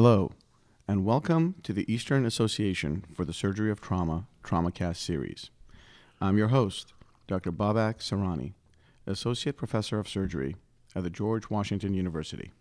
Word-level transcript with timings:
Hello, 0.00 0.30
and 0.86 1.04
welcome 1.04 1.56
to 1.64 1.72
the 1.72 1.92
Eastern 1.92 2.24
Association 2.24 3.02
for 3.12 3.24
the 3.24 3.32
Surgery 3.32 3.68
of 3.68 3.80
Trauma 3.80 4.28
TraumaCast 4.44 4.98
series. 4.98 5.50
I'm 6.20 6.38
your 6.38 6.46
host, 6.54 6.92
Dr. 7.26 7.50
Babak 7.50 7.98
Sarani, 7.98 8.52
Associate 9.08 9.56
Professor 9.56 9.98
of 9.98 10.08
Surgery 10.08 10.54
at 10.94 11.02
the 11.02 11.10
George 11.10 11.50
Washington 11.50 11.94
University. 11.94 12.52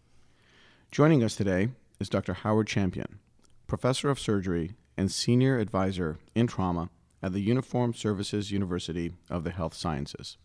Joining 0.89 1.23
us 1.23 1.35
today 1.35 1.69
is 1.99 2.09
Dr. 2.09 2.33
Howard 2.33 2.65
Champion, 2.65 3.19
Professor 3.67 4.09
of 4.09 4.19
Surgery 4.19 4.71
and 4.97 5.11
Senior 5.11 5.59
Advisor 5.59 6.17
in 6.33 6.47
Trauma 6.47 6.89
at 7.21 7.33
the 7.33 7.41
Uniformed 7.41 7.95
Services 7.95 8.49
University 8.49 9.13
of 9.29 9.43
the 9.43 9.51
Health 9.51 9.75
Sciences. 9.75 10.37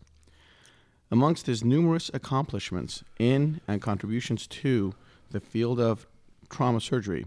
Amongst 1.09 1.47
his 1.47 1.63
numerous 1.63 2.11
accomplishments 2.13 3.03
in 3.17 3.61
and 3.67 3.81
contributions 3.81 4.45
to 4.45 4.93
the 5.31 5.39
field 5.39 5.79
of 5.79 6.05
trauma 6.53 6.79
surgery, 6.79 7.25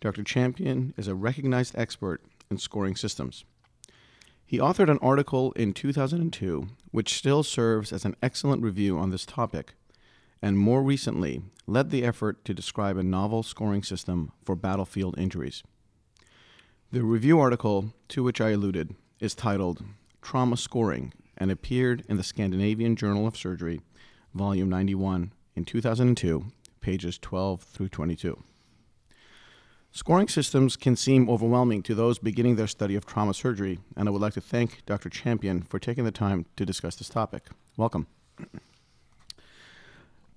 Dr. 0.00 0.22
Champion 0.22 0.94
is 0.96 1.08
a 1.08 1.16
recognized 1.16 1.74
expert 1.76 2.22
in 2.48 2.58
scoring 2.58 2.94
systems. 2.94 3.44
He 4.46 4.58
authored 4.58 4.88
an 4.88 5.00
article 5.02 5.50
in 5.52 5.72
2002 5.72 6.68
which 6.92 7.14
still 7.14 7.42
serves 7.42 7.92
as 7.92 8.04
an 8.04 8.14
excellent 8.22 8.62
review 8.62 8.98
on 8.98 9.10
this 9.10 9.26
topic, 9.26 9.72
and 10.40 10.56
more 10.56 10.82
recently 10.82 11.42
led 11.66 11.90
the 11.90 12.04
effort 12.04 12.44
to 12.44 12.54
describe 12.54 12.96
a 12.96 13.02
novel 13.02 13.42
scoring 13.42 13.82
system 13.82 14.30
for 14.44 14.54
battlefield 14.54 15.18
injuries. 15.18 15.64
The 16.92 17.02
review 17.02 17.40
article 17.40 17.92
to 18.10 18.22
which 18.22 18.40
I 18.40 18.50
alluded 18.50 18.94
is 19.18 19.34
titled 19.34 19.82
Trauma 20.20 20.56
Scoring 20.56 21.12
and 21.36 21.50
appeared 21.50 22.04
in 22.08 22.16
the 22.16 22.22
Scandinavian 22.22 22.94
Journal 22.94 23.26
of 23.26 23.36
Surgery, 23.36 23.80
volume 24.34 24.68
91, 24.68 25.32
in 25.56 25.64
2002, 25.64 26.44
pages 26.80 27.18
12 27.18 27.62
through 27.62 27.88
22. 27.88 28.38
Scoring 29.94 30.26
systems 30.26 30.74
can 30.74 30.96
seem 30.96 31.28
overwhelming 31.28 31.82
to 31.82 31.94
those 31.94 32.18
beginning 32.18 32.56
their 32.56 32.66
study 32.66 32.96
of 32.96 33.04
trauma 33.04 33.34
surgery, 33.34 33.78
and 33.94 34.08
I 34.08 34.10
would 34.10 34.22
like 34.22 34.32
to 34.32 34.40
thank 34.40 34.86
Dr. 34.86 35.10
Champion 35.10 35.60
for 35.60 35.78
taking 35.78 36.04
the 36.04 36.10
time 36.10 36.46
to 36.56 36.64
discuss 36.64 36.96
this 36.96 37.10
topic. 37.10 37.42
Welcome. 37.76 38.06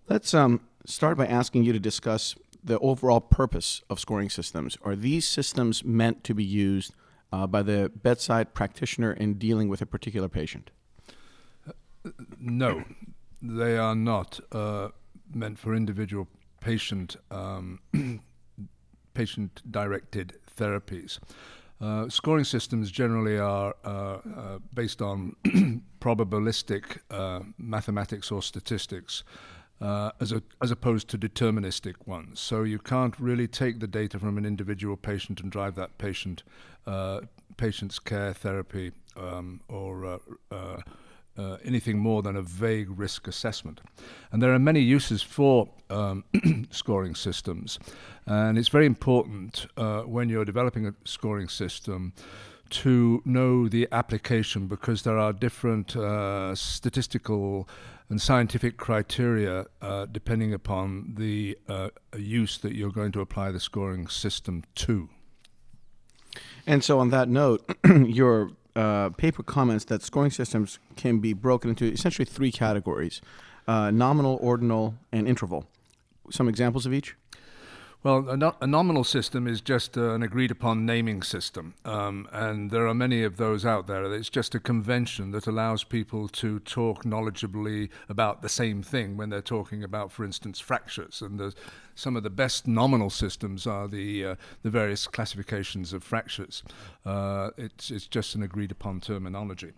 Let's 0.10 0.34
um, 0.34 0.60
start 0.86 1.18
by 1.18 1.26
asking 1.26 1.64
you 1.64 1.72
to 1.72 1.80
discuss 1.80 2.36
the 2.62 2.78
overall 2.80 3.22
purpose 3.22 3.82
of 3.90 3.98
scoring 3.98 4.30
systems. 4.30 4.78
Are 4.84 4.94
these 4.94 5.26
systems 5.26 5.86
meant 5.86 6.26
to 6.26 6.34
be 6.34 6.44
used 6.44 6.94
uh, 7.32 7.48
by 7.48 7.62
the 7.62 7.90
bedside 7.96 8.54
practitioner 8.54 9.14
in 9.14 9.36
dealing 9.36 9.70
with 9.70 9.82
a 9.82 9.86
particular 9.86 10.28
patient? 10.28 10.70
No, 12.38 12.84
they 13.42 13.78
are 13.78 13.96
not 13.96 14.42
uh, 14.52 14.90
meant 15.34 15.60
for 15.60 15.74
individual 15.74 16.28
patient 16.60 17.16
um, 17.32 17.80
patient 19.16 19.62
directed 19.72 20.38
therapies. 20.56 21.18
Uh, 21.82 22.08
scoring 22.08 22.46
systems 22.46 22.90
generally 22.90 23.38
are 23.38 23.76
uh, 23.84 23.90
uh, 23.90 24.60
based 24.74 25.02
on 25.02 25.36
probabilistic 26.00 27.00
uh, 27.10 27.42
mathematics 27.58 28.32
or 28.32 28.42
statistics. 28.42 29.24
Uh, 29.82 30.10
as, 30.22 30.32
a, 30.32 30.42
as 30.62 30.72
opposed 30.72 31.10
to 31.10 31.18
deterministic 31.18 31.96
ones. 32.06 32.40
So 32.40 32.64
you 32.64 32.80
can't 32.80 33.14
really 33.20 33.46
take 33.46 33.82
the 33.82 33.88
data 33.88 34.18
from 34.18 34.38
an 34.38 34.46
individual 34.46 34.96
patient 34.96 35.42
and 35.42 35.52
drive 35.52 35.76
that 35.76 35.98
patient 35.98 36.44
uh, 36.88 37.20
patient's 37.58 38.00
care 38.00 38.34
therapy 38.34 38.94
um, 39.18 39.60
or 39.68 40.22
uh, 41.38 41.58
anything 41.64 42.00
more 42.00 42.22
than 42.22 42.36
a 42.36 42.42
vague 42.42 42.88
risk 42.90 43.28
assessment. 43.28 43.82
And 44.32 44.42
there 44.42 44.54
are 44.54 44.60
many 44.60 44.80
uses 44.80 45.22
for 45.22 45.70
um, 45.90 46.24
scoring 46.72 47.16
systems, 47.16 47.80
and 48.26 48.58
it's 48.58 48.70
very 48.70 48.86
important 48.86 49.68
uh, 49.78 50.02
when 50.02 50.30
you're 50.30 50.46
developing 50.46 50.88
a 50.88 50.94
scoring 51.04 51.48
system 51.48 52.14
to 52.70 53.22
know 53.26 53.68
the 53.68 53.88
application 53.92 54.68
because 54.68 55.04
there 55.04 55.18
are 55.18 55.32
different 55.32 55.96
uh, 55.96 56.56
statistical 56.56 57.70
and 58.10 58.22
scientific 58.22 58.78
criteria 58.78 59.66
uh, 59.82 60.06
depending 60.12 60.54
upon 60.54 61.14
the 61.18 61.58
uh, 61.68 61.90
use 62.18 62.58
that 62.60 62.74
you're 62.74 62.92
going 62.92 63.12
to 63.12 63.22
apply 63.22 63.52
the 63.52 63.60
scoring 63.60 64.08
system 64.08 64.64
to. 64.76 65.10
And 66.68 66.84
so, 66.84 67.00
on 67.00 67.10
that 67.10 67.30
note, 67.30 67.64
your 67.86 68.52
uh, 68.76 69.10
paper 69.12 69.44
comments 69.44 69.86
that 69.86 70.02
scoring 70.02 70.32
systems 70.32 70.80
can 70.96 71.20
be 71.20 71.34
broken 71.34 71.70
into 71.70 71.86
essentially 71.86 72.26
three 72.26 72.52
categories 72.52 73.22
uh, 73.68 73.90
nominal, 73.90 74.38
ordinal, 74.42 74.96
and 75.12 75.28
interval. 75.28 75.66
Some 76.30 76.48
examples 76.48 76.86
of 76.86 76.94
each? 76.94 77.16
Well, 78.06 78.30
a, 78.30 78.38
no- 78.38 78.56
a, 78.62 78.68
nominal 78.68 79.04
system 79.04 79.48
is 79.48 79.62
just 79.62 79.98
uh, 79.98 80.12
an 80.12 80.22
agreed 80.22 80.52
upon 80.52 80.86
naming 80.86 81.24
system, 81.24 81.74
um, 81.86 82.30
and 82.32 82.70
there 82.70 82.86
are 82.86 82.94
many 82.94 83.24
of 83.24 83.38
those 83.38 83.66
out 83.66 83.88
there. 83.88 84.04
It's 84.14 84.30
just 84.30 84.54
a 84.54 84.60
convention 84.60 85.32
that 85.32 85.48
allows 85.48 85.84
people 85.84 86.28
to 86.28 86.60
talk 86.60 87.04
knowledgeably 87.04 87.90
about 88.08 88.44
the 88.44 88.48
same 88.48 88.84
thing 88.84 89.18
when 89.18 89.32
they're 89.32 89.42
talking 89.42 89.84
about, 89.84 90.12
for 90.12 90.24
instance, 90.24 90.60
fractures. 90.60 91.24
And 91.24 91.56
some 91.96 92.16
of 92.16 92.22
the 92.22 92.30
best 92.30 92.68
nominal 92.68 93.10
systems 93.10 93.66
are 93.66 93.88
the 93.88 94.24
uh, 94.24 94.36
the 94.62 94.70
various 94.70 95.08
classifications 95.08 95.92
of 95.92 96.04
fractures. 96.04 96.62
Uh, 97.08 97.50
it's 97.58 97.90
it's 97.90 98.06
just 98.06 98.36
an 98.36 98.44
agreed 98.44 98.70
upon 98.70 99.00
terminology. 99.00 99.74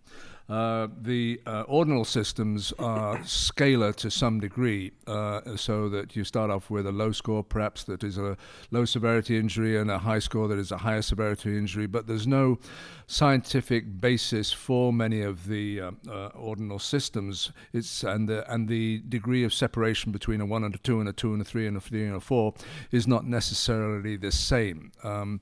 Uh, 0.49 0.87
the 1.01 1.41
uh, 1.45 1.63
ordinal 1.67 2.05
systems 2.05 2.71
are 2.79 3.17
scalar 3.17 3.93
to 3.93 4.09
some 4.09 4.39
degree, 4.39 4.91
uh, 5.05 5.41
so 5.57 5.89
that 5.89 6.15
you 6.15 6.23
start 6.23 6.49
off 6.49 6.69
with 6.69 6.87
a 6.87 6.91
low 6.91 7.11
score, 7.11 7.43
perhaps 7.43 7.83
that 7.83 8.01
is 8.01 8.17
a 8.17 8.37
low 8.71 8.85
severity 8.85 9.37
injury, 9.37 9.77
and 9.77 9.91
a 9.91 9.97
high 9.97 10.19
score 10.19 10.47
that 10.47 10.57
is 10.57 10.71
a 10.71 10.77
higher 10.77 11.01
severity 11.01 11.57
injury. 11.57 11.85
But 11.85 12.07
there's 12.07 12.27
no 12.27 12.59
scientific 13.07 13.99
basis 13.99 14.53
for 14.53 14.93
many 14.93 15.21
of 15.21 15.47
the 15.47 15.81
uh, 15.81 15.91
uh, 16.09 16.27
ordinal 16.27 16.79
systems. 16.79 17.51
It's 17.73 18.03
and 18.03 18.29
the 18.29 18.49
and 18.51 18.69
the 18.69 19.03
degree 19.09 19.43
of 19.43 19.53
separation 19.53 20.13
between 20.13 20.39
a 20.39 20.45
one 20.45 20.63
and 20.63 20.73
a 20.73 20.77
two 20.77 21.01
and 21.01 21.09
a 21.09 21.13
two 21.13 21.33
and 21.33 21.41
a 21.41 21.45
three 21.45 21.67
and 21.67 21.75
a 21.75 21.81
three 21.81 22.05
and 22.05 22.15
a 22.15 22.21
four 22.21 22.53
is 22.91 23.05
not 23.05 23.25
necessarily 23.25 24.15
the 24.15 24.31
same. 24.31 24.93
Um, 25.03 25.41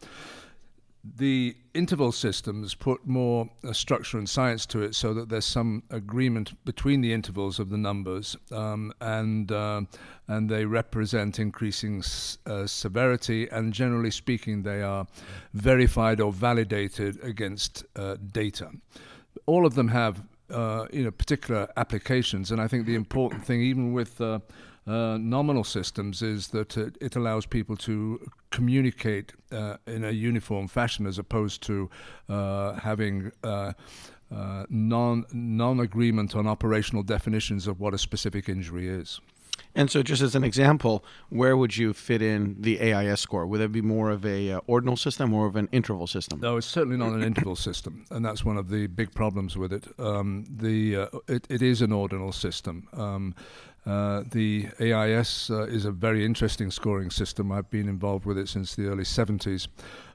the 1.17 1.55
interval 1.73 2.11
systems 2.11 2.73
put 2.73 3.05
more 3.05 3.49
uh, 3.63 3.73
structure 3.73 4.17
and 4.17 4.27
science 4.29 4.65
to 4.65 4.81
it 4.81 4.95
so 4.95 5.13
that 5.13 5.29
there's 5.29 5.45
some 5.45 5.83
agreement 5.89 6.53
between 6.65 7.01
the 7.01 7.13
intervals 7.13 7.59
of 7.59 7.69
the 7.69 7.77
numbers 7.77 8.35
um, 8.51 8.91
and 9.01 9.51
uh, 9.51 9.81
and 10.27 10.49
they 10.49 10.65
represent 10.65 11.37
increasing 11.37 11.99
s- 11.99 12.37
uh, 12.47 12.65
severity 12.65 13.47
and 13.49 13.73
generally 13.73 14.09
speaking 14.11 14.63
they 14.63 14.81
are 14.81 15.05
verified 15.53 16.19
or 16.19 16.31
validated 16.31 17.23
against 17.23 17.83
uh, 17.95 18.15
data. 18.31 18.71
All 19.45 19.65
of 19.65 19.75
them 19.75 19.89
have 19.89 20.23
uh, 20.49 20.85
you 20.91 21.03
know 21.03 21.11
particular 21.11 21.67
applications 21.77 22.51
and 22.51 22.61
I 22.61 22.67
think 22.67 22.85
the 22.85 22.95
important 22.95 23.45
thing 23.45 23.61
even 23.61 23.93
with 23.93 24.19
uh, 24.21 24.39
uh, 24.87 25.17
nominal 25.19 25.63
systems 25.63 26.21
is 26.21 26.49
that 26.49 26.77
it, 26.77 26.97
it, 27.01 27.15
allows 27.15 27.45
people 27.47 27.75
to 27.75 28.19
communicate 28.51 29.33
uh, 29.51 29.77
in 29.87 30.03
a 30.03 30.11
uniform 30.11 30.67
fashion 30.67 31.07
as 31.07 31.17
opposed 31.17 31.63
to 31.63 31.89
uh, 32.29 32.73
having 32.73 33.31
uh, 33.43 33.73
non 34.69 35.25
non 35.33 35.79
agreement 35.79 36.35
on 36.35 36.45
operational 36.45 37.01
definitions 37.01 37.65
of 37.65 37.79
what 37.79 37.95
a 37.95 37.97
specific 37.97 38.47
injury 38.47 38.87
is. 38.87 39.19
And 39.75 39.91
so, 39.91 40.01
just 40.01 40.21
as 40.21 40.35
an 40.35 40.43
example, 40.43 41.03
where 41.29 41.57
would 41.57 41.75
you 41.75 41.93
fit 41.93 42.21
in 42.21 42.55
the 42.59 42.81
AIS 42.81 43.19
score? 43.19 43.45
Would 43.45 43.59
it 43.59 43.71
be 43.71 43.81
more 43.81 44.09
of 44.09 44.25
a 44.25 44.53
uh, 44.53 44.59
ordinal 44.67 44.95
system 44.95 45.33
or 45.33 45.47
of 45.47 45.57
an 45.57 45.67
interval 45.71 46.07
system? 46.07 46.39
No, 46.39 46.55
it's 46.57 46.67
certainly 46.67 46.97
not 46.97 47.11
an 47.11 47.23
interval 47.23 47.55
system, 47.55 48.05
and 48.09 48.23
that's 48.25 48.45
one 48.45 48.57
of 48.57 48.69
the 48.69 48.87
big 48.87 49.13
problems 49.13 49.57
with 49.57 49.73
it. 49.73 49.85
Um, 49.99 50.45
the 50.49 50.95
uh, 50.95 51.07
it, 51.27 51.45
it 51.49 51.61
is 51.61 51.81
an 51.81 51.91
ordinal 51.91 52.31
system. 52.31 52.87
Um, 52.93 53.35
uh, 53.85 54.23
the 54.31 54.67
AIS 54.79 55.49
uh, 55.49 55.63
is 55.63 55.85
a 55.85 55.91
very 55.91 56.25
interesting 56.25 56.71
scoring 56.71 57.11
system. 57.11 57.51
I've 57.51 57.69
been 57.69 57.87
involved 57.87 58.25
with 58.25 58.37
it 58.37 58.49
since 58.49 58.75
the 58.75 58.87
early 58.87 59.03
70s. 59.03 59.67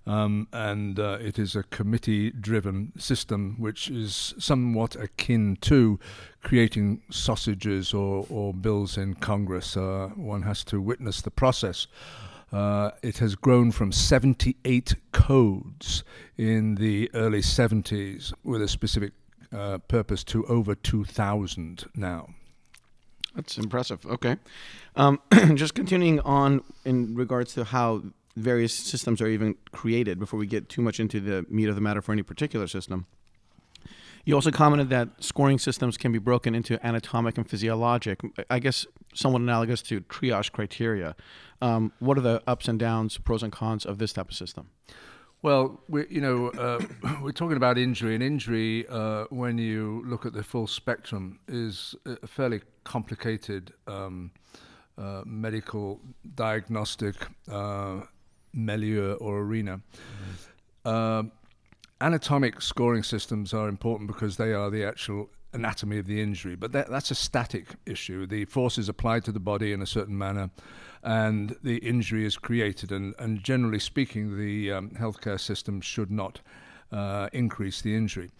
Um, 0.06 0.48
and 0.52 0.98
uh, 0.98 1.18
it 1.20 1.38
is 1.38 1.54
a 1.54 1.62
committee 1.64 2.30
driven 2.30 2.92
system 2.98 3.56
which 3.58 3.90
is 3.90 4.34
somewhat 4.38 4.96
akin 4.96 5.56
to 5.60 6.00
creating 6.42 7.02
sausages 7.10 7.92
or, 7.92 8.26
or 8.30 8.54
bills 8.54 8.96
in 8.96 9.14
Congress. 9.14 9.76
Uh, 9.76 10.10
one 10.16 10.42
has 10.42 10.64
to 10.64 10.80
witness 10.80 11.20
the 11.20 11.30
process. 11.30 11.86
Uh, 12.50 12.90
it 13.02 13.18
has 13.18 13.36
grown 13.36 13.70
from 13.70 13.92
78 13.92 14.96
codes 15.12 16.02
in 16.36 16.74
the 16.76 17.08
early 17.14 17.42
70s 17.42 18.32
with 18.42 18.62
a 18.62 18.68
specific 18.68 19.12
uh, 19.52 19.78
purpose 19.78 20.24
to 20.24 20.44
over 20.46 20.74
2,000 20.74 21.84
now. 21.94 22.26
That's 23.40 23.56
impressive. 23.56 24.04
Okay. 24.04 24.36
Um, 24.96 25.18
just 25.54 25.74
continuing 25.74 26.20
on 26.20 26.62
in 26.84 27.14
regards 27.14 27.54
to 27.54 27.64
how 27.64 28.02
various 28.36 28.74
systems 28.74 29.22
are 29.22 29.28
even 29.28 29.54
created 29.72 30.18
before 30.18 30.38
we 30.38 30.46
get 30.46 30.68
too 30.68 30.82
much 30.82 31.00
into 31.00 31.20
the 31.20 31.46
meat 31.48 31.68
of 31.68 31.74
the 31.74 31.80
matter 31.80 32.02
for 32.02 32.12
any 32.12 32.22
particular 32.22 32.66
system. 32.66 33.06
You 34.26 34.34
also 34.34 34.50
commented 34.50 34.90
that 34.90 35.08
scoring 35.20 35.58
systems 35.58 35.96
can 35.96 36.12
be 36.12 36.18
broken 36.18 36.54
into 36.54 36.84
anatomic 36.86 37.38
and 37.38 37.48
physiologic, 37.48 38.20
I 38.50 38.58
guess 38.58 38.86
somewhat 39.14 39.40
analogous 39.40 39.80
to 39.82 40.02
triage 40.02 40.52
criteria. 40.52 41.16
Um, 41.62 41.92
what 41.98 42.18
are 42.18 42.20
the 42.20 42.42
ups 42.46 42.68
and 42.68 42.78
downs, 42.78 43.16
pros 43.16 43.42
and 43.42 43.50
cons 43.50 43.86
of 43.86 43.96
this 43.96 44.12
type 44.12 44.28
of 44.28 44.36
system? 44.36 44.68
Well, 45.42 45.80
we, 45.88 46.06
you 46.10 46.20
know, 46.20 46.48
uh, 46.48 46.80
we're 47.22 47.32
talking 47.32 47.56
about 47.56 47.78
injury, 47.78 48.14
and 48.14 48.22
injury, 48.22 48.86
uh, 48.88 49.24
when 49.30 49.56
you 49.58 50.02
look 50.06 50.26
at 50.26 50.34
the 50.34 50.42
full 50.42 50.66
spectrum, 50.66 51.38
is 51.48 51.94
a 52.04 52.26
fairly 52.26 52.60
complicated 52.84 53.72
um, 53.86 54.30
uh, 54.98 55.22
medical 55.24 56.00
diagnostic 56.34 57.14
uh, 57.50 58.00
milieu 58.52 59.14
or 59.14 59.40
arena. 59.40 59.80
Mm-hmm. 60.84 61.28
anatomic 62.00 62.60
scoring 62.60 63.02
systems 63.02 63.54
are 63.54 63.68
important 63.68 64.08
because 64.08 64.36
they 64.36 64.52
are 64.52 64.70
the 64.70 64.84
actual 64.84 65.30
anatomy 65.52 65.98
of 65.98 66.06
the 66.06 66.20
injury, 66.20 66.54
but 66.54 66.72
that, 66.72 66.90
that's 66.90 67.10
a 67.10 67.14
static 67.14 67.76
issue. 67.86 68.26
The 68.26 68.44
forces 68.44 68.88
applied 68.88 69.24
to 69.24 69.32
the 69.32 69.40
body 69.40 69.72
in 69.72 69.82
a 69.82 69.86
certain 69.86 70.16
manner, 70.16 70.50
and 71.02 71.56
the 71.62 71.78
injury 71.78 72.26
is 72.26 72.36
created. 72.36 72.92
And, 72.92 73.14
and 73.18 73.42
generally 73.42 73.78
speaking, 73.78 74.36
the 74.38 74.72
um, 74.72 74.90
healthcare 74.90 75.40
system 75.40 75.80
should 75.80 76.10
not 76.10 76.40
uh, 76.92 77.28
increase 77.32 77.80
the 77.80 77.94
injury. 77.94 78.30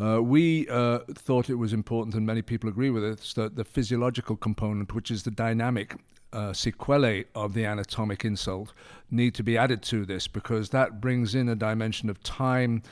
Uh, 0.00 0.20
we 0.20 0.68
uh, 0.68 0.98
thought 1.14 1.48
it 1.48 1.54
was 1.54 1.72
important, 1.72 2.14
and 2.16 2.26
many 2.26 2.42
people 2.42 2.68
agree 2.68 2.90
with 2.90 3.04
us, 3.04 3.32
that 3.34 3.54
the 3.54 3.64
physiological 3.64 4.36
component, 4.36 4.92
which 4.92 5.10
is 5.10 5.22
the 5.22 5.30
dynamic 5.30 5.96
uh, 6.32 6.52
sequelae 6.52 7.24
of 7.36 7.54
the 7.54 7.64
anatomic 7.64 8.24
insult, 8.24 8.72
need 9.10 9.34
to 9.34 9.44
be 9.44 9.56
added 9.56 9.82
to 9.82 10.04
this 10.04 10.26
because 10.26 10.70
that 10.70 11.00
brings 11.00 11.36
in 11.36 11.48
a 11.48 11.54
dimension 11.54 12.10
of 12.10 12.20
time, 12.24 12.82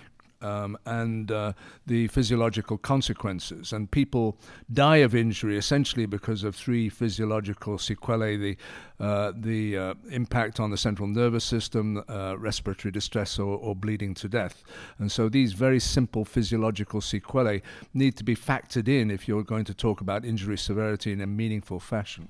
um, 0.43 0.77
and 0.87 1.31
uh, 1.31 1.53
the 1.87 2.09
physiological 2.09 2.79
consequences. 2.79 3.73
And 3.73 3.91
people 3.91 4.37
die 4.73 4.99
of 4.99 5.15
injury 5.15 5.56
essentially 5.56 6.06
because 6.06 6.44
of 6.44 6.55
three 6.55 6.89
physiological 6.89 7.79
sequelae 7.79 8.37
the, 8.37 8.56
uh, 9.00 9.33
the 9.37 9.77
uh, 9.77 9.94
impact 10.11 10.61
on 10.61 10.71
the 10.71 10.77
central 10.77 11.09
nervous 11.09 11.44
system, 11.44 12.03
uh, 12.09 12.37
respiratory 12.39 12.93
distress, 12.93 13.39
or, 13.39 13.56
or, 13.56 13.75
bleeding 13.75 14.15
to 14.15 14.29
death. 14.29 14.62
And 14.99 15.11
so 15.11 15.29
these 15.29 15.53
very 15.53 15.81
simple 15.81 16.25
physiological 16.25 17.00
sequelae 17.00 17.62
need 17.94 18.17
to 18.17 18.25
be 18.25 18.37
factored 18.37 18.89
in 18.89 19.11
if 19.11 19.27
you're 19.27 19.43
going 19.43 19.65
to 19.65 19.75
talk 19.75 20.00
about 20.00 20.25
injury 20.25 20.59
severity 20.59 21.12
in 21.12 21.21
a 21.21 21.27
meaningful 21.27 21.81
fashion. 21.81 22.29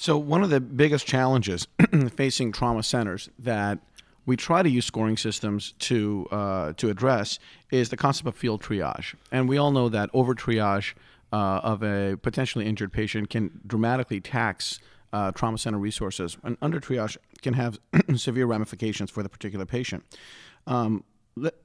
So, 0.00 0.16
one 0.16 0.42
of 0.42 0.48
the 0.48 0.60
biggest 0.60 1.06
challenges 1.06 1.68
facing 2.16 2.52
trauma 2.52 2.82
centers 2.82 3.28
that 3.38 3.80
we 4.30 4.36
try 4.36 4.62
to 4.62 4.70
use 4.70 4.84
scoring 4.84 5.16
systems 5.16 5.72
to 5.80 6.24
uh, 6.30 6.72
to 6.74 6.88
address 6.88 7.40
is 7.72 7.88
the 7.88 7.96
concept 7.96 8.28
of 8.28 8.36
field 8.36 8.62
triage, 8.62 9.16
and 9.32 9.48
we 9.48 9.58
all 9.58 9.72
know 9.72 9.88
that 9.88 10.08
over 10.14 10.36
triage 10.36 10.94
uh, 11.32 11.72
of 11.72 11.82
a 11.82 12.16
potentially 12.22 12.64
injured 12.64 12.92
patient 12.92 13.28
can 13.28 13.50
dramatically 13.66 14.20
tax 14.20 14.78
uh, 15.12 15.32
trauma 15.32 15.58
center 15.58 15.78
resources, 15.78 16.38
and 16.44 16.56
under 16.62 16.78
triage 16.78 17.16
can 17.42 17.54
have 17.54 17.80
severe 18.14 18.46
ramifications 18.46 19.10
for 19.10 19.24
the 19.24 19.28
particular 19.28 19.66
patient. 19.66 20.04
Um, 20.68 21.02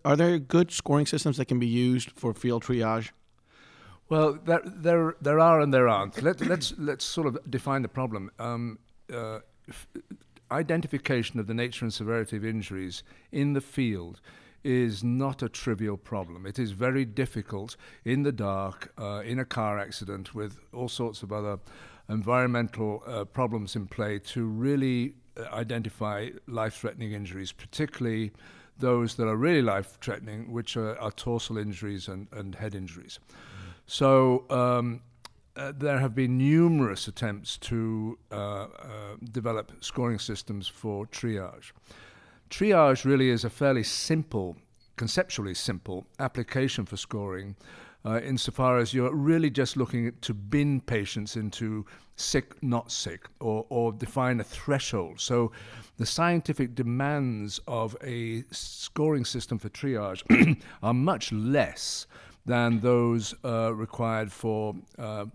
are 0.04 0.16
there 0.16 0.40
good 0.40 0.72
scoring 0.72 1.06
systems 1.06 1.38
that 1.38 1.46
can 1.46 1.60
be 1.60 1.68
used 1.68 2.10
for 2.20 2.34
field 2.34 2.64
triage? 2.64 3.12
Well, 4.10 4.40
there 4.44 4.64
there 4.66 5.16
there 5.22 5.40
are 5.40 5.60
and 5.62 5.72
there 5.72 5.88
aren't. 5.88 6.24
Let, 6.24 6.42
let's 6.42 6.74
let's 6.80 7.06
sort 7.06 7.28
of 7.28 7.38
define 7.48 7.84
the 7.84 7.94
problem. 8.00 8.32
Um, 8.40 8.80
uh, 9.14 9.42
identification 10.56 11.40
of 11.40 11.48
the 11.48 11.54
nature 11.54 11.86
and 11.86 11.94
severity 11.94 12.38
of 12.38 12.46
injuries 12.46 13.04
in 13.32 13.54
the 13.54 13.62
field 13.62 14.22
is 14.64 15.04
not 15.04 15.44
a 15.44 15.50
trivial 15.50 15.98
problem. 15.98 16.46
It 16.46 16.58
is 16.58 16.72
very 16.72 17.06
difficult 17.06 17.76
in 18.04 18.24
the 18.24 18.32
dark, 18.32 18.92
uh, 19.00 19.22
in 19.24 19.38
a 19.40 19.46
car 19.46 19.78
accident, 19.78 20.34
with 20.34 20.58
all 20.74 20.90
sorts 20.90 21.22
of 21.22 21.32
other 21.32 21.60
environmental 22.10 23.04
uh, 23.06 23.26
problems 23.26 23.76
in 23.76 23.86
play, 23.86 24.18
to 24.20 24.46
really 24.46 25.14
uh, 25.38 25.44
identify 25.54 26.30
life 26.48 26.76
threatening 26.76 27.12
injuries, 27.12 27.52
particularly 27.52 28.32
those 28.80 29.16
that 29.16 29.28
are 29.28 29.38
really 29.38 29.62
life 29.62 29.98
threatening, 30.02 30.52
which 30.52 30.76
are, 30.78 31.00
are, 31.00 31.12
injuries 31.58 32.08
and, 32.08 32.28
and 32.32 32.56
head 32.56 32.74
injuries. 32.76 33.20
Mm. 33.20 33.74
So, 33.86 34.46
um, 34.50 35.02
uh, 35.58 35.72
there 35.76 36.00
have 36.00 36.14
been 36.14 36.38
numerous 36.38 37.08
attempts 37.08 37.58
to 37.58 38.18
uh, 38.32 38.36
uh, 38.36 38.68
develop 39.32 39.72
scoring 39.82 40.20
systems 40.20 40.68
for 40.68 41.06
triage. 41.08 41.72
Triage 42.50 43.06
really 43.06 43.30
is 43.30 43.44
a 43.44 43.50
fairly 43.50 43.84
simple, 43.84 44.58
conceptually 44.98 45.54
simple 45.54 46.06
application 46.20 46.86
for 46.86 46.98
scoring, 46.98 47.56
uh, 48.06 48.20
insofar 48.22 48.78
as 48.78 48.94
you're 48.94 49.14
really 49.14 49.50
just 49.50 49.78
looking 49.78 50.12
to 50.22 50.34
bin 50.34 50.80
patients 50.82 51.36
into 51.36 51.86
sick, 52.18 52.62
not 52.62 52.92
sick, 52.92 53.28
or, 53.40 53.66
or 53.70 53.92
define 53.92 54.40
a 54.40 54.44
threshold. 54.44 55.20
So 55.20 55.52
the 55.98 56.06
scientific 56.06 56.76
demands 56.76 57.60
of 57.68 57.98
a 58.04 58.44
scoring 58.52 59.26
system 59.26 59.58
for 59.58 59.70
triage 59.70 60.22
are 60.84 60.94
much 60.94 61.32
less 61.32 62.06
than 62.46 62.80
those 62.80 63.34
uh, 63.44 63.74
required 63.74 64.32
for 64.32 64.76
uh, 64.98 65.26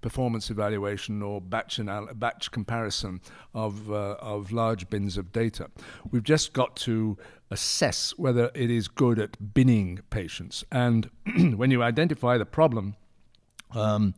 performance 0.00 0.50
evaluation 0.50 1.22
or 1.22 1.40
batch, 1.40 1.78
anal- 1.78 2.08
batch 2.14 2.50
comparison 2.50 3.20
of, 3.54 3.90
uh, 3.90 4.16
of 4.20 4.52
large 4.52 4.88
bins 4.90 5.16
of 5.16 5.32
data. 5.32 5.70
We've 6.10 6.22
just 6.22 6.52
got 6.52 6.76
to 6.76 7.16
assess 7.50 8.10
whether 8.16 8.50
it 8.54 8.70
is 8.70 8.88
good 8.88 9.18
at 9.18 9.54
binning 9.54 10.00
patients. 10.10 10.64
And 10.70 11.10
when 11.56 11.70
you 11.70 11.82
identify 11.82 12.38
the 12.38 12.46
problem, 12.46 12.96
um, 13.72 14.14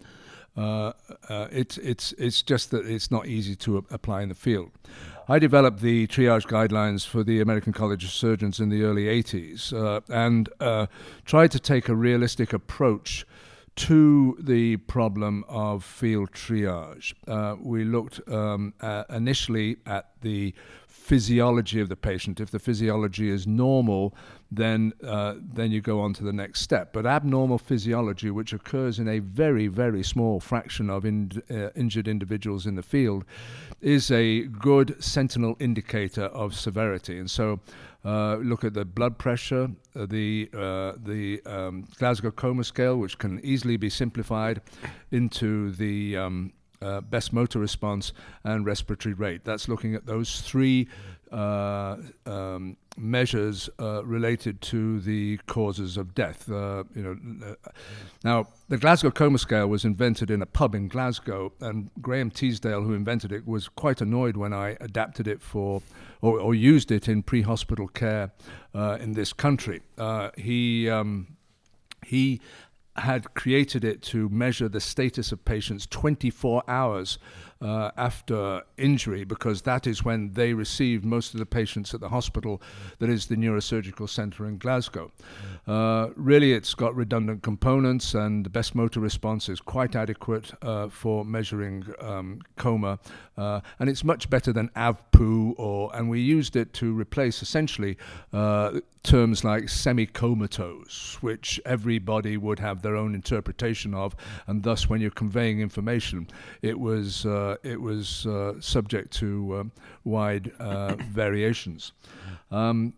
uh, 0.57 0.93
uh, 1.29 1.49
it's 1.51 1.79
it's 1.79 2.13
it's 2.13 2.43
just 2.43 2.71
that 2.71 2.87
it's 2.87 3.11
not 3.11 3.27
easy 3.27 3.55
to 3.57 3.85
apply 3.91 4.23
in 4.23 4.29
the 4.29 4.35
field. 4.35 4.71
I 5.29 5.39
developed 5.39 5.81
the 5.81 6.09
triage 6.09 6.47
guidelines 6.47 7.07
for 7.07 7.23
the 7.23 7.41
American 7.41 7.73
College 7.73 8.03
of 8.03 8.11
Surgeons 8.11 8.59
in 8.59 8.69
the 8.69 8.83
early 8.83 9.05
80s 9.05 9.73
uh, 9.73 10.01
and 10.09 10.49
uh, 10.59 10.87
tried 11.25 11.53
to 11.53 11.61
take 11.61 11.89
a 11.89 11.95
realistic 11.95 12.53
approach 12.53 13.25
to 13.77 14.37
the 14.41 14.79
problem 14.79 15.45
of 15.49 15.85
field 15.85 16.33
triage. 16.33 17.15
We 17.61 17.85
looked 17.85 18.21
um, 18.29 18.75
initially 19.09 19.77
at 19.87 20.11
the 20.21 20.53
physiology 20.89 21.81
of 21.81 21.89
the 21.89 21.97
patient. 21.97 22.41
If 22.41 22.51
the 22.51 22.59
physiology 22.59 23.31
is 23.31 23.47
normal, 23.47 24.15
then 24.51 24.93
uh, 25.05 25.35
then 25.41 25.71
you 25.71 25.81
go 25.81 26.01
on 26.01 26.13
to 26.15 26.25
the 26.25 26.33
next 26.33 26.61
step. 26.61 26.93
But 26.93 27.07
abnormal 27.07 27.59
physiology, 27.59 28.31
which 28.31 28.53
occurs 28.53 28.99
in 28.99 29.09
a 29.09 29.21
very 29.21 29.69
very 29.69 30.03
small 30.03 30.41
fraction 30.41 30.91
of 30.91 31.05
in, 31.05 31.31
uh, 31.51 31.71
injured 31.77 32.09
individuals 32.09 32.67
in 32.67 32.75
the 32.75 32.83
field, 32.83 33.25
is 33.81 34.11
a 34.11 34.43
good 34.43 35.03
sentinel 35.03 35.57
indicator 35.61 36.25
of 36.25 36.55
severity. 36.55 37.19
And 37.19 37.31
so, 37.31 37.61
uh, 38.05 38.37
look 38.37 38.65
at 38.65 38.75
the 38.75 38.85
blood 38.85 39.19
pressure, 39.19 39.71
uh, 39.95 40.07
the 40.07 40.49
uh, 40.53 40.93
the 41.05 41.41
um, 41.47 41.87
Glasgow 41.99 42.31
Coma 42.31 42.65
Scale, 42.65 42.97
which 42.97 43.19
can 43.19 43.41
easily 43.45 43.77
be 43.77 43.91
simplified 43.91 44.63
into 45.11 45.71
the 45.73 46.17
um, 46.17 46.53
uh, 46.83 47.01
best 47.03 47.33
motor 47.33 47.59
response 47.59 48.13
and 48.45 48.65
respiratory 48.65 49.15
rate. 49.15 49.45
That's 49.45 49.69
looking 49.69 49.95
at 49.95 50.07
those 50.07 50.41
three 50.41 50.89
uh, 51.33 51.97
um, 52.27 52.77
measures 52.97 53.71
uh, 53.79 54.05
related 54.05 54.61
to 54.61 55.01
the 55.01 55.39
causes 55.47 55.97
of 55.97 56.15
death. 56.15 56.51
Uh, 56.51 56.85
you 56.95 57.03
know, 57.03 57.47
uh, 57.47 57.71
now 58.25 58.47
the 58.69 58.77
Glasgow 58.77 59.11
Coma 59.11 59.39
Scale 59.39 59.69
was 59.69 59.85
invented 59.85 60.31
in 60.31 60.43
a 60.43 60.47
pub 60.47 60.75
in 60.75 60.89
Glasgow, 60.89 61.53
and 61.61 61.91
Graham 62.01 62.31
Teasdale, 62.31 62.83
who 62.83 62.95
invented 62.95 63.33
it, 63.33 63.47
was 63.47 63.69
quite 63.69 64.01
annoyed 64.01 64.37
when 64.37 64.53
I 64.53 64.77
adapted 64.81 65.29
it 65.29 65.41
for 65.41 65.83
or, 66.21 66.39
or 66.41 66.55
used 66.55 66.91
it 66.91 67.09
in 67.09 67.23
pre-hospital 67.23 67.89
care 67.89 68.33
uh, 68.75 68.99
in 69.01 69.13
this 69.13 69.33
country. 69.33 69.83
He 70.37 70.89
um, 70.89 71.37
he 72.05 72.41
had 72.97 73.35
created 73.35 73.85
it 73.85 74.03
to 74.03 74.29
measure 74.29 74.69
the 74.69 74.81
status 74.81 75.33
of 75.33 75.45
patients 75.45 75.87
24 75.87 76.63
hours 76.69 77.19
uh, 77.61 77.91
after 77.97 78.63
injury 78.77 79.25
because 79.25 79.63
that 79.63 79.87
is 79.87 80.05
when 80.05 80.33
they 80.33 80.55
receive 80.55 81.05
most 81.05 81.35
of 81.35 81.41
the 81.41 81.47
patients 81.47 81.93
at 81.95 82.01
the 82.01 82.09
hospital 82.09 82.61
that 82.99 83.11
is 83.11 83.27
the 83.27 83.37
neurosurgical 83.37 84.09
centre 84.09 84.47
in 84.47 84.59
Glasgow. 84.59 85.11
Uh, 85.67 86.09
really, 86.17 86.53
it's 86.53 86.75
got 86.75 86.95
redundant 86.95 87.43
components, 87.43 88.15
and 88.15 88.45
the 88.45 88.51
best 88.51 88.75
motor 88.75 89.01
response 89.01 89.49
is 89.49 89.61
quite 89.61 89.95
adequate 89.95 90.53
uh, 90.63 90.89
for 90.89 91.25
measuring 91.25 91.85
um, 92.01 92.41
coma, 92.57 92.99
uh, 93.37 93.61
and 93.79 93.89
it's 93.89 94.05
much 94.05 94.29
better 94.31 94.53
than 94.53 94.69
AVPU, 94.71 95.55
or 95.59 95.95
and 95.95 96.09
we 96.09 96.21
used 96.21 96.57
it 96.57 96.73
to 96.75 96.99
replace 96.99 97.43
essentially 97.43 97.97
uh, 98.33 98.81
terms 99.03 99.45
like 99.45 99.69
semi-comatose, 99.69 101.19
which 101.21 101.61
everybody 101.65 102.37
would 102.37 102.59
have 102.59 102.83
their 102.83 102.97
own 102.97 103.15
interpretation 103.15 103.95
of, 103.95 104.15
and 104.47 104.63
thus, 104.63 104.89
when 104.89 105.01
you're 105.01 105.11
conveying 105.11 105.61
information, 105.61 106.29
it 106.63 106.79
was 106.79 107.25
uh, 107.25 107.50
uh, 107.51 107.57
it 107.63 107.81
was 107.81 108.27
uh, 108.27 108.55
subject 108.61 109.13
to 109.13 109.59
um, 109.59 109.73
wide 110.05 110.53
uh, 110.59 110.95
variations. 111.11 111.93
Um, 112.51 112.95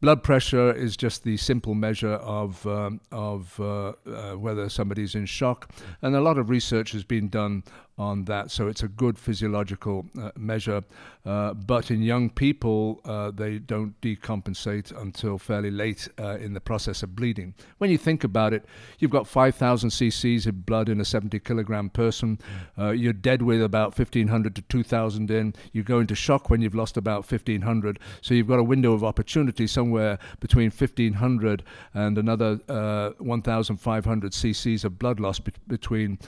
blood 0.00 0.22
pressure 0.22 0.72
is 0.72 0.96
just 0.96 1.24
the 1.24 1.36
simple 1.36 1.74
measure 1.74 2.14
of 2.14 2.66
um, 2.66 3.00
of 3.10 3.58
uh, 3.58 3.92
uh, 4.06 4.32
whether 4.32 4.68
somebody's 4.68 5.14
in 5.14 5.26
shock, 5.26 5.70
and 6.02 6.14
a 6.14 6.20
lot 6.20 6.38
of 6.38 6.50
research 6.50 6.92
has 6.92 7.04
been 7.04 7.28
done 7.28 7.64
on 7.96 8.24
that. 8.24 8.50
So 8.50 8.68
it's 8.68 8.82
a 8.82 8.88
good 8.88 9.18
physiological 9.18 10.06
measure. 10.36 10.82
Uh, 11.24 11.54
but 11.54 11.90
in 11.90 12.02
young 12.02 12.28
people, 12.28 13.00
uh, 13.06 13.30
they 13.30 13.58
don't 13.58 13.98
decompensate 14.02 14.96
until 15.00 15.38
fairly 15.38 15.70
late 15.70 16.06
uh, 16.18 16.36
in 16.36 16.52
the 16.52 16.60
process 16.60 17.02
of 17.02 17.16
bleeding. 17.16 17.54
When 17.78 17.90
you 17.90 17.96
think 17.96 18.24
about 18.24 18.52
it, 18.52 18.66
you've 18.98 19.10
got 19.10 19.26
5,000 19.26 19.88
cc's 19.88 20.46
of 20.46 20.66
blood 20.66 20.90
in 20.90 21.00
a 21.00 21.04
70 21.04 21.38
kilogram 21.40 21.88
person. 21.88 22.38
Uh, 22.78 22.90
you're 22.90 23.14
dead 23.14 23.40
with 23.40 23.62
about 23.62 23.98
1,500 23.98 24.54
to 24.54 24.62
2,000 24.62 25.30
in. 25.30 25.54
You 25.72 25.82
go 25.82 25.98
into 25.98 26.14
shock 26.14 26.50
when 26.50 26.60
you've 26.60 26.74
lost 26.74 26.98
about 26.98 27.30
1,500. 27.30 27.98
So 28.20 28.34
you've 28.34 28.48
got 28.48 28.58
a 28.58 28.64
window 28.64 28.92
of 28.92 29.02
opportunity 29.02 29.66
somewhere 29.66 30.18
between 30.40 30.70
1,500 30.70 31.62
and 31.94 32.18
another 32.18 32.60
uh, 32.68 33.10
1,500 33.18 34.32
cc's 34.32 34.84
of 34.84 34.98
blood 34.98 35.20
loss 35.20 35.38
be- 35.38 35.52
between 35.68 36.18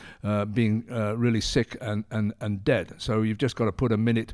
being 0.55 0.87
really 1.17 1.43
sick 1.43 1.77
and, 1.83 2.05
and, 2.11 2.33
and 2.41 2.65
dead. 2.65 2.95
So 2.97 3.21
you've 3.21 3.39
just 3.39 3.57
got 3.57 3.67
to 3.67 3.73
put 3.73 3.93
a 3.93 3.97
minute 3.99 4.33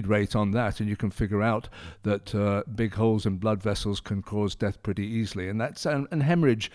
bleed 0.00 0.06
rate 0.06 0.36
on 0.36 0.52
that, 0.52 0.80
and 0.80 0.88
you 0.88 0.96
can 0.96 1.10
figure 1.10 1.42
out 1.42 1.68
that 2.02 2.34
uh, 2.34 2.62
big 2.74 2.94
holes 2.94 3.26
in 3.26 3.36
blood 3.36 3.62
vessels 3.62 4.00
can 4.00 4.22
cause 4.22 4.54
death 4.54 4.82
pretty 4.82 5.06
easily. 5.06 5.48
And 5.48 5.60
that's 5.60 5.86
and, 5.86 6.06
and 6.10 6.22
hemorrhage 6.22 6.70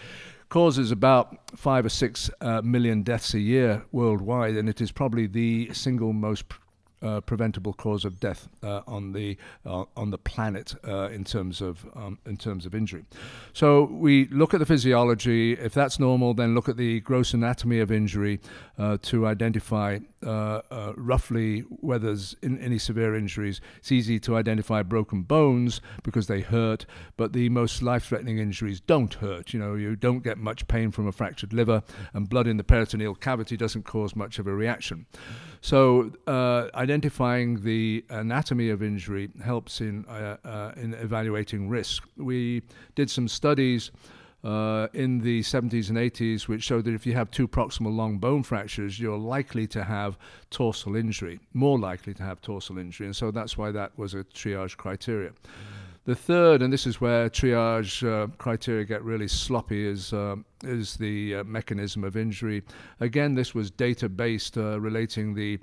causes 0.50 0.92
about 0.92 1.38
five 1.58 1.86
or 1.86 1.90
six 1.90 2.30
uh, 2.42 2.62
million 2.62 3.04
deaths 3.04 3.34
a 3.34 3.40
year 3.40 3.84
worldwide, 3.92 4.56
and 4.58 4.68
it 4.68 4.82
is 4.82 4.92
probably 4.92 5.28
the 5.28 5.74
single 5.74 6.14
most 6.14 6.46
uh, 7.04 7.22
preventable 7.22 7.74
cause 7.74 8.06
of 8.06 8.20
death 8.20 8.48
uh, 8.64 8.82
on 8.88 9.12
the 9.12 9.38
uh, 9.66 9.86
on 9.96 10.12
the 10.12 10.18
planet 10.18 10.76
uh, 10.88 11.10
in 11.10 11.24
terms 11.24 11.62
of 11.62 11.86
um, 11.96 12.18
in 12.26 12.38
terms 12.38 12.66
of 12.66 12.74
injury. 12.74 13.04
So 13.54 13.84
we 13.84 14.28
look 14.28 14.54
at 14.54 14.60
the 14.60 14.66
physiology. 14.66 15.54
If 15.54 15.74
that's 15.74 16.00
normal, 16.00 16.34
then 16.34 16.56
look 16.56 16.70
at 16.70 16.78
the 16.78 17.00
gross 17.02 17.34
anatomy 17.34 17.80
of 17.80 17.92
injury 17.92 18.40
uh, 18.78 18.98
to 19.04 19.28
identify 19.28 20.00
uh, 20.26 20.94
roughly 20.96 21.62
whether 21.82 22.04
there's 22.04 22.36
in 22.42 22.60
any 22.60 22.78
severe 22.78 23.16
injuries. 23.16 23.62
It's 23.78 23.92
easy 23.92 24.20
to 24.22 24.36
identify 24.36 24.84
broken 24.84 25.24
bones 25.24 25.82
because 26.04 26.28
they 26.28 26.42
hurt, 26.42 26.86
but 27.18 27.34
the 27.34 27.50
most 27.50 27.82
life-threatening 27.82 28.40
injuries 28.40 28.80
don't 28.80 29.14
hurt. 29.16 29.54
You 29.54 29.60
know, 29.60 29.76
you 29.76 29.96
don't 29.96 30.24
get 30.24 30.38
much 30.38 30.68
pain 30.68 30.92
from 30.92 31.08
a 31.08 31.12
fractured 31.12 31.54
liver, 31.54 31.84
and 32.14 32.30
blood 32.30 32.48
in 32.48 32.58
the 32.58 32.64
peritoneal 32.64 33.16
cavity 33.16 33.58
doesn't 33.58 33.84
cause 33.84 34.16
much 34.16 34.40
of 34.40 34.48
a 34.48 34.54
reaction. 34.54 35.06
So 35.62 36.12
identifying 36.94 37.60
the 37.64 38.06
anatomy 38.10 38.70
of 38.70 38.84
injury 38.84 39.28
helps 39.44 39.82
in, 39.82 40.06
uh, 40.06 40.38
uh, 40.46 40.72
in 40.78 40.94
evaluating 40.94 41.68
risk. 41.68 42.08
We 42.18 42.62
did 42.94 43.10
some 43.10 43.28
studies 43.28 43.90
uh, 44.44 44.88
in 44.94 45.18
the 45.20 45.42
70s 45.42 45.90
and 45.90 45.98
80s 45.98 46.48
which 46.48 46.62
showed 46.62 46.86
that 46.86 46.94
if 46.94 47.08
you 47.08 47.14
have 47.14 47.32
two 47.32 47.48
proximal 47.48 47.96
long 47.96 48.20
bone 48.20 48.44
fractures, 48.44 49.00
you're 49.00 49.18
likely 49.18 49.66
to 49.68 49.84
have 49.84 50.20
torsal 50.52 50.96
injury, 51.00 51.40
more 51.54 51.80
likely 51.80 52.14
to 52.14 52.22
have 52.22 52.40
torsal 52.42 52.80
injury. 52.80 53.08
And 53.08 53.16
so 53.16 53.32
that's 53.32 53.58
why 53.58 53.72
that 53.72 53.98
was 53.98 54.14
a 54.14 54.24
triage 54.26 54.78
criteria. 54.78 55.32
The 56.06 56.16
third, 56.16 56.62
and 56.62 56.72
this 56.72 56.86
is 56.86 57.00
where 57.00 57.30
triage 57.30 58.06
uh, 58.06 58.28
criteria 58.38 58.84
get 58.84 59.02
really 59.04 59.30
sloppy, 59.30 59.88
is 59.88 60.12
uh, 60.12 60.36
is 60.62 60.98
the 60.98 61.36
uh, 61.36 61.44
mechanism 61.46 62.04
of 62.04 62.18
injury. 62.18 62.62
Again, 63.00 63.36
this 63.36 63.56
was 63.56 63.72
data 63.72 64.10
based, 64.10 64.58
uh, 64.58 64.82
relating 64.82 65.34
the 65.34 65.60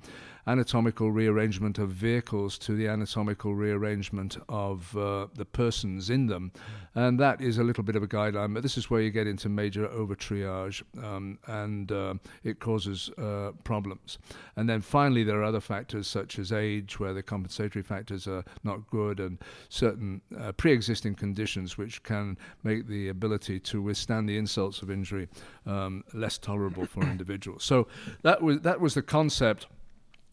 anatomical 0.46 1.10
rearrangement 1.10 1.78
of 1.78 1.90
vehicles 1.90 2.58
to 2.58 2.74
the 2.74 2.88
anatomical 2.88 3.54
rearrangement 3.54 4.36
of 4.48 4.96
uh, 4.96 5.26
the 5.34 5.44
persons 5.44 6.10
in 6.10 6.26
them. 6.26 6.52
And 6.94 7.20
that 7.20 7.40
is 7.40 7.58
a 7.58 7.64
little 7.64 7.84
bit 7.84 7.96
of 7.96 8.02
a 8.02 8.08
guideline, 8.08 8.54
but 8.54 8.62
this 8.62 8.76
is 8.76 8.90
where 8.90 9.00
you 9.00 9.10
get 9.10 9.26
into 9.26 9.48
major 9.48 9.86
over 9.88 10.16
triage 10.16 10.82
um, 11.02 11.38
and 11.46 11.92
uh, 11.92 12.14
it 12.42 12.58
causes 12.58 13.10
uh, 13.18 13.52
problems. 13.64 14.18
And 14.56 14.68
then 14.68 14.80
finally, 14.80 15.22
there 15.22 15.40
are 15.40 15.44
other 15.44 15.60
factors 15.60 16.08
such 16.08 16.38
as 16.38 16.52
age, 16.52 16.98
where 16.98 17.12
the 17.12 17.22
compensatory 17.22 17.82
factors 17.82 18.26
are 18.26 18.44
not 18.64 18.90
good, 18.90 19.20
and 19.20 19.38
certain 19.68 20.20
uh, 20.38 20.52
pre 20.52 20.72
existing 20.72 21.14
conditions 21.14 21.78
which 21.78 22.02
can 22.02 22.36
make 22.64 22.86
the 22.86 23.08
ability 23.08 23.60
to 23.60 23.80
withstand 23.80 24.28
the 24.28 24.36
insults 24.36 24.82
of 24.82 24.90
injury 24.90 25.28
um, 25.66 26.02
less 26.12 26.38
tolerable 26.38 26.86
for 26.86 27.02
individuals. 27.02 27.62
So 27.64 27.86
that 28.22 28.42
was, 28.42 28.60
that 28.62 28.80
was 28.80 28.94
the 28.94 29.02
concept 29.02 29.66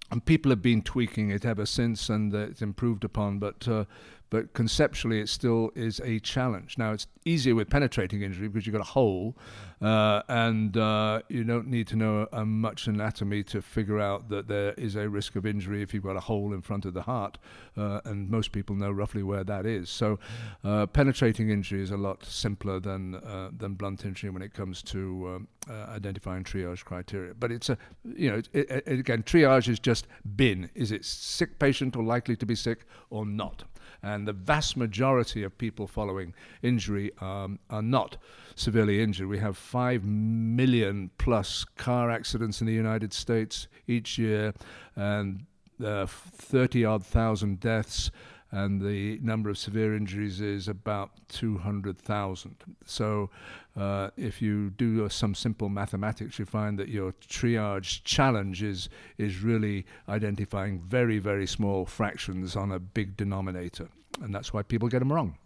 and 0.10 0.24
people 0.26 0.50
have 0.52 0.62
been 0.62 0.82
tweaking 0.82 1.32
it 1.32 1.46
ever 1.46 1.66
since, 1.66 2.10
and 2.10 2.34
uh, 2.34 2.40
it's 2.40 2.62
improved 2.62 3.04
upon. 3.04 3.40
But 3.40 3.68
uh, 3.68 3.86
but 4.29 4.53
conceptually, 4.53 5.19
it 5.19 5.29
still 5.29 5.72
is 5.75 6.01
a 6.01 6.19
challenge. 6.19 6.77
Now, 6.77 6.91
it's 6.91 7.07
easier 7.24 7.55
with 7.55 7.69
penetrating 7.69 8.22
injury 8.22 8.48
because 8.48 8.65
you've 8.65 8.74
got 8.74 8.81
a 8.81 8.91
hole, 8.91 9.38
uh, 9.81 10.22
and 10.27 10.75
uh, 10.75 11.22
you 11.29 11.43
don't 11.43 11.67
need 11.67 11.88
to 11.88 11.96
know 11.96 12.27
uh, 12.34 12.43
much 12.43 12.88
anatomy 12.88 13.43
to 13.43 13.62
figure 13.62 14.00
out 14.00 14.27
that 14.29 14.48
there 14.48 14.74
is 14.74 14.96
a 14.96 15.07
risk 15.07 15.36
of 15.36 15.46
injury 15.46 15.81
if 15.81 15.93
you've 15.93 16.03
got 16.03 16.17
a 16.17 16.22
hole 16.22 16.53
in 16.53 16.62
front 16.62 16.86
of 16.86 16.93
the 16.93 17.03
heart, 17.03 17.38
uh, 17.77 18.01
and 18.03 18.29
most 18.29 18.51
people 18.51 18.75
know 18.75 18.91
roughly 18.91 19.24
where 19.24 19.43
that 19.46 19.65
is. 19.65 19.89
So, 19.89 20.19
uh, 20.63 20.88
penetrating 20.88 21.50
injury 21.50 21.81
is 21.81 21.91
a 21.91 21.98
lot 21.98 22.25
simpler 22.25 22.79
than 22.79 23.15
uh, 23.15 23.51
than 23.55 23.75
blunt 23.75 24.03
injury 24.03 24.29
when 24.29 24.41
it 24.41 24.53
comes 24.53 24.81
to 24.84 25.36
um, 25.36 25.48
identifying 25.69 26.43
triage 26.43 26.84
criteria. 26.84 27.34
But 27.34 27.51
it's 27.51 27.69
a 27.69 27.77
you 28.03 28.31
know 28.31 28.41
it, 28.51 28.69
it, 28.69 28.88
again 28.88 29.24
triage 29.24 29.69
is 29.69 29.79
just 29.79 30.07
bin. 30.36 30.69
Is 30.75 30.91
it 30.91 31.05
sick 31.05 31.60
patient 31.60 31.96
or 31.96 32.03
likely 32.03 32.36
to 32.36 32.46
be 32.46 32.55
sick 32.55 32.86
or 33.10 33.25
not? 33.25 33.63
And 34.01 34.27
the 34.27 34.34
vast 34.34 34.77
majority 34.77 35.44
of 35.44 35.58
people 35.58 35.88
following 35.88 36.34
injury 36.62 37.12
um, 37.20 37.60
are 37.70 37.82
not 37.82 38.17
severely 38.56 39.01
injured. 39.01 39.27
We 39.27 39.39
have 39.39 39.58
5 39.58 40.03
million 40.03 41.12
plus 41.17 41.65
car 41.77 42.10
accidents 42.10 42.62
in 42.62 42.67
the 42.67 42.74
United 42.74 43.13
States 43.13 43.67
each 43.88 44.17
year, 44.17 44.53
and 44.96 45.46
uh, 45.84 46.06
30 46.08 46.86
odd 46.86 47.06
thousand 47.06 47.60
deaths 47.60 48.10
and 48.51 48.82
the 48.82 49.20
number 49.22 49.50
of 49.50 49.58
severe 49.58 49.96
injuries 49.96 50.39
is 50.39 50.68
about 50.68 51.12
200,000. 51.30 52.56
So, 52.86 53.30
uh, 53.75 54.10
if 54.16 54.42
you 54.42 54.70
do 54.72 55.08
some 55.10 55.36
simple 55.36 55.70
mathematics, 55.70 56.39
you 56.39 56.46
find 56.46 56.80
that 56.80 56.88
your 56.88 57.13
triage 57.27 58.04
challenge 58.04 58.63
is, 58.63 58.89
is 59.18 59.42
really 59.42 59.86
identifying 60.08 60.80
very, 60.80 61.20
very 61.20 61.46
small 61.46 61.86
fractions 61.86 62.56
on 62.56 62.72
a 62.72 62.80
big 62.80 63.18
denominator. 63.18 63.89
And 64.22 64.34
that's 64.34 64.54
why 64.54 64.63
people 64.63 64.88
get 64.88 65.00
them 65.00 65.12
wrong. 65.12 65.38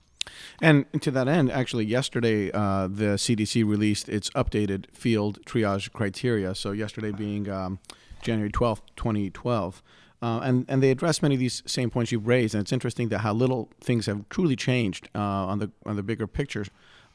And 0.62 0.86
to 1.02 1.12
that 1.12 1.28
end, 1.28 1.52
actually, 1.52 1.86
yesterday 1.86 2.52
uh, 2.52 2.88
the 2.88 3.18
CDC 3.18 3.68
released 3.68 4.08
its 4.08 4.30
updated 4.32 4.86
field 4.94 5.40
triage 5.46 5.92
criteria. 5.92 6.54
So, 6.54 6.72
yesterday 6.72 7.12
being 7.12 7.50
um, 7.50 7.80
January 8.22 8.52
12th, 8.52 8.82
2012. 8.96 9.82
Uh, 10.22 10.40
and 10.44 10.66
and 10.68 10.84
they 10.84 10.92
address 10.92 11.22
many 11.22 11.34
of 11.36 11.40
these 11.40 11.64
same 11.66 11.90
points 11.90 12.12
you've 12.12 12.28
raised, 12.28 12.54
and 12.54 12.62
it's 12.62 12.72
interesting 12.72 13.10
that 13.10 13.20
how 13.20 13.34
little 13.34 13.70
things 13.82 14.06
have 14.06 14.28
truly 14.30 14.56
changed 14.56 15.10
uh, 15.16 15.20
on 15.20 15.60
the 15.60 15.72
on 15.86 15.96
the 15.96 16.04
bigger 16.04 16.28
picture 16.28 16.66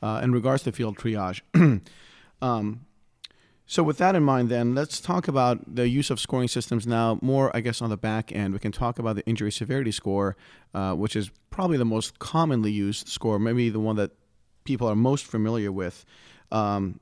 uh, 0.03 0.21
in 0.23 0.33
regards 0.33 0.65
to 0.65 0.73
field 0.73 0.97
triage. 0.97 1.41
um, 2.43 2.87
so 3.69 3.83
with 3.83 3.99
that 3.99 4.15
in 4.15 4.23
mind, 4.23 4.49
then 4.49 4.75
let's 4.77 5.01
talk 5.01 5.27
about 5.27 5.75
the 5.75 5.89
use 5.89 6.11
of 6.11 6.21
scoring 6.21 6.47
systems 6.47 6.87
now. 6.87 7.19
More, 7.21 7.55
I 7.55 7.61
guess, 7.61 7.83
on 7.83 7.91
the 7.91 7.97
back 7.97 8.31
end, 8.31 8.53
we 8.53 8.61
can 8.61 8.71
talk 8.71 8.99
about 9.01 9.17
the 9.17 9.27
injury 9.27 9.51
severity 9.51 9.91
score, 9.91 10.37
uh, 10.73 10.95
which 10.95 11.17
is 11.17 11.31
probably 11.51 11.77
the 11.77 11.85
most 11.85 12.21
commonly 12.21 12.71
used 12.71 13.09
score, 13.09 13.41
maybe 13.41 13.69
the 13.69 13.81
one 13.81 13.97
that 13.97 14.13
people 14.65 14.89
are 14.89 14.95
most 14.95 15.25
familiar 15.25 15.73
with. 15.73 16.05
Um, 16.53 17.01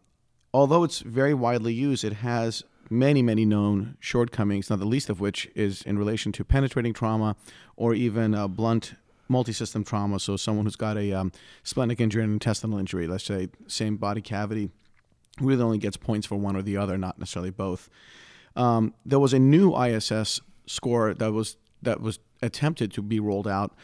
although 0.55 0.85
it's 0.85 1.01
very 1.01 1.35
widely 1.35 1.75
used, 1.75 2.03
it 2.03 2.15
has 2.15 2.65
many, 2.91 3.23
many 3.23 3.45
known 3.45 3.97
shortcomings, 4.01 4.71
not 4.71 4.79
the 4.79 4.85
least 4.85 5.11
of 5.11 5.21
which 5.21 5.49
is 5.55 5.83
in 5.83 5.99
relation 5.99 6.33
to 6.33 6.45
penetrating 6.45 6.93
trauma 6.93 7.37
or 7.77 7.95
even 7.95 8.35
uh, 8.35 8.49
blunt 8.49 8.95
multi-system 9.29 9.85
trauma. 9.85 10.21
So 10.21 10.37
someone 10.37 10.67
who's 10.67 10.77
got 10.77 10.97
a 10.97 11.13
um, 11.13 11.33
splenic 11.63 12.01
injury 12.01 12.23
and 12.23 12.33
intestinal 12.33 12.79
injury, 12.79 13.07
let's 13.07 13.25
say 13.25 13.49
same 13.67 13.97
body 13.97 14.21
cavity, 14.21 14.71
really 15.41 15.63
only 15.63 15.79
gets 15.79 15.97
points 15.97 16.27
for 16.27 16.37
one 16.37 16.57
or 16.57 16.63
the 16.63 16.77
other, 16.77 16.97
not 16.99 17.19
necessarily 17.19 17.51
both. 17.51 17.89
Um, 18.57 18.95
there 19.05 19.19
was 19.19 19.33
a 19.33 19.39
new 19.39 19.77
ISS 19.77 20.41
score 20.67 21.15
that 21.15 21.33
was 21.33 21.57
that 21.83 22.01
was 22.01 22.19
attempted 22.41 22.93
to 22.93 23.03
be 23.03 23.21
rolled 23.21 23.49
out. 23.49 23.75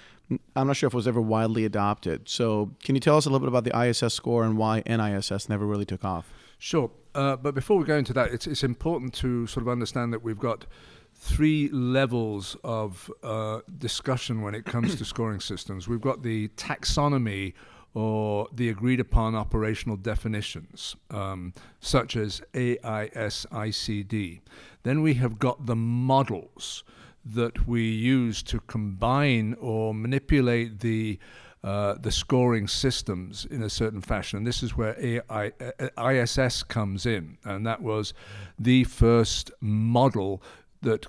I'm 0.55 0.69
not 0.69 0.77
sure 0.77 0.87
if 0.87 0.95
it 0.95 0.97
was 0.97 1.09
ever 1.09 1.21
widely 1.21 1.65
adopted. 1.65 2.29
So, 2.29 2.71
can 2.85 2.95
you 2.95 3.01
tell 3.01 3.17
us 3.17 3.27
a 3.27 3.31
little 3.31 3.47
bit 3.47 3.49
about 3.49 3.65
the 3.65 3.77
ISS 3.77 4.15
score 4.15 4.45
and 4.45 4.57
why 4.57 4.83
NISS 4.87 5.49
never 5.49 5.67
really 5.67 5.85
took 5.85 6.05
off? 6.05 6.33
Sure. 6.59 6.91
Uh, 7.15 7.37
but 7.37 7.55
before 7.55 7.77
we 7.77 7.85
go 7.85 7.97
into 7.97 8.13
that, 8.13 8.33
it's, 8.33 8.47
it's 8.47 8.63
important 8.63 9.13
to 9.15 9.47
sort 9.47 9.63
of 9.63 9.69
understand 9.69 10.13
that 10.13 10.23
we've 10.23 10.39
got 10.39 10.67
three 11.15 11.69
levels 11.69 12.57
of 12.65 13.11
uh, 13.23 13.61
discussion 13.79 14.43
when 14.43 14.55
it 14.55 14.65
comes 14.65 14.97
to 14.97 15.05
scoring 15.15 15.41
systems. 15.41 15.87
We've 15.89 16.01
got 16.01 16.23
the 16.23 16.49
taxonomy 16.57 17.55
or 17.93 18.49
the 18.53 18.69
agreed 18.69 19.01
upon 19.01 19.35
operational 19.35 19.97
definitions, 19.97 20.95
um, 21.11 21.53
such 21.81 22.15
as 22.17 22.41
AISICD. 22.55 24.41
Then 24.85 25.03
we 25.03 25.15
have 25.15 25.39
got 25.39 25.67
the 25.67 25.77
models 25.77 26.85
that 27.25 27.67
we 27.67 27.83
use 27.83 28.43
to 28.45 28.61
combine 28.61 29.55
or 29.61 29.93
manipulate 29.93 30.81
the 30.81 31.19
uh, 31.63 31.95
the 32.01 32.11
scoring 32.11 32.67
systems 32.67 33.45
in 33.51 33.63
a 33.63 33.71
certain 33.71 34.01
fashion. 34.01 34.39
And 34.39 34.47
this 34.47 34.63
is 34.63 34.77
where 34.77 34.97
AI, 34.99 35.53
uh, 35.61 36.11
ISS 36.11 36.63
comes 36.63 37.05
in. 37.05 37.37
And 37.45 37.67
that 37.67 37.83
was 37.83 38.15
the 38.59 38.85
first 38.85 39.51
model 39.61 40.43
that 40.83 41.07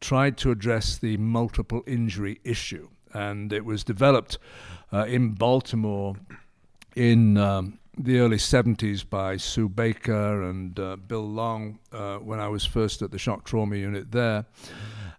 tried 0.00 0.36
to 0.38 0.50
address 0.50 0.98
the 0.98 1.16
multiple 1.16 1.82
injury 1.86 2.38
issue. 2.44 2.88
And 3.14 3.52
it 3.52 3.64
was 3.64 3.82
developed 3.82 4.38
uh, 4.92 5.06
in 5.06 5.32
Baltimore 5.32 6.16
in 6.94 7.38
um, 7.38 7.78
the 7.96 8.18
early 8.18 8.36
70s 8.36 9.08
by 9.08 9.36
Sue 9.36 9.68
Baker 9.68 10.42
and 10.42 10.78
uh, 10.78 10.96
Bill 10.96 11.26
Long 11.26 11.78
uh, 11.92 12.18
when 12.18 12.40
I 12.40 12.48
was 12.48 12.64
first 12.64 13.02
at 13.02 13.10
the 13.10 13.18
shock 13.18 13.44
trauma 13.44 13.76
unit 13.76 14.12
there. 14.12 14.46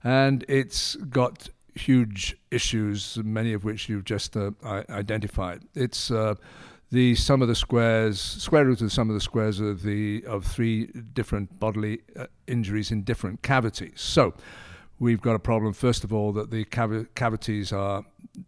And 0.04 0.46
it's 0.48 0.96
got 0.96 1.50
huge 1.76 2.38
issues, 2.52 3.18
many 3.24 3.54
of 3.54 3.64
which 3.64 3.90
you've 3.90 4.06
just 4.06 4.36
uh, 4.36 4.52
identified. 4.64 5.64
It's 5.76 6.12
uh, 6.12 6.36
the 6.92 7.16
sum 7.16 7.42
of 7.42 7.48
the 7.48 7.56
squares, 7.56 8.20
square 8.20 8.66
root 8.66 8.82
of 8.82 8.88
the 8.88 8.90
sum 8.90 9.10
of 9.10 9.14
the 9.14 9.22
squares 9.22 9.60
of 9.60 9.84
the 9.84 10.24
of 10.26 10.46
three 10.46 10.88
different 11.14 11.60
bodily 11.60 12.02
uh, 12.16 12.26
injuries 12.48 12.92
in 12.92 13.04
different 13.04 13.42
cavities. 13.42 14.02
So 14.02 14.34
we've 15.00 15.22
got 15.22 15.36
a 15.36 15.40
problem. 15.40 15.74
First 15.74 16.04
of 16.04 16.12
all, 16.12 16.32
that 16.34 16.52
the 16.52 16.66
cav- 16.66 17.08
cavities 17.16 17.72
are 17.72 18.06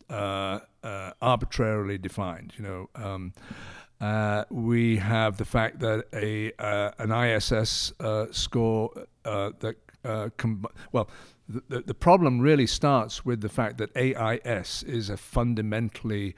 uh, 0.09 0.59
uh, 0.83 1.11
arbitrarily 1.21 1.97
defined. 1.97 2.53
You 2.57 2.63
know. 2.63 2.89
Um, 2.95 3.33
uh, 3.99 4.45
we 4.49 4.97
have 4.97 5.37
the 5.37 5.45
fact 5.45 5.77
that 5.79 6.05
a 6.11 6.51
an 6.97 7.11
ISS 7.11 7.93
score 8.31 8.91
that 9.23 9.75
com- 10.37 10.65
well 10.91 11.07
the, 11.69 11.81
the 11.81 11.93
problem 11.93 12.39
really 12.39 12.67
starts 12.67 13.25
with 13.25 13.41
the 13.41 13.49
fact 13.49 13.77
that 13.77 13.95
AIS 13.95 14.83
is 14.83 15.09
a 15.09 15.17
fundamentally 15.17 16.35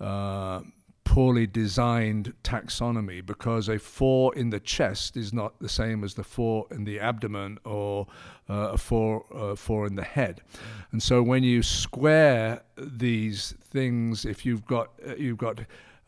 uh, 0.00 0.60
poorly 1.04 1.46
designed 1.46 2.34
taxonomy 2.42 3.24
because 3.24 3.68
a 3.68 3.78
four 3.78 4.34
in 4.34 4.50
the 4.50 4.60
chest 4.60 5.16
is 5.16 5.32
not 5.32 5.58
the 5.60 5.68
same 5.68 6.04
as 6.04 6.14
the 6.14 6.24
four 6.24 6.66
in 6.70 6.84
the 6.84 7.00
abdomen 7.00 7.58
or 7.64 8.06
uh, 8.50 8.70
a 8.72 8.76
four, 8.76 9.24
uh, 9.34 9.54
four 9.54 9.86
in 9.86 9.94
the 9.94 10.04
head. 10.04 10.42
And 10.92 11.02
so 11.02 11.22
when 11.22 11.42
you 11.42 11.62
square 11.62 12.62
these 12.76 13.54
things, 13.62 14.24
if 14.24 14.44
you've 14.44 14.66
got, 14.66 14.90
uh, 15.08 15.14
you've 15.16 15.38
got 15.38 15.60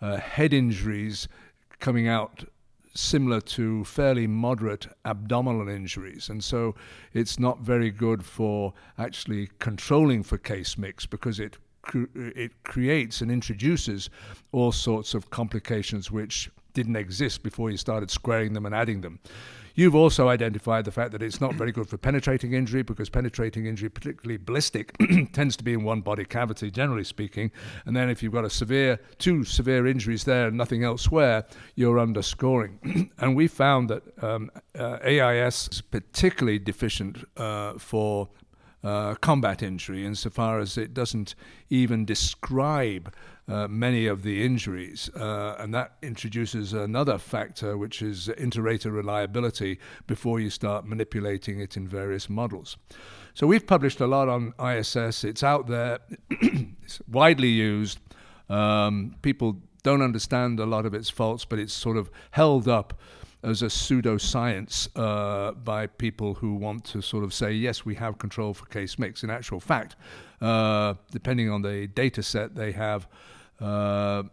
uh, 0.03 0.19
head 0.19 0.53
injuries 0.53 1.29
coming 1.79 2.09
out 2.09 2.45
similar 2.99 3.41
to 3.41 3.85
fairly 3.85 4.27
moderate 4.27 4.89
abdominal 5.05 5.69
injuries. 5.69 6.29
And 6.29 6.43
so 6.43 6.75
it's 7.13 7.39
not 7.39 7.61
very 7.61 7.91
good 7.91 8.25
for 8.25 8.75
actually 8.99 9.51
controlling 9.61 10.25
for 10.25 10.37
case 10.37 10.77
mix 10.77 11.07
because 11.07 11.39
it 11.39 11.57
it 12.15 12.53
creates 12.65 13.23
and 13.23 13.31
introduces 13.31 14.11
all 14.53 14.71
sorts 14.73 15.15
of 15.15 15.31
complications 15.31 16.11
which 16.11 16.51
didn't 16.75 16.97
exist 16.97 17.43
before 17.43 17.71
you 17.71 17.79
started 17.79 18.11
squaring 18.11 18.53
them 18.53 18.67
and 18.67 18.75
adding 18.75 19.01
them. 19.01 19.19
You've 19.79 19.95
also 19.95 20.27
identified 20.29 20.87
the 20.87 20.91
fact 20.91 21.13
that 21.13 21.23
it's 21.23 21.41
not 21.41 21.55
very 21.55 21.71
good 21.71 21.89
for 21.89 21.97
penetrating 21.99 22.53
injury 22.53 22.83
because 22.83 23.09
penetrating 23.09 23.67
injury, 23.67 23.89
particularly 23.89 24.37
ballistic, 24.37 24.93
tends 25.33 25.57
to 25.57 25.63
be 25.63 25.73
in 25.73 25.85
one 25.85 26.01
body 26.01 26.25
cavity, 26.25 26.69
generally 26.69 27.05
speaking. 27.05 27.53
And 27.87 27.95
then 27.95 28.11
if 28.11 28.21
you've 28.21 28.33
got 28.33 28.45
a 28.45 28.51
severe, 28.51 28.99
two 29.19 29.45
severe 29.45 29.87
injuries 29.87 30.25
there 30.25 30.49
and 30.49 30.57
nothing 30.57 30.83
elsewhere, 30.83 31.47
you're 31.77 32.01
underscoring. 32.01 33.13
and 33.19 33.37
we 33.37 33.47
found 33.47 33.89
that 33.91 34.03
um, 34.21 34.51
uh, 34.77 34.99
AIS 35.05 35.69
is 35.71 35.81
particularly 35.81 36.59
deficient 36.59 37.19
uh, 37.37 37.75
for 37.75 38.31
uh, 38.85 39.15
combat 39.17 39.63
injury 39.63 40.05
insofar 40.05 40.61
as 40.61 40.79
it 40.79 40.95
doesn't 40.95 41.35
even 41.69 42.05
describe 42.05 43.13
uh, 43.49 43.67
many 43.67 44.07
of 44.07 44.23
the 44.23 44.45
injuries. 44.45 45.11
Uh, 45.17 45.57
and 45.59 45.75
that 45.75 45.93
introduces 46.03 46.73
another 46.73 47.19
factor, 47.19 47.77
which 47.77 48.03
is 48.03 48.29
inter-rater 48.29 48.91
reliability 48.91 49.79
before 50.07 50.39
you 50.39 50.51
start 50.51 50.87
manipulating 50.87 51.61
it 51.61 51.77
in 51.77 51.89
various 51.89 52.29
models. 52.29 52.77
So 53.35 53.47
we've 53.47 53.67
published 53.67 54.01
a 54.01 54.07
lot 54.07 54.29
on 54.29 54.55
ISS. 54.59 55.25
It's 55.25 55.43
out 55.43 55.67
there, 55.67 55.99
it's 56.31 57.01
widely 57.09 57.49
used. 57.49 58.01
Um, 58.49 59.15
people 59.23 59.59
don't 59.83 60.03
understand 60.03 60.61
a 60.61 60.67
lot 60.67 60.87
of 60.87 60.95
its 60.95 61.09
faults, 61.09 61.45
but 61.45 61.59
it's 61.59 61.73
sort 61.73 61.97
of 61.97 62.11
held 62.33 62.69
up 62.69 62.99
as 63.43 63.63
a 63.63 63.67
pseudoscience 63.67 64.89
uh, 64.97 65.53
by 65.53 65.87
people 65.87 66.35
who 66.35 66.55
want 66.55 66.85
to 66.85 67.01
sort 67.01 67.25
of 67.25 67.33
say, 67.33 67.53
yes, 67.53 67.85
we 67.85 67.95
have 67.95 68.19
control 68.19 68.53
for 68.53 68.67
case 68.67 68.99
mix. 68.99 69.23
In 69.23 69.31
actual 69.31 69.61
fact, 69.61 69.97
uh, 70.41 70.95
depending 71.11 71.51
on 71.51 71.63
the 71.63 71.87
data 71.87 72.23
set, 72.23 72.55
they 72.55 72.73
have 72.73 73.07
uh, 73.61 74.25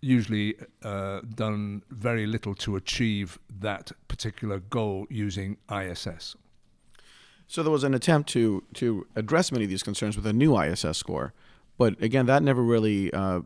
usually 0.00 0.56
uh, 0.82 1.20
done 1.34 1.82
very 1.90 2.26
little 2.26 2.54
to 2.54 2.76
achieve 2.76 3.38
that 3.60 3.92
particular 4.08 4.60
goal 4.60 5.06
using 5.10 5.56
ISS. 5.70 6.36
So 7.46 7.62
there 7.62 7.72
was 7.72 7.84
an 7.84 7.94
attempt 7.94 8.28
to 8.30 8.62
to 8.74 9.06
address 9.16 9.50
many 9.50 9.64
of 9.64 9.70
these 9.70 9.82
concerns 9.82 10.14
with 10.16 10.24
a 10.24 10.32
new 10.32 10.56
ISS 10.56 10.96
score, 10.96 11.34
but 11.76 12.00
again, 12.00 12.26
that 12.26 12.42
never 12.44 12.62
really 12.62 13.12
uh, 13.12 13.40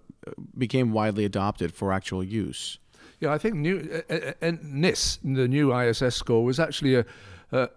became 0.59 0.93
widely 0.93 1.25
adopted 1.25 1.73
for 1.73 1.93
actual 1.93 2.23
use. 2.23 2.79
Yeah, 3.25 3.33
I 3.33 3.39
think 3.39 3.55
new 3.55 4.03
uh, 4.11 4.15
uh, 4.15 4.33
uh 4.43 4.53
NISS, 4.63 5.19
the 5.25 5.49
new 5.49 5.75
ISS 5.75 6.15
score, 6.15 6.45
was 6.45 6.61
actually 6.61 6.95
a 6.95 7.07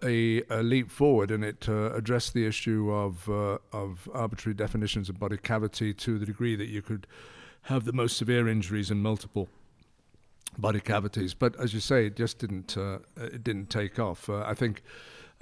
a, 0.03 0.43
a 0.49 0.61
leap 0.61 0.89
forward, 0.91 1.31
and 1.31 1.43
it 1.43 1.69
uh, 1.69 1.93
addressed 1.93 2.33
the 2.33 2.45
issue 2.45 2.91
of 2.91 3.29
uh, 3.29 3.59
of 3.71 4.09
arbitrary 4.13 4.55
definitions 4.55 5.07
of 5.07 5.17
body 5.19 5.37
cavity 5.37 5.93
to 5.93 6.19
the 6.19 6.25
degree 6.25 6.57
that 6.57 6.67
you 6.67 6.81
could 6.81 7.07
have 7.63 7.85
the 7.85 7.93
most 7.93 8.17
severe 8.17 8.49
injuries 8.49 8.91
in 8.91 9.01
multiple 9.01 9.47
body 10.57 10.81
cavities. 10.81 11.33
But 11.33 11.57
as 11.57 11.73
you 11.73 11.79
say, 11.79 12.07
it 12.07 12.17
just 12.17 12.39
didn't 12.39 12.75
uh, 12.75 12.99
it 13.15 13.41
didn't 13.43 13.69
take 13.69 13.99
off. 13.99 14.29
I 14.29 14.53
think 14.53 14.83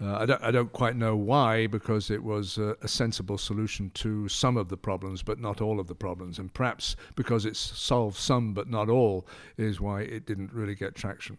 uh, 0.02 0.18
I, 0.18 0.26
don't, 0.26 0.44
I 0.44 0.52
don't 0.52 0.72
quite 0.74 0.96
know 0.98 1.16
why, 1.16 1.68
because 1.68 2.12
it 2.12 2.22
was 2.22 2.58
a, 2.58 2.76
a, 2.82 2.88
sensible 2.88 3.38
solution 3.38 3.92
to 3.96 4.28
some 4.28 4.58
of 4.58 4.68
the 4.68 4.76
problems, 4.76 5.24
but 5.24 5.40
not 5.40 5.62
all 5.62 5.80
of 5.80 5.88
the 5.88 5.96
problems. 5.96 6.38
And 6.38 6.54
perhaps 6.54 6.98
because 7.16 7.46
it's 7.46 7.60
solved 7.60 8.18
some 8.18 8.54
but 8.54 8.70
not 8.70 8.90
all, 8.90 9.26
is 9.58 9.80
why 9.80 10.02
it 10.02 10.26
didn't 10.26 10.52
really 10.52 10.76
get 10.76 10.96
traction. 10.96 11.38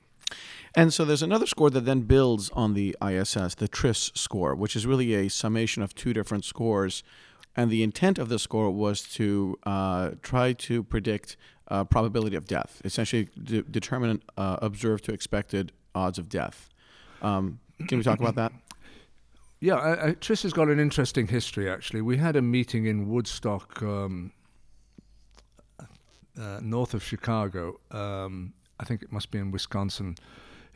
And 0.74 0.92
so 0.92 1.04
there's 1.04 1.22
another 1.22 1.46
score 1.46 1.68
that 1.70 1.84
then 1.84 2.02
builds 2.02 2.48
on 2.50 2.72
the 2.72 2.96
ISS, 3.06 3.54
the 3.56 3.68
TRISS 3.68 4.12
score, 4.14 4.54
which 4.54 4.74
is 4.74 4.86
really 4.86 5.14
a 5.14 5.28
summation 5.28 5.82
of 5.82 5.94
two 5.94 6.14
different 6.14 6.44
scores. 6.44 7.02
And 7.54 7.70
the 7.70 7.82
intent 7.82 8.18
of 8.18 8.28
the 8.28 8.38
score 8.38 8.70
was 8.70 9.02
to 9.14 9.58
uh, 9.64 10.10
try 10.22 10.54
to 10.54 10.82
predict 10.82 11.36
uh, 11.68 11.84
probability 11.84 12.36
of 12.36 12.46
death, 12.46 12.80
essentially 12.84 13.28
de- 13.42 13.62
determine 13.62 14.22
uh, 14.36 14.56
observed 14.62 15.04
to 15.04 15.12
expected 15.12 15.72
odds 15.94 16.18
of 16.18 16.28
death. 16.28 16.70
Um, 17.22 17.60
can 17.88 17.98
we 17.98 18.04
talk 18.04 18.20
about 18.20 18.34
that? 18.36 18.52
Yeah, 19.60 19.76
I, 19.76 20.08
I, 20.08 20.12
TRISS 20.12 20.42
has 20.42 20.52
got 20.52 20.68
an 20.68 20.78
interesting 20.78 21.26
history. 21.26 21.68
Actually, 21.68 22.02
we 22.02 22.18
had 22.18 22.36
a 22.36 22.42
meeting 22.42 22.86
in 22.86 23.08
Woodstock, 23.08 23.82
um, 23.82 24.32
uh, 26.38 26.60
north 26.62 26.92
of 26.92 27.02
Chicago. 27.02 27.80
Um, 27.90 28.52
I 28.78 28.84
think 28.84 29.02
it 29.02 29.10
must 29.10 29.30
be 29.30 29.38
in 29.38 29.50
Wisconsin, 29.50 30.16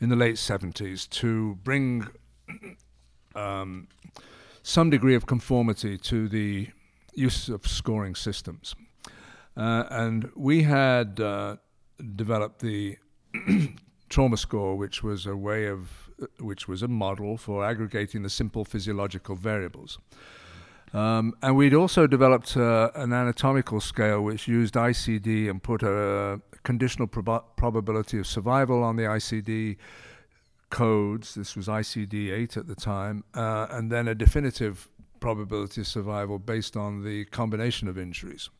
in 0.00 0.08
the 0.08 0.16
late 0.16 0.38
seventies, 0.38 1.06
to 1.08 1.56
bring 1.62 2.06
um, 3.34 3.88
some 4.62 4.88
degree 4.88 5.14
of 5.14 5.26
conformity 5.26 5.98
to 5.98 6.28
the 6.28 6.68
use 7.14 7.48
of 7.48 7.66
scoring 7.66 8.14
systems. 8.14 8.74
Uh, 9.56 9.84
and 9.90 10.30
we 10.34 10.62
had 10.62 11.20
uh, 11.20 11.56
developed 12.16 12.60
the 12.60 12.96
trauma 14.08 14.36
score, 14.36 14.76
which 14.76 15.02
was 15.02 15.26
a 15.26 15.36
way 15.36 15.66
of 15.66 16.09
which 16.38 16.68
was 16.68 16.82
a 16.82 16.88
model 16.88 17.36
for 17.36 17.64
aggregating 17.64 18.22
the 18.22 18.30
simple 18.30 18.64
physiological 18.64 19.36
variables. 19.36 19.98
Um, 20.92 21.34
and 21.42 21.56
we'd 21.56 21.74
also 21.74 22.06
developed 22.06 22.56
uh, 22.56 22.90
an 22.94 23.12
anatomical 23.12 23.80
scale 23.80 24.22
which 24.22 24.48
used 24.48 24.74
ICD 24.74 25.48
and 25.48 25.62
put 25.62 25.82
a 25.82 26.40
conditional 26.64 27.06
prob- 27.06 27.44
probability 27.56 28.18
of 28.18 28.26
survival 28.26 28.82
on 28.82 28.96
the 28.96 29.04
ICD 29.04 29.76
codes. 30.70 31.34
This 31.34 31.56
was 31.56 31.68
ICD 31.68 32.32
8 32.32 32.56
at 32.56 32.66
the 32.66 32.74
time, 32.74 33.24
uh, 33.34 33.68
and 33.70 33.90
then 33.90 34.08
a 34.08 34.14
definitive 34.14 34.88
probability 35.20 35.82
of 35.82 35.86
survival 35.86 36.38
based 36.38 36.76
on 36.76 37.04
the 37.04 37.24
combination 37.26 37.86
of 37.86 37.98
injuries 37.98 38.50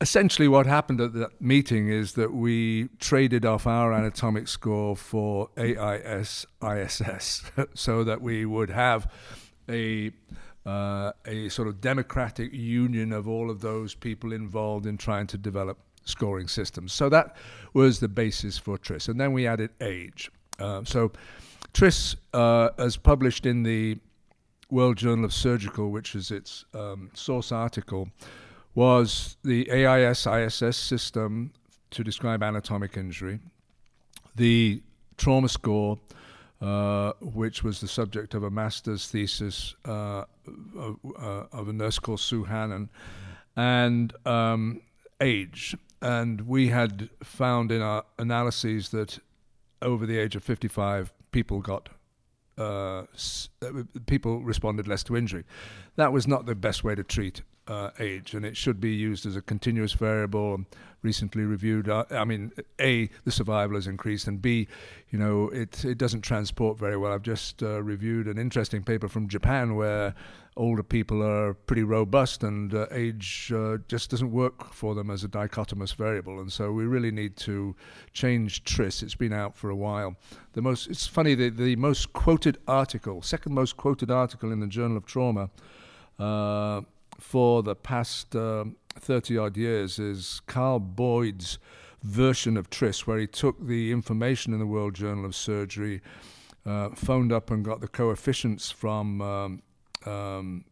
essentially 0.00 0.48
what 0.48 0.66
happened 0.66 1.00
at 1.00 1.14
that 1.14 1.40
meeting 1.40 1.88
is 1.88 2.12
that 2.12 2.32
we 2.32 2.88
traded 2.98 3.44
off 3.44 3.66
our 3.66 3.92
anatomic 3.92 4.48
score 4.48 4.96
for 4.96 5.48
AIS 5.56 6.46
ISS 6.62 7.42
so 7.74 8.04
that 8.04 8.20
we 8.20 8.44
would 8.44 8.70
have 8.70 9.10
a 9.68 10.12
uh, 10.66 11.12
a 11.24 11.48
sort 11.48 11.68
of 11.68 11.80
democratic 11.80 12.52
union 12.52 13.12
of 13.12 13.28
all 13.28 13.50
of 13.50 13.60
those 13.60 13.94
people 13.94 14.32
involved 14.32 14.84
in 14.84 14.96
trying 14.96 15.26
to 15.28 15.38
develop 15.38 15.78
scoring 16.04 16.48
systems. 16.48 16.92
So 16.92 17.08
that 17.08 17.36
was 17.72 18.00
the 18.00 18.08
basis 18.08 18.58
for 18.58 18.76
TRISS. 18.76 19.06
And 19.08 19.20
then 19.20 19.32
we 19.32 19.46
added 19.46 19.70
age. 19.80 20.28
Uh, 20.58 20.82
so 20.84 21.12
TRISS, 21.72 22.16
uh, 22.34 22.70
as 22.78 22.96
published 22.96 23.46
in 23.46 23.62
the 23.62 23.98
World 24.68 24.96
Journal 24.96 25.24
of 25.24 25.32
Surgical, 25.32 25.92
which 25.92 26.16
is 26.16 26.32
its 26.32 26.64
um, 26.74 27.10
source 27.14 27.52
article, 27.52 28.08
was 28.76 29.38
the 29.42 29.68
AIS 29.72 30.26
ISS 30.26 30.76
system 30.76 31.50
to 31.90 32.04
describe 32.04 32.42
anatomic 32.42 32.96
injury, 32.96 33.40
the 34.36 34.82
trauma 35.16 35.48
score, 35.48 35.98
uh, 36.60 37.12
which 37.20 37.64
was 37.64 37.80
the 37.80 37.88
subject 37.88 38.34
of 38.34 38.42
a 38.42 38.50
master's 38.50 39.08
thesis 39.08 39.74
uh, 39.86 40.24
of, 40.76 40.98
uh, 41.18 41.44
of, 41.52 41.68
a 41.68 41.72
nurse 41.72 41.98
called 41.98 42.20
Sue 42.20 42.44
Hannan, 42.44 42.90
and 43.56 44.12
um, 44.26 44.82
age. 45.22 45.74
And 46.02 46.42
we 46.42 46.68
had 46.68 47.08
found 47.22 47.72
in 47.72 47.80
our 47.80 48.04
analyses 48.18 48.90
that 48.90 49.18
over 49.80 50.04
the 50.04 50.18
age 50.18 50.36
of 50.36 50.44
55, 50.44 51.14
people 51.32 51.60
got 51.60 51.88
uh, 52.58 53.04
uh, 53.62 53.70
people 54.06 54.42
responded 54.42 54.86
less 54.86 55.02
to 55.04 55.16
injury. 55.16 55.44
That 55.96 56.12
was 56.12 56.26
not 56.26 56.44
the 56.44 56.54
best 56.54 56.84
way 56.84 56.94
to 56.94 57.02
treat 57.02 57.42
uh, 57.68 57.90
age, 57.98 58.34
and 58.34 58.44
it 58.44 58.56
should 58.56 58.80
be 58.80 58.94
used 58.94 59.26
as 59.26 59.36
a 59.36 59.42
continuous 59.42 59.92
variable. 59.92 60.64
Recently 61.02 61.44
reviewed, 61.44 61.88
uh, 61.88 62.04
I 62.10 62.24
mean, 62.24 62.52
a 62.80 63.08
the 63.24 63.30
survival 63.30 63.76
has 63.76 63.86
increased, 63.86 64.26
and 64.26 64.42
b, 64.42 64.66
you 65.10 65.18
know, 65.18 65.48
it 65.50 65.84
it 65.84 65.98
doesn't 65.98 66.22
transport 66.22 66.78
very 66.78 66.96
well. 66.96 67.12
I've 67.12 67.22
just 67.22 67.62
uh, 67.62 67.82
reviewed 67.82 68.26
an 68.26 68.38
interesting 68.38 68.82
paper 68.82 69.08
from 69.08 69.28
Japan 69.28 69.76
where 69.76 70.14
older 70.56 70.82
people 70.82 71.22
are 71.22 71.54
pretty 71.54 71.84
robust, 71.84 72.42
and 72.42 72.74
uh, 72.74 72.86
age 72.90 73.52
uh, 73.54 73.76
just 73.88 74.10
doesn't 74.10 74.32
work 74.32 74.72
for 74.72 74.94
them 74.94 75.10
as 75.10 75.22
a 75.22 75.28
dichotomous 75.28 75.94
variable. 75.94 76.40
And 76.40 76.50
so 76.50 76.72
we 76.72 76.86
really 76.86 77.12
need 77.12 77.36
to 77.38 77.76
change 78.12 78.64
TRISS. 78.64 79.02
It's 79.02 79.14
been 79.14 79.34
out 79.34 79.56
for 79.56 79.70
a 79.70 79.76
while. 79.76 80.16
The 80.54 80.62
most 80.62 80.88
it's 80.88 81.06
funny 81.06 81.34
the 81.34 81.50
the 81.50 81.76
most 81.76 82.12
quoted 82.14 82.58
article, 82.66 83.22
second 83.22 83.54
most 83.54 83.76
quoted 83.76 84.10
article 84.10 84.50
in 84.50 84.60
the 84.60 84.66
Journal 84.66 84.96
of 84.96 85.06
Trauma. 85.06 85.50
For 87.18 87.62
the 87.62 87.74
past 87.74 88.36
uh, 88.36 88.64
30 88.98 89.38
odd 89.38 89.56
years 89.56 89.98
is 89.98 90.40
Carl 90.46 90.80
Boyd's 90.80 91.58
version 92.02 92.56
of 92.56 92.70
TRISS, 92.70 93.06
where 93.06 93.18
he 93.18 93.26
took 93.26 93.66
the 93.66 93.92
information 93.92 94.52
in 94.52 94.58
the 94.58 94.66
World 94.66 94.94
Journal 94.94 95.24
of 95.24 95.34
Surgery, 95.34 96.02
uh, 96.64 96.90
phoned 96.90 97.32
up 97.32 97.50
and 97.50 97.64
got 97.64 97.80
the 97.80 97.88
coefficients 97.88 98.70
from 98.70 99.20
um, 99.20 99.62
um, 100.04 100.64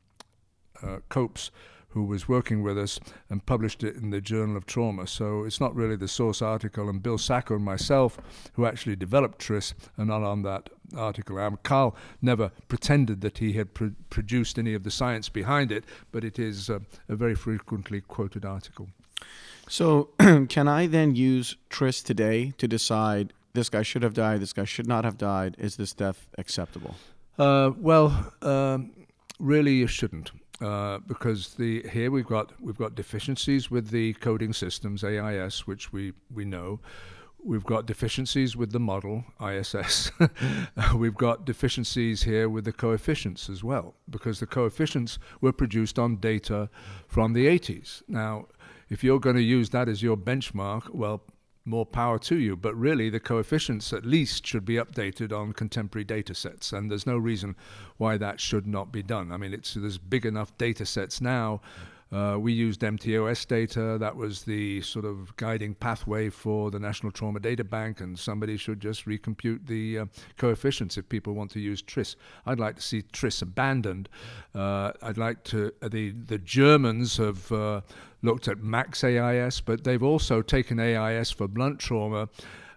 uh, 0.83 0.99
Copes 1.09 1.51
who 1.95 2.05
was 2.05 2.29
working 2.29 2.63
with 2.63 2.77
us 2.77 2.99
and 3.31 3.47
published 3.47 3.85
it 3.85 3.95
in 3.95 4.11
the 4.11 4.21
Journal 4.21 4.57
of 4.57 4.67
Trauma. 4.67 5.07
So 5.07 5.45
it's 5.45 5.61
not 5.61 5.75
really 5.75 5.95
the 5.95 6.09
source 6.09 6.43
article. 6.43 6.89
And 6.89 7.01
Bill 7.01 7.19
Sacco 7.19 7.55
and 7.55 7.65
myself, 7.65 8.19
who 8.55 8.67
actually 8.67 8.97
developed 8.97 9.39
TRISS, 9.39 9.75
are 9.97 10.05
not 10.05 10.25
on 10.25 10.43
that 10.43 10.71
article. 10.97 11.39
Um, 11.39 11.59
Carl 11.63 11.97
never 12.21 12.51
pretended 12.67 13.21
that 13.21 13.39
he 13.39 13.53
had 13.53 13.75
pr- 13.75 13.95
produced 14.11 14.59
any 14.59 14.75
of 14.75 14.83
the 14.83 14.91
science 14.91 15.29
behind 15.29 15.71
it, 15.71 15.85
but 16.11 16.25
it 16.25 16.39
is 16.39 16.69
uh, 16.69 16.81
a 17.09 17.15
very 17.15 17.37
frequently 17.37 18.01
quoted 18.01 18.45
article. 18.45 18.89
So, 19.69 20.11
can 20.49 20.67
I 20.67 20.89
then 20.89 21.15
use 21.15 21.57
TRISS 21.71 22.03
today 22.03 22.53
to 22.59 22.69
decide 22.69 23.33
this 23.53 23.69
guy 23.69 23.83
should 23.83 24.03
have 24.03 24.15
died, 24.15 24.41
this 24.41 24.53
guy 24.53 24.65
should 24.65 24.89
not 24.89 25.05
have 25.05 25.17
died? 25.17 25.55
Is 25.61 25.77
this 25.77 25.93
death 25.93 26.29
acceptable? 26.37 26.97
Uh, 27.39 27.71
well, 27.79 28.33
um, 28.43 28.91
really, 29.39 29.75
you 29.75 29.87
shouldn't. 29.87 30.33
Uh, 30.61 30.99
because 31.07 31.55
the 31.55 31.83
here 31.91 32.11
we've 32.11 32.27
got 32.27 32.53
we've 32.61 32.79
got 32.79 32.95
deficiencies 32.95 33.71
with 33.71 33.91
the 33.91 34.13
coding 34.15 34.53
systems 34.53 35.03
AIS, 35.03 35.67
which 35.67 35.93
we 35.93 36.13
we 36.33 36.45
know. 36.45 36.81
We've 37.47 37.65
got 37.65 37.85
deficiencies 37.85 38.57
with 38.57 38.73
the 38.73 38.81
model 38.81 39.25
ISS. 39.39 40.11
we've 40.97 41.15
got 41.15 41.45
deficiencies 41.45 42.23
here 42.23 42.49
with 42.49 42.65
the 42.65 42.73
coefficients 42.73 43.51
as 43.51 43.63
well, 43.63 43.97
because 44.09 44.41
the 44.41 44.47
coefficients 44.47 45.19
were 45.43 45.53
produced 45.53 45.99
on 45.99 46.17
data 46.17 46.71
from 47.07 47.35
the 47.35 47.47
80s. 47.47 48.03
Now, 48.09 48.47
if 48.89 49.05
you're 49.05 49.21
going 49.21 49.37
to 49.37 49.43
use 49.43 49.69
that 49.71 49.91
as 49.91 50.03
your 50.03 50.17
benchmark, 50.17 50.95
well, 50.95 51.21
more 51.65 51.87
power 51.87 52.19
to 52.19 52.37
you. 52.37 52.57
But 52.57 52.75
really, 52.75 53.11
the 53.11 53.21
coefficients 53.21 53.93
at 53.93 54.05
least 54.05 54.47
should 54.47 54.65
be 54.65 54.75
updated 54.75 55.33
on 55.33 55.53
contemporary 55.53 56.05
data 56.05 56.35
sets, 56.35 56.73
and 56.73 56.91
there's 56.91 57.07
no 57.07 57.17
reason 57.17 57.57
why 57.97 58.17
that 58.19 58.41
should 58.41 58.67
not 58.67 58.93
be 58.93 59.03
done. 59.03 59.33
I 59.33 59.37
mean, 59.37 59.55
it's 59.55 59.75
there's 59.75 59.99
big 59.99 60.27
enough 60.27 60.57
data 60.59 60.87
sets 60.87 61.21
now. 61.21 61.61
Uh, 62.15 62.39
we 62.39 62.53
used 62.53 62.81
MTOS 62.81 63.45
data. 63.45 63.99
That 63.99 64.15
was 64.15 64.45
the 64.45 64.81
sort 64.83 65.05
of 65.05 65.35
guiding 65.37 65.75
pathway 65.75 66.31
for 66.31 66.71
the 66.71 66.79
National 66.79 67.11
Trauma 67.11 67.41
Data 67.41 67.65
Bank, 67.65 68.01
and 68.01 68.17
somebody 68.17 68.57
should 68.57 68.79
just 68.79 69.07
recompute 69.07 69.67
the 69.67 69.99
uh, 69.99 70.07
coefficients 70.39 70.97
if 70.97 71.09
people 71.09 71.33
want 71.33 71.51
to 71.51 71.61
use 71.61 71.83
TRISS. 71.83 72.15
I'd 72.47 72.61
like 72.61 72.77
to 72.77 72.83
see 72.83 73.03
TRISS 73.03 73.43
abandoned. 73.43 74.09
Uh, 74.55 74.93
I'd 75.03 75.19
like 75.19 75.43
to. 75.45 75.73
Uh, 75.83 75.89
the 75.89 76.13
the 76.13 76.39
Germans 76.39 77.17
have 77.17 77.51
uh, 77.51 77.81
looked 78.23 78.47
at 78.47 78.59
max 78.59 79.03
AIS, 79.03 79.61
but 79.61 79.83
they've 79.83 80.03
also 80.03 80.41
taken 80.41 80.79
AIS 80.79 81.33
for 81.33 81.49
blunt 81.49 81.81
trauma 81.81 82.29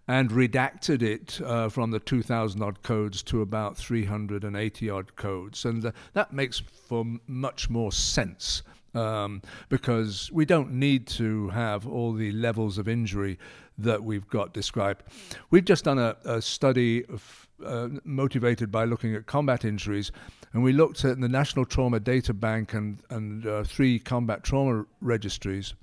and 0.07 0.31
redacted 0.31 1.01
it 1.01 1.39
uh, 1.43 1.67
from 1.69 1.91
the 1.91 1.99
2,000 1.99 2.63
odd 2.63 2.81
codes 2.81 3.21
to 3.21 3.41
about 3.41 3.75
380 3.75 4.89
odd 4.89 5.15
codes. 5.15 5.65
And 5.65 5.85
uh, 5.85 5.91
that 6.13 6.31
makes 6.31 6.59
for 6.59 7.05
much 7.27 7.69
more 7.69 7.91
sense. 7.91 8.63
Um, 8.97 9.41
because 9.69 10.31
we 10.31 10.45
don't 10.45 10.71
need 10.71 11.05
to 11.07 11.49
have 11.49 11.87
all 11.87 12.13
the 12.13 12.31
levels 12.31 12.79
of 12.79 12.87
injury 12.87 13.37
that 13.77 14.03
we've 14.03 14.27
got 14.27 14.53
described. 14.53 15.03
We've 15.51 15.65
just 15.65 15.83
done 15.83 15.99
a, 15.99 16.15
a 16.25 16.41
study 16.41 17.05
of, 17.05 17.47
uh, 17.63 17.89
motivated 18.03 18.71
by 18.71 18.85
looking 18.85 19.13
at 19.13 19.27
combat 19.27 19.65
injuries 19.65 20.11
and 20.53 20.63
we 20.63 20.73
looked 20.73 21.05
at 21.05 21.19
the 21.19 21.29
National 21.29 21.65
Trauma 21.65 21.99
Data 21.99 22.33
Bank 22.33 22.73
and, 22.73 22.99
and 23.09 23.45
uh, 23.45 23.63
three 23.63 23.99
combat 23.99 24.43
trauma 24.43 24.85
registries 25.01 25.73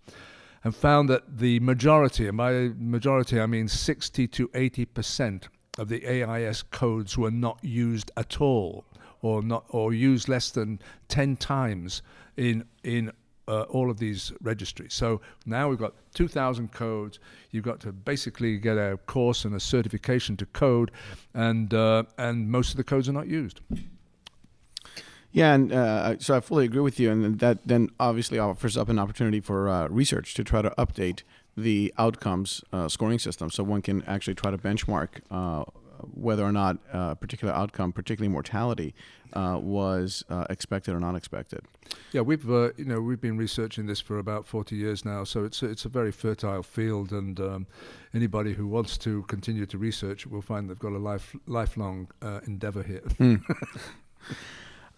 and 0.64 0.74
found 0.74 1.08
that 1.10 1.38
the 1.38 1.60
majority, 1.60 2.26
and 2.26 2.36
by 2.36 2.70
majority 2.76 3.40
I 3.40 3.46
mean 3.46 3.68
60 3.68 4.26
to 4.28 4.48
80% 4.48 5.44
of 5.78 5.88
the 5.88 6.06
AIS 6.06 6.62
codes 6.62 7.18
were 7.18 7.30
not 7.30 7.58
used 7.62 8.10
at 8.16 8.40
all 8.40 8.84
or 9.24 9.42
not 9.42 9.64
or 9.70 9.94
used 9.94 10.28
less 10.28 10.50
than 10.50 10.78
10 11.08 11.36
times 11.36 12.02
in 12.36 12.64
in 12.82 13.10
uh, 13.48 13.62
all 13.62 13.90
of 13.90 13.98
these 13.98 14.32
registries. 14.42 14.94
So 14.94 15.20
now 15.44 15.68
we've 15.68 15.78
got 15.78 15.92
2,000 16.14 16.72
codes. 16.72 17.18
You've 17.50 17.64
got 17.64 17.80
to 17.80 17.92
basically 17.92 18.58
get 18.58 18.76
a 18.76 18.98
course 19.06 19.44
and 19.44 19.54
a 19.54 19.60
certification 19.60 20.36
to 20.38 20.46
code, 20.46 20.90
and 21.34 21.72
uh, 21.74 22.04
and 22.16 22.50
most 22.50 22.70
of 22.70 22.76
the 22.76 22.84
codes 22.84 23.08
are 23.08 23.12
not 23.12 23.26
used. 23.26 23.60
Yeah, 25.32 25.54
and 25.54 25.72
uh, 25.72 26.18
so 26.18 26.36
I 26.36 26.40
fully 26.40 26.64
agree 26.64 26.80
with 26.80 27.00
you, 27.00 27.10
and 27.10 27.38
that 27.40 27.66
then 27.66 27.90
obviously 27.98 28.38
offers 28.38 28.76
up 28.76 28.88
an 28.88 28.98
opportunity 28.98 29.40
for 29.40 29.68
uh, 29.68 29.88
research 29.88 30.34
to 30.34 30.44
try 30.44 30.62
to 30.62 30.70
update 30.78 31.22
the 31.56 31.92
outcomes 31.98 32.62
uh, 32.72 32.88
scoring 32.88 33.18
system, 33.18 33.50
so 33.50 33.62
one 33.62 33.82
can 33.82 34.02
actually 34.04 34.34
try 34.34 34.50
to 34.50 34.58
benchmark 34.58 35.08
uh, 35.30 35.64
whether 36.14 36.44
or 36.44 36.52
not 36.52 36.78
a 36.92 37.16
particular 37.16 37.52
outcome, 37.52 37.92
particularly 37.92 38.32
mortality, 38.32 38.94
uh, 39.32 39.58
was 39.60 40.24
uh, 40.30 40.46
expected 40.50 40.94
or 40.94 41.00
not 41.00 41.16
expected. 41.16 41.60
Yeah, 42.12 42.22
we've 42.22 42.44
you 42.44 42.84
know 42.84 43.00
we've 43.00 43.20
been 43.20 43.36
researching 43.36 43.86
this 43.86 44.00
for 44.00 44.18
about 44.18 44.46
forty 44.46 44.76
years 44.76 45.04
now, 45.04 45.24
so 45.24 45.44
it's 45.44 45.62
it's 45.62 45.84
a 45.84 45.88
very 45.88 46.12
fertile 46.12 46.62
field, 46.62 47.12
and 47.12 47.40
um, 47.40 47.66
anybody 48.14 48.54
who 48.54 48.66
wants 48.66 48.96
to 48.98 49.22
continue 49.24 49.66
to 49.66 49.78
research 49.78 50.26
will 50.26 50.42
find 50.42 50.70
they've 50.70 50.78
got 50.78 50.92
a 50.92 50.98
life 50.98 51.34
lifelong 51.46 52.08
endeavor 52.46 52.82
here. 52.82 53.02
Mm. 53.18 53.42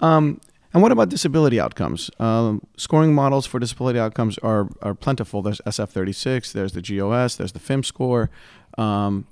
Um, 0.00 0.40
and 0.72 0.82
what 0.82 0.92
about 0.92 1.08
disability 1.08 1.58
outcomes? 1.58 2.10
Um, 2.18 2.66
scoring 2.76 3.14
models 3.14 3.46
for 3.46 3.58
disability 3.58 3.98
outcomes 3.98 4.38
are, 4.38 4.68
are 4.82 4.94
plentiful. 4.94 5.42
There's 5.42 5.60
SF36, 5.66 6.52
there's 6.52 6.72
the 6.72 6.82
GOS, 6.82 7.36
there's 7.36 7.52
the 7.52 7.60
FIM 7.60 7.84
score. 7.84 8.30
Um, 8.76 9.26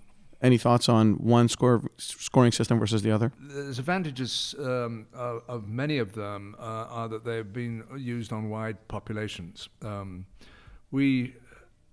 any 0.45 0.59
thoughts 0.59 0.91
on 0.91 1.15
one 1.15 1.49
score 1.49 1.83
scoring 1.97 2.53
system 2.53 2.79
versus 2.79 3.03
the 3.03 3.11
other? 3.11 3.33
There's 3.41 3.79
advantages 3.79 4.55
um, 4.59 5.07
of, 5.15 5.43
of, 5.49 5.69
many 5.69 5.97
of 5.97 6.13
them 6.13 6.55
uh, 6.59 6.63
are 6.63 7.09
that 7.09 7.25
they've 7.25 7.51
been 7.51 7.83
used 7.97 8.31
on 8.31 8.51
wide 8.51 8.87
populations. 8.87 9.71
Um, 9.81 10.27
we, 10.91 11.35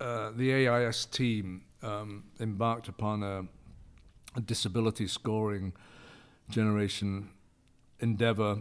uh, 0.02 0.32
the 0.36 0.68
AIS 0.68 1.06
team, 1.06 1.64
um, 1.82 2.26
embarked 2.42 2.90
upon 2.90 3.24
a, 3.24 3.46
a 4.36 4.42
disability 4.42 5.08
scoring 5.08 5.72
generation 6.50 7.30
endeavor, 8.02 8.60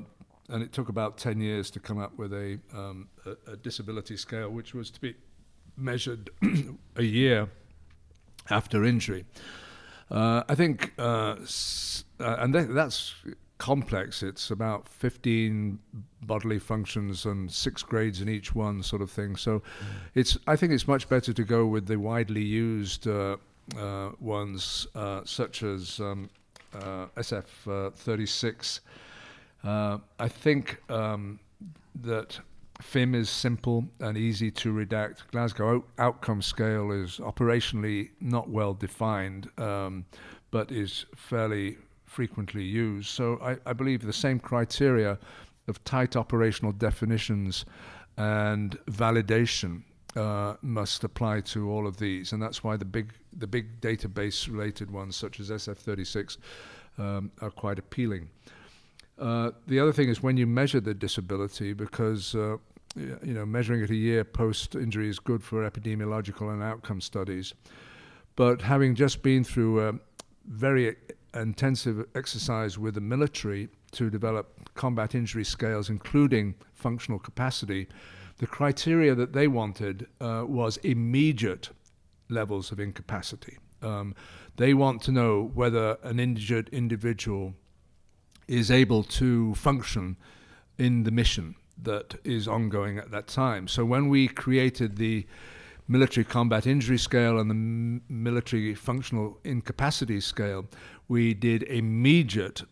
and 0.48 0.62
it 0.62 0.72
took 0.72 0.88
about 0.88 1.18
10 1.18 1.40
years 1.40 1.68
to 1.72 1.80
come 1.80 1.98
up 1.98 2.16
with 2.16 2.32
a, 2.32 2.60
um, 2.72 3.08
a, 3.26 3.52
a 3.52 3.56
disability 3.56 4.16
scale, 4.16 4.50
which 4.50 4.72
was 4.72 4.88
to 4.92 5.00
be 5.00 5.16
measured 5.76 6.30
a 6.96 7.02
year 7.02 7.48
after 8.50 8.84
injury. 8.84 9.24
Uh, 10.10 10.42
I 10.48 10.54
think, 10.54 10.92
uh, 10.98 11.36
uh, 12.18 12.36
and 12.38 12.52
th- 12.52 12.68
that's 12.70 13.14
complex. 13.58 14.22
It's 14.22 14.50
about 14.50 14.88
15 14.88 15.78
bodily 16.22 16.58
functions 16.58 17.26
and 17.26 17.50
six 17.50 17.82
grades 17.82 18.20
in 18.20 18.28
each 18.28 18.54
one, 18.54 18.82
sort 18.82 19.02
of 19.02 19.10
thing. 19.10 19.36
So, 19.36 19.62
it's. 20.14 20.38
I 20.46 20.56
think 20.56 20.72
it's 20.72 20.88
much 20.88 21.08
better 21.08 21.32
to 21.32 21.44
go 21.44 21.66
with 21.66 21.86
the 21.86 21.98
widely 21.98 22.42
used 22.42 23.06
uh, 23.06 23.36
uh, 23.78 24.10
ones, 24.18 24.86
uh, 24.94 25.20
such 25.24 25.62
as 25.62 26.00
um, 26.00 26.30
SF36 26.72 28.80
uh, 29.64 29.98
I 30.18 30.28
think 30.28 30.80
um, 30.90 31.38
that 32.02 32.38
FIM 32.80 33.14
is 33.14 33.28
simple 33.28 33.84
and 34.00 34.16
easy 34.16 34.50
to 34.50 34.72
redact. 34.72 35.22
Glasgow 35.30 35.76
out- 35.76 35.88
outcome 35.98 36.42
scale 36.42 36.90
is 36.90 37.18
operationally 37.18 38.10
not 38.20 38.48
well 38.48 38.74
defined, 38.74 39.48
um, 39.58 40.04
but 40.50 40.72
is 40.72 41.06
fairly 41.14 41.78
frequently 42.06 42.64
used. 42.64 43.08
So 43.08 43.38
I, 43.40 43.56
I, 43.64 43.72
believe 43.72 44.02
the 44.02 44.12
same 44.12 44.40
criteria 44.40 45.18
of 45.68 45.82
tight 45.84 46.16
operational 46.16 46.72
definitions 46.72 47.64
and 48.16 48.76
validation 48.86 49.82
uh, 50.16 50.54
must 50.60 51.04
apply 51.04 51.40
to 51.40 51.70
all 51.70 51.86
of 51.86 51.98
these, 51.98 52.32
and 52.32 52.42
that's 52.42 52.64
why 52.64 52.76
the 52.76 52.84
big 52.84 53.12
the 53.32 53.46
big 53.46 53.80
database 53.80 54.50
related 54.50 54.90
ones 54.90 55.14
such 55.14 55.38
as 55.38 55.50
SF36 55.50 56.36
um, 56.98 57.30
are 57.40 57.50
quite 57.50 57.78
appealing. 57.78 58.28
Uh, 59.18 59.52
the 59.68 59.78
other 59.78 59.92
thing 59.92 60.08
is 60.08 60.22
when 60.22 60.36
you 60.36 60.46
measure 60.46 60.80
the 60.80 60.94
disability, 60.94 61.72
because 61.72 62.34
uh, 62.34 62.56
you 62.96 63.34
know 63.34 63.46
measuring 63.46 63.82
it 63.82 63.90
a 63.90 63.94
year 63.94 64.24
post 64.24 64.74
injury 64.74 65.08
is 65.08 65.18
good 65.18 65.42
for 65.42 65.68
epidemiological 65.68 66.52
and 66.52 66.62
outcome 66.62 67.00
studies, 67.00 67.54
but 68.36 68.62
having 68.62 68.94
just 68.94 69.22
been 69.22 69.44
through 69.44 69.88
a 69.88 69.94
very 70.46 70.96
intensive 71.34 72.04
exercise 72.14 72.78
with 72.78 72.94
the 72.94 73.00
military 73.00 73.68
to 73.92 74.10
develop 74.10 74.74
combat 74.74 75.14
injury 75.14 75.44
scales, 75.44 75.90
including 75.90 76.54
functional 76.72 77.18
capacity, 77.18 77.86
the 78.38 78.46
criteria 78.46 79.14
that 79.14 79.32
they 79.32 79.46
wanted 79.46 80.06
uh, 80.20 80.44
was 80.46 80.76
immediate 80.78 81.70
levels 82.28 82.72
of 82.72 82.80
incapacity. 82.80 83.58
Um, 83.82 84.14
they 84.56 84.74
want 84.74 85.02
to 85.02 85.12
know 85.12 85.50
whether 85.54 85.96
an 86.02 86.18
injured 86.20 86.68
individual 86.70 87.54
is 88.48 88.70
able 88.70 89.02
to 89.04 89.54
function 89.54 90.16
in 90.78 91.04
the 91.04 91.10
mission 91.10 91.54
that 91.84 92.14
is 92.24 92.48
ongoing 92.48 92.98
at 92.98 93.10
that 93.10 93.26
time. 93.26 93.68
So 93.68 93.84
when 93.84 94.08
we 94.08 94.28
created 94.28 94.96
the 94.96 95.26
military 95.88 96.24
combat 96.24 96.66
injury 96.66 96.98
scale 96.98 97.38
and 97.38 97.50
the 97.50 97.54
m- 97.54 98.02
military 98.08 98.74
functional 98.74 99.38
incapacity 99.44 100.20
scale, 100.20 100.66
we 101.08 101.34
did 101.34 101.64
immediate 101.64 102.62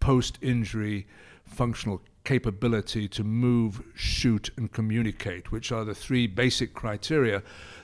post 0.00 0.38
injury 0.42 1.06
functional 1.44 2.02
capability 2.24 3.06
to 3.06 3.22
move, 3.22 3.82
shoot, 3.94 4.50
and 4.56 4.72
communicate, 4.72 5.52
which 5.52 5.70
are 5.70 5.84
the 5.84 5.94
three 5.94 6.26
basic 6.26 6.74
criteria 6.74 7.42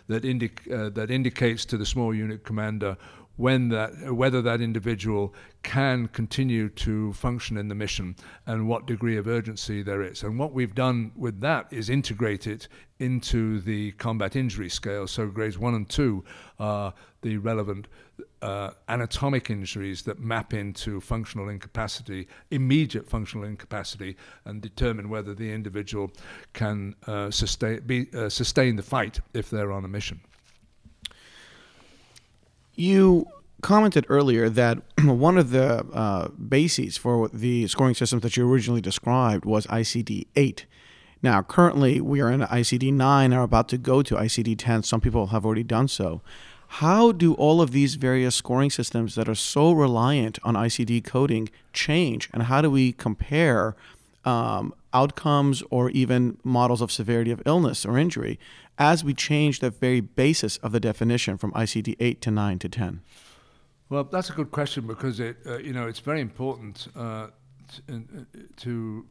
that, 0.08 0.24
indi- 0.24 0.50
uh, 0.72 0.88
that 0.90 1.10
indicates 1.10 1.64
to 1.66 1.76
the 1.76 1.86
small 1.86 2.14
unit 2.14 2.42
commander 2.42 2.96
when 3.40 3.70
that, 3.70 4.12
whether 4.12 4.42
that 4.42 4.60
individual 4.60 5.34
can 5.62 6.08
continue 6.08 6.68
to 6.68 7.10
function 7.14 7.56
in 7.56 7.68
the 7.68 7.74
mission 7.74 8.14
and 8.44 8.68
what 8.68 8.86
degree 8.86 9.16
of 9.16 9.26
urgency 9.26 9.82
there 9.82 10.02
is. 10.02 10.22
And 10.22 10.38
what 10.38 10.52
we've 10.52 10.74
done 10.74 11.10
with 11.16 11.40
that 11.40 11.66
is 11.70 11.88
integrate 11.88 12.46
it 12.46 12.68
into 12.98 13.60
the 13.60 13.92
combat 13.92 14.36
injury 14.36 14.68
scale. 14.68 15.06
So 15.06 15.26
grades 15.26 15.58
one 15.58 15.74
and 15.74 15.88
two 15.88 16.22
are 16.58 16.92
the 17.22 17.38
relevant 17.38 17.88
uh, 18.42 18.72
anatomic 18.88 19.48
injuries 19.48 20.02
that 20.02 20.20
map 20.20 20.52
into 20.52 21.00
functional 21.00 21.48
incapacity, 21.48 22.28
immediate 22.50 23.08
functional 23.08 23.46
incapacity, 23.46 24.16
and 24.44 24.60
determine 24.60 25.08
whether 25.08 25.34
the 25.34 25.50
individual 25.50 26.10
can 26.52 26.94
uh, 27.06 27.30
sustain, 27.30 27.80
be, 27.86 28.06
uh, 28.14 28.28
sustain 28.28 28.76
the 28.76 28.82
fight 28.82 29.20
if 29.32 29.48
they're 29.48 29.72
on 29.72 29.86
a 29.86 29.88
mission. 29.88 30.20
You 32.80 33.26
commented 33.60 34.06
earlier 34.08 34.48
that 34.48 34.78
one 35.04 35.36
of 35.36 35.50
the 35.50 35.84
uh, 35.92 36.28
bases 36.28 36.96
for 36.96 37.28
the 37.28 37.66
scoring 37.66 37.94
systems 37.94 38.22
that 38.22 38.38
you 38.38 38.50
originally 38.50 38.80
described 38.80 39.44
was 39.44 39.66
ICD 39.66 40.28
8. 40.34 40.64
Now, 41.22 41.42
currently, 41.42 42.00
we 42.00 42.22
are 42.22 42.30
in 42.30 42.40
ICD 42.40 42.94
9 42.94 43.24
and 43.26 43.34
are 43.34 43.42
about 43.42 43.68
to 43.68 43.76
go 43.76 44.00
to 44.00 44.14
ICD 44.14 44.56
10. 44.56 44.84
Some 44.84 45.02
people 45.02 45.26
have 45.26 45.44
already 45.44 45.62
done 45.62 45.88
so. 45.88 46.22
How 46.68 47.12
do 47.12 47.34
all 47.34 47.60
of 47.60 47.72
these 47.72 47.96
various 47.96 48.34
scoring 48.34 48.70
systems 48.70 49.14
that 49.14 49.28
are 49.28 49.34
so 49.34 49.72
reliant 49.72 50.38
on 50.42 50.54
ICD 50.54 51.04
coding 51.04 51.50
change? 51.74 52.30
And 52.32 52.44
how 52.44 52.62
do 52.62 52.70
we 52.70 52.92
compare 52.92 53.76
um, 54.24 54.72
outcomes 54.92 55.62
or 55.70 55.90
even 55.90 56.38
models 56.42 56.80
of 56.80 56.90
severity 56.90 57.30
of 57.30 57.42
illness 57.46 57.84
or 57.86 57.98
injury 57.98 58.38
as 58.78 59.04
we 59.04 59.14
change 59.14 59.60
the 59.60 59.70
very 59.70 60.00
basis 60.00 60.56
of 60.58 60.72
the 60.72 60.80
definition 60.80 61.36
from 61.36 61.52
ICD 61.52 61.96
8 62.00 62.20
to 62.22 62.30
9 62.30 62.58
to 62.58 62.68
10? 62.68 63.00
Well, 63.90 64.04
that's 64.04 64.30
a 64.30 64.32
good 64.32 64.50
question 64.50 64.86
because 64.86 65.20
it, 65.20 65.36
uh, 65.44 65.58
you 65.58 65.72
know, 65.72 65.86
it's 65.86 65.98
very 65.98 66.20
important 66.20 66.86
uh, 66.96 67.28
to, 67.86 67.92
uh, 67.92 68.40
to, 68.56 69.06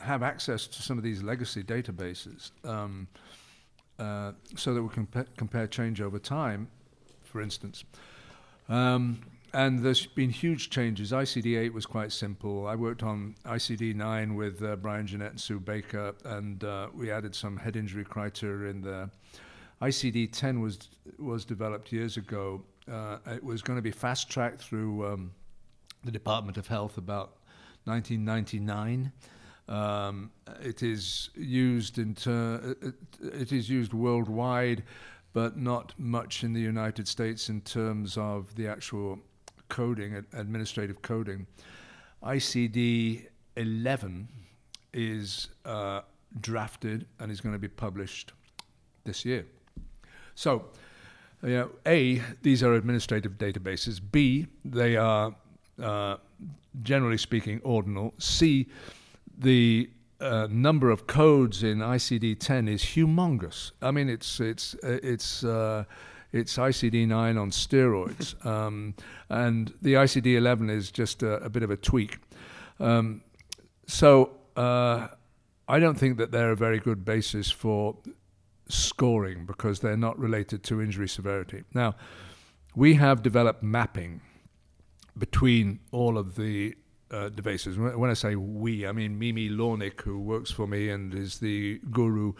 have 0.00 0.24
access 0.24 0.66
to 0.66 0.82
some 0.82 0.98
of 0.98 1.04
these 1.04 1.22
legacy 1.22 1.62
databases 1.62 2.50
um, 2.64 3.06
uh, 4.00 4.32
so 4.56 4.74
that 4.74 4.82
we 4.82 4.88
can 4.88 5.06
pe- 5.06 5.24
compare 5.36 5.68
change 5.68 6.00
over 6.00 6.18
time, 6.18 6.66
for 7.22 7.40
instance. 7.40 7.84
Um, 8.68 9.20
and 9.54 9.80
there's 9.80 10.06
been 10.06 10.30
huge 10.30 10.70
changes. 10.70 11.12
ICD 11.12 11.58
8 11.58 11.74
was 11.74 11.84
quite 11.84 12.10
simple. 12.12 12.66
I 12.66 12.74
worked 12.74 13.02
on 13.02 13.34
ICD 13.44 13.94
9 13.94 14.34
with 14.34 14.62
uh, 14.62 14.76
Bryan 14.76 15.06
Jennett 15.06 15.32
and 15.32 15.40
Sue 15.40 15.60
Baker, 15.60 16.14
and 16.24 16.64
uh, 16.64 16.88
we 16.94 17.10
added 17.10 17.34
some 17.34 17.58
head 17.58 17.76
injury 17.76 18.04
criteria 18.04 18.70
in 18.70 18.80
there. 18.80 19.10
ICD 19.82 20.32
10 20.32 20.60
was, 20.60 20.88
was 21.18 21.44
developed 21.44 21.92
years 21.92 22.16
ago. 22.16 22.62
Uh, 22.90 23.18
it 23.26 23.44
was 23.44 23.62
going 23.62 23.76
to 23.76 23.82
be 23.82 23.90
fast 23.90 24.30
tracked 24.30 24.62
through 24.62 25.06
um, 25.06 25.32
the 26.04 26.10
Department 26.10 26.56
of 26.56 26.66
Health 26.66 26.96
about 26.96 27.36
1999. 27.84 29.12
Um, 29.68 30.30
it 30.60 30.82
is 30.82 31.30
used 31.34 31.98
in 31.98 32.14
ter- 32.14 32.76
it, 32.80 32.94
it 33.20 33.52
is 33.52 33.68
used 33.68 33.92
worldwide, 33.92 34.82
but 35.32 35.56
not 35.56 35.94
much 35.98 36.42
in 36.42 36.52
the 36.52 36.60
United 36.60 37.06
States 37.06 37.48
in 37.48 37.60
terms 37.60 38.16
of 38.16 38.54
the 38.56 38.66
actual 38.66 39.18
coding, 39.72 40.22
administrative 40.34 41.00
coding. 41.00 41.46
ICD 42.22 43.26
11 43.56 44.28
is 44.92 45.48
uh, 45.64 46.02
drafted 46.42 47.06
and 47.18 47.32
is 47.32 47.40
going 47.40 47.54
to 47.54 47.58
be 47.58 47.68
published 47.68 48.32
this 49.04 49.24
year. 49.24 49.46
So, 50.34 50.66
you 51.42 51.48
know, 51.48 51.70
A, 51.86 52.22
these 52.42 52.62
are 52.62 52.74
administrative 52.74 53.38
databases. 53.38 53.98
B, 54.12 54.46
they 54.62 54.96
are, 54.96 55.34
uh, 55.82 56.16
generally 56.82 57.16
speaking, 57.16 57.58
ordinal. 57.64 58.12
C, 58.18 58.68
the 59.38 59.88
uh, 60.20 60.48
number 60.50 60.90
of 60.90 61.06
codes 61.06 61.62
in 61.62 61.78
ICD 61.78 62.38
10 62.38 62.68
is 62.68 62.82
humongous. 62.82 63.72
I 63.80 63.90
mean, 63.90 64.10
it's, 64.10 64.38
it's, 64.38 64.76
it's, 64.82 65.44
uh, 65.44 65.84
it's 66.32 66.56
ICD 66.56 67.06
9 67.08 67.38
on 67.38 67.50
steroids. 67.50 68.34
Um, 68.52 68.94
and 69.28 69.72
the 69.80 69.94
ICD 69.94 70.36
11 70.36 70.68
is 70.68 70.90
just 70.90 71.22
a, 71.22 71.34
a 71.44 71.48
bit 71.48 71.62
of 71.62 71.70
a 71.70 71.76
tweak. 71.76 72.18
Um, 72.80 73.22
so 73.86 74.32
uh, 74.56 75.08
I 75.68 75.78
don't 75.78 75.98
think 75.98 76.18
that 76.18 76.32
they're 76.32 76.50
a 76.50 76.56
very 76.56 76.80
good 76.80 77.04
basis 77.04 77.50
for 77.50 77.96
scoring 78.68 79.46
because 79.46 79.80
they're 79.80 79.96
not 79.96 80.18
related 80.18 80.62
to 80.64 80.82
injury 80.82 81.08
severity. 81.08 81.64
Now, 81.72 81.94
we 82.74 82.94
have 82.94 83.22
developed 83.22 83.62
mapping 83.62 84.20
between 85.16 85.80
all 85.92 86.18
of 86.18 86.36
the 86.36 86.74
uh, 87.10 87.28
devices. 87.28 87.78
When 87.78 88.10
I 88.10 88.14
say 88.14 88.36
we, 88.36 88.86
I 88.86 88.92
mean 88.92 89.18
Mimi 89.18 89.50
Lawnick, 89.50 90.00
who 90.00 90.18
works 90.18 90.50
for 90.50 90.66
me 90.66 90.88
and 90.88 91.14
is 91.14 91.38
the 91.38 91.80
guru 91.90 92.32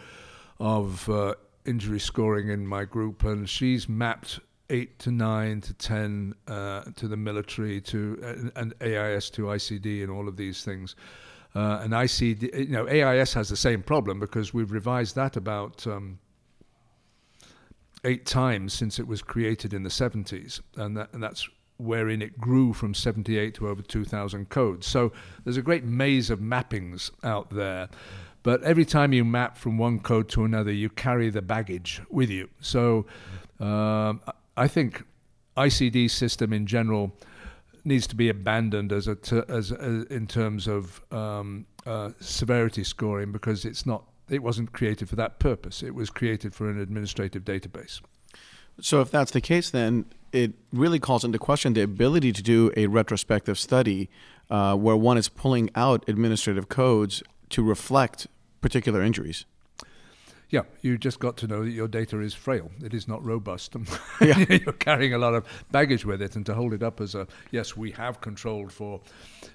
of 0.59 1.07
uh, 1.09 1.35
injury 1.65 1.99
scoring 1.99 2.49
in 2.49 2.67
my 2.67 2.85
group, 2.85 3.23
and 3.23 3.49
she's 3.49 3.87
mapped 3.87 4.39
eight 4.69 4.97
to 4.99 5.11
nine 5.11 5.61
to 5.61 5.73
ten 5.73 6.33
uh, 6.47 6.83
to 6.95 7.07
the 7.07 7.17
military 7.17 7.81
to 7.81 8.19
uh, 8.23 8.59
and 8.59 8.73
AIS 8.81 9.29
to 9.31 9.43
ICD 9.43 10.03
and 10.03 10.11
all 10.11 10.27
of 10.27 10.37
these 10.37 10.63
things. 10.63 10.95
Uh, 11.55 11.81
and 11.83 11.93
ICD, 11.93 12.67
you 12.67 12.73
know, 12.73 12.87
AIS 12.87 13.33
has 13.33 13.47
the 13.47 13.55
same 13.55 13.83
problem 13.83 14.19
because 14.19 14.53
we've 14.53 14.71
revised 14.71 15.15
that 15.15 15.37
about 15.37 15.85
um, 15.85 16.17
eight 18.05 18.25
times 18.25 18.73
since 18.73 18.99
it 18.99 19.07
was 19.07 19.21
created 19.21 19.73
in 19.73 19.83
the 19.83 19.89
70s, 19.89 20.61
and, 20.77 20.97
that, 20.97 21.09
and 21.13 21.21
that's 21.21 21.47
wherein 21.77 22.21
it 22.21 22.39
grew 22.39 22.73
from 22.73 22.93
78 22.93 23.53
to 23.55 23.67
over 23.67 23.81
2,000 23.81 24.49
codes. 24.49 24.87
So 24.87 25.11
there's 25.43 25.57
a 25.57 25.61
great 25.61 25.83
maze 25.83 26.29
of 26.29 26.39
mappings 26.39 27.11
out 27.23 27.49
there. 27.49 27.89
But 28.43 28.61
every 28.63 28.85
time 28.85 29.13
you 29.13 29.23
map 29.23 29.57
from 29.57 29.77
one 29.77 29.99
code 29.99 30.29
to 30.29 30.43
another, 30.43 30.71
you 30.71 30.89
carry 30.89 31.29
the 31.29 31.41
baggage 31.41 32.01
with 32.09 32.29
you. 32.29 32.49
So 32.59 33.05
um, 33.59 34.21
I 34.57 34.67
think 34.67 35.03
ICD 35.55 36.11
system 36.11 36.51
in 36.51 36.67
general 36.67 37.13
needs 37.85 38.05
to 38.07 38.15
be 38.15 38.29
abandoned 38.29 38.91
as 38.91 39.07
a 39.07 39.15
ter- 39.15 39.45
as, 39.47 39.71
as, 39.71 40.05
in 40.05 40.27
terms 40.27 40.67
of 40.67 41.01
um, 41.11 41.65
uh, 41.85 42.11
severity 42.19 42.83
scoring 42.83 43.31
because 43.31 43.65
it's 43.65 43.85
not 43.85 44.03
it 44.29 44.41
wasn't 44.41 44.71
created 44.71 45.09
for 45.09 45.15
that 45.17 45.39
purpose. 45.39 45.83
It 45.83 45.95
was 45.95 46.09
created 46.09 46.55
for 46.55 46.69
an 46.69 46.79
administrative 46.79 47.43
database. 47.43 48.01
So, 48.79 49.01
if 49.01 49.11
that's 49.11 49.31
the 49.31 49.41
case, 49.41 49.69
then 49.69 50.05
it 50.31 50.53
really 50.71 50.99
calls 50.99 51.23
into 51.23 51.37
question 51.37 51.73
the 51.73 51.81
ability 51.81 52.31
to 52.31 52.41
do 52.41 52.71
a 52.75 52.87
retrospective 52.87 53.59
study 53.59 54.09
uh, 54.49 54.75
where 54.75 54.95
one 54.95 55.17
is 55.17 55.29
pulling 55.29 55.69
out 55.75 56.03
administrative 56.07 56.69
codes 56.69 57.21
to 57.49 57.61
reflect 57.61 58.27
particular 58.63 59.03
injuries. 59.03 59.45
yeah, 60.49 60.63
you 60.81 60.97
just 60.97 61.19
got 61.19 61.35
to 61.37 61.47
know 61.47 61.63
that 61.63 61.71
your 61.71 61.87
data 61.87 62.19
is 62.19 62.33
frail. 62.33 62.69
It 62.83 62.93
is 62.93 63.07
not 63.07 63.23
robust. 63.23 63.75
Yeah. 64.21 64.37
You're 64.49 64.73
carrying 64.73 65.13
a 65.13 65.17
lot 65.17 65.33
of 65.33 65.45
baggage 65.71 66.05
with 66.05 66.21
it, 66.21 66.35
and 66.35 66.45
to 66.45 66.53
hold 66.53 66.73
it 66.73 66.81
up 66.83 67.01
as 67.01 67.13
a 67.15 67.27
yes, 67.51 67.75
we 67.75 67.91
have 67.91 68.21
controlled 68.21 68.71
for 68.71 69.01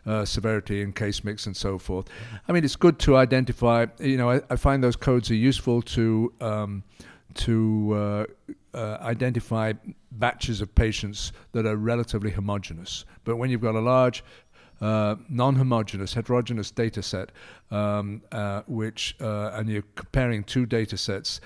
uh, 0.06 0.24
severity 0.24 0.82
and 0.82 0.94
case 0.94 1.24
mix 1.24 1.46
and 1.46 1.56
so 1.56 1.78
forth. 1.78 2.06
I 2.48 2.52
mean, 2.52 2.64
it's 2.64 2.76
good 2.76 2.98
to 3.00 3.16
identify. 3.16 3.86
You 3.98 4.16
know, 4.18 4.30
I, 4.30 4.40
I 4.50 4.56
find 4.56 4.82
those 4.84 4.96
codes 4.96 5.30
are 5.30 5.34
useful 5.52 5.80
to 5.96 6.32
um, 6.40 6.82
to 7.34 7.94
uh, 7.94 8.24
uh, 8.74 8.98
identify 9.00 9.72
batches 10.12 10.60
of 10.60 10.74
patients 10.74 11.32
that 11.52 11.64
are 11.66 11.76
relatively 11.76 12.30
homogeneous. 12.30 13.04
But 13.24 13.36
when 13.36 13.50
you've 13.50 13.60
got 13.62 13.74
a 13.74 13.80
large 13.80 14.24
uh, 14.80 15.16
non-homogeneous, 15.28 16.14
heterogeneous 16.14 16.70
data 16.70 17.02
set, 17.02 17.30
um, 17.70 18.22
uh, 18.32 18.62
which 18.66 19.16
uh, 19.20 19.50
and 19.54 19.68
you're 19.68 19.82
comparing 19.96 20.44
two 20.44 20.66
data 20.66 20.96
sets 20.96 21.40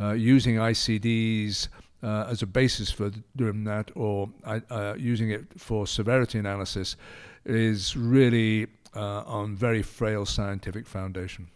uh, 0.00 0.12
using 0.12 0.56
ICDs 0.56 1.68
uh, 2.02 2.26
as 2.28 2.42
a 2.42 2.46
basis 2.46 2.90
for 2.90 3.10
doing 3.36 3.64
that, 3.64 3.90
or 3.94 4.30
uh, 4.44 4.94
using 4.96 5.30
it 5.30 5.44
for 5.56 5.86
severity 5.86 6.38
analysis, 6.38 6.96
is 7.44 7.96
really 7.96 8.66
on 8.94 9.54
very 9.54 9.82
frail 9.82 10.26
scientific 10.26 10.86
foundation. 10.86 11.48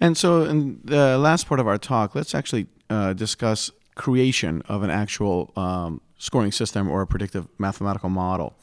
And 0.00 0.16
so, 0.16 0.44
in 0.44 0.80
the 0.84 1.18
last 1.18 1.46
part 1.46 1.60
of 1.60 1.66
our 1.66 1.78
talk, 1.78 2.14
let's 2.14 2.34
actually 2.34 2.66
discuss 3.14 3.70
creation 3.94 4.62
of 4.68 4.82
an 4.82 4.90
actual 4.90 5.50
um, 5.56 6.00
scoring 6.18 6.52
system 6.52 6.88
or 6.88 7.02
a 7.02 7.06
predictive 7.06 7.46
mathematical 7.58 8.08
model. 8.08 8.54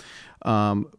Um, 0.44 0.92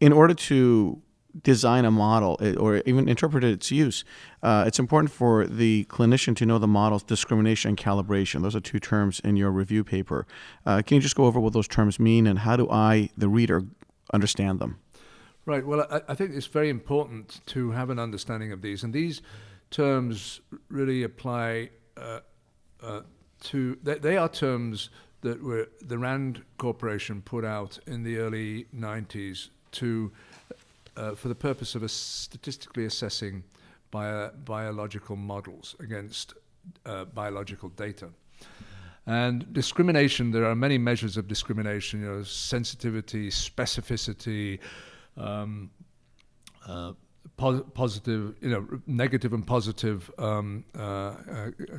in 0.00 0.12
order 0.12 0.34
to 0.34 1.02
design 1.42 1.84
a 1.84 1.90
model 1.90 2.38
eh, 2.40 2.54
or 2.54 2.82
even 2.86 3.08
interpret 3.08 3.44
its 3.44 3.70
use, 3.70 4.04
uh, 4.42 4.64
it's 4.66 4.78
important 4.78 5.10
for 5.10 5.46
the 5.46 5.84
clinician 5.88 6.34
to 6.36 6.46
know 6.46 6.58
the 6.58 6.66
model's 6.66 7.02
discrimination 7.02 7.70
and 7.70 7.78
calibration. 7.78 8.42
Those 8.42 8.56
are 8.56 8.60
two 8.60 8.80
terms 8.80 9.20
in 9.20 9.36
your 9.36 9.50
review 9.50 9.84
paper. 9.84 10.26
Uh, 10.64 10.82
can 10.82 10.96
you 10.96 11.00
just 11.00 11.16
go 11.16 11.24
over 11.24 11.38
what 11.40 11.52
those 11.52 11.68
terms 11.68 11.98
mean 11.98 12.26
and 12.26 12.40
how 12.40 12.56
do 12.56 12.68
I, 12.70 13.10
the 13.16 13.28
reader, 13.28 13.64
understand 14.12 14.60
them? 14.60 14.78
Right. 15.44 15.64
Well, 15.64 15.86
I, 15.90 16.00
I 16.08 16.14
think 16.14 16.34
it's 16.34 16.46
very 16.46 16.70
important 16.70 17.40
to 17.46 17.70
have 17.70 17.90
an 17.90 17.98
understanding 17.98 18.52
of 18.52 18.62
these, 18.62 18.82
and 18.82 18.92
these 18.92 19.22
terms 19.70 20.40
really 20.68 21.02
apply 21.02 21.70
uh, 21.96 22.20
uh 22.82 23.00
to. 23.42 23.78
They, 23.82 23.98
they 23.98 24.16
are 24.16 24.28
terms 24.28 24.90
that 25.20 25.42
were 25.42 25.68
the 25.80 25.98
Rand 25.98 26.42
Corporation 26.58 27.22
put 27.22 27.44
out 27.44 27.78
in 27.86 28.02
the 28.02 28.18
early 28.18 28.66
90s 28.74 29.50
to, 29.72 30.12
uh, 30.96 31.14
for 31.14 31.28
the 31.28 31.34
purpose 31.34 31.74
of 31.74 31.88
statistically 31.90 32.84
assessing 32.84 33.42
bio- 33.90 34.30
biological 34.44 35.16
models 35.16 35.76
against 35.80 36.34
uh, 36.84 37.04
biological 37.04 37.68
data. 37.70 38.08
And 39.06 39.52
discrimination, 39.52 40.32
there 40.32 40.44
are 40.44 40.56
many 40.56 40.78
measures 40.78 41.16
of 41.16 41.28
discrimination, 41.28 42.00
you 42.00 42.06
know, 42.06 42.22
sensitivity, 42.24 43.30
specificity, 43.30 44.58
um, 45.16 45.70
uh, 46.66 46.92
positive, 47.36 48.34
you 48.40 48.48
know, 48.48 48.66
negative 48.86 49.32
and 49.34 49.46
positive 49.46 50.10
um, 50.18 50.64
uh, 50.78 50.82
uh, 50.82 51.14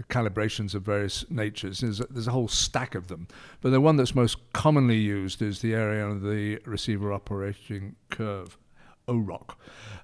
calibrations 0.10 0.76
of 0.76 0.84
various 0.84 1.26
natures. 1.30 1.80
There's 1.80 2.00
a, 2.00 2.06
there's 2.06 2.28
a, 2.28 2.32
whole 2.32 2.48
stack 2.48 2.93
of 2.93 3.08
them, 3.08 3.28
but 3.62 3.72
the 3.72 3.82
one 3.82 3.96
that's 3.96 4.13
most 4.13 4.38
commonly 4.54 4.98
used 4.98 5.41
is 5.41 5.62
the 5.62 5.74
area 5.74 6.08
of 6.08 6.22
the 6.22 6.60
receiver 6.65 7.12
operating 7.12 7.96
curve. 8.10 8.58
AUROC, 9.08 9.56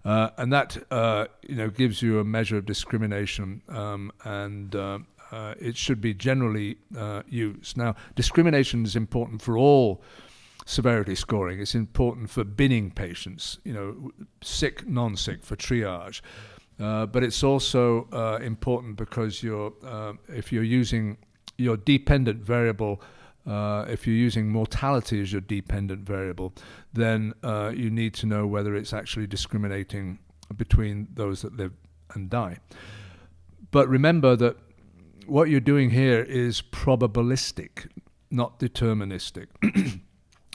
uh, 0.06 0.30
and 0.38 0.54
that 0.54 0.78
uh, 0.90 1.26
you 1.46 1.56
know 1.56 1.70
gives 1.70 2.02
you 2.02 2.20
a 2.20 2.24
measure 2.24 2.56
of 2.56 2.66
discrimination, 2.66 3.62
um, 3.68 4.14
and 4.24 4.74
uh, 4.78 5.00
uh, 5.30 5.56
it 5.60 5.76
should 5.76 6.00
be 6.00 6.14
generally 6.14 6.78
used. 7.28 7.76
Now, 7.76 7.96
discrimination 8.16 8.86
is 8.86 8.96
important 8.96 9.42
for 9.42 9.58
all 9.58 10.02
severity 10.66 11.16
scoring. 11.16 11.60
It's 11.60 11.76
important 11.76 12.30
for 12.30 12.44
binning 12.44 12.92
patients, 12.92 13.60
you 13.64 13.74
know, 13.74 14.12
sick, 14.42 14.88
non-sick 14.88 15.44
for 15.44 15.56
triage. 15.56 16.22
Uh, 16.80 17.06
but 17.06 17.24
it's 17.24 17.44
also 17.44 18.08
uh, 18.12 18.40
important 18.42 18.96
because 18.96 19.44
you're, 19.44 19.74
uh, 19.86 20.14
if 20.28 20.52
you're 20.52 20.64
using 20.64 21.18
your 21.58 21.78
dependent 21.78 22.44
variable, 22.44 23.02
uh, 23.46 23.86
if 23.88 24.08
you're 24.08 24.16
using 24.16 24.50
mortality 24.50 25.22
as 25.22 25.32
your 25.32 25.42
dependent 25.42 26.06
variable, 26.08 26.54
then 26.94 27.34
uh, 27.44 27.72
you 27.76 27.90
need 27.90 28.14
to 28.14 28.26
know 28.26 28.48
whether 28.48 28.76
it's 28.76 28.94
actually 28.94 29.28
discriminating 29.28 30.18
between 30.56 31.08
those 31.14 31.42
that 31.42 31.56
live 31.56 31.74
and 32.14 32.30
die. 32.30 32.58
But 33.72 33.88
remember 33.88 34.36
that 34.38 34.58
what 35.26 35.50
you're 35.50 35.60
doing 35.60 35.90
here 35.92 36.22
is 36.22 36.62
probabilistic, 36.62 37.90
not 38.32 38.60
deterministic. 38.60 39.48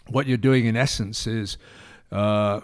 what 0.09 0.27
you're 0.27 0.37
doing 0.37 0.66
in 0.66 0.77
essence 0.77 1.27
is 1.27 1.59
uh, 2.12 2.61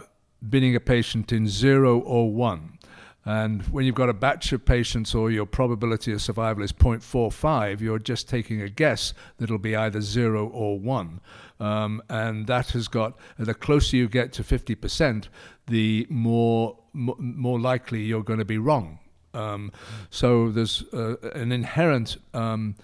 binning 0.46 0.76
a 0.76 0.80
patient 0.80 1.32
in 1.32 1.46
zero 1.48 1.98
or 1.98 2.30
one. 2.30 2.78
And 3.26 3.62
when 3.68 3.86
you've 3.86 3.94
got 3.94 4.10
a 4.10 4.14
batch 4.14 4.52
of 4.52 4.66
patients 4.66 5.14
or 5.14 5.30
your 5.30 5.46
probability 5.46 6.12
of 6.12 6.20
survival 6.20 6.62
is 6.62 6.72
0.45, 6.72 7.80
you're 7.80 7.98
just 7.98 8.28
taking 8.28 8.60
a 8.60 8.68
guess 8.68 9.14
that 9.38 9.44
it'll 9.44 9.56
be 9.58 9.74
either 9.74 10.02
zero 10.02 10.46
or 10.46 10.78
one. 10.78 11.20
Um, 11.58 12.02
and 12.10 12.46
that 12.48 12.70
has 12.70 12.86
got, 12.86 13.16
the 13.38 13.54
closer 13.54 13.96
you 13.96 14.08
get 14.08 14.32
to 14.34 14.42
50%, 14.42 15.28
the 15.68 16.06
more, 16.10 16.76
more 16.92 17.58
likely 17.58 18.02
you're 18.02 18.22
going 18.22 18.40
to 18.40 18.44
be 18.44 18.58
wrong. 18.58 18.98
Um, 19.32 19.72
so 20.10 20.50
there's 20.50 20.84
uh, 20.92 21.16
an 21.34 21.50
inherent 21.50 22.18
um, 22.34 22.76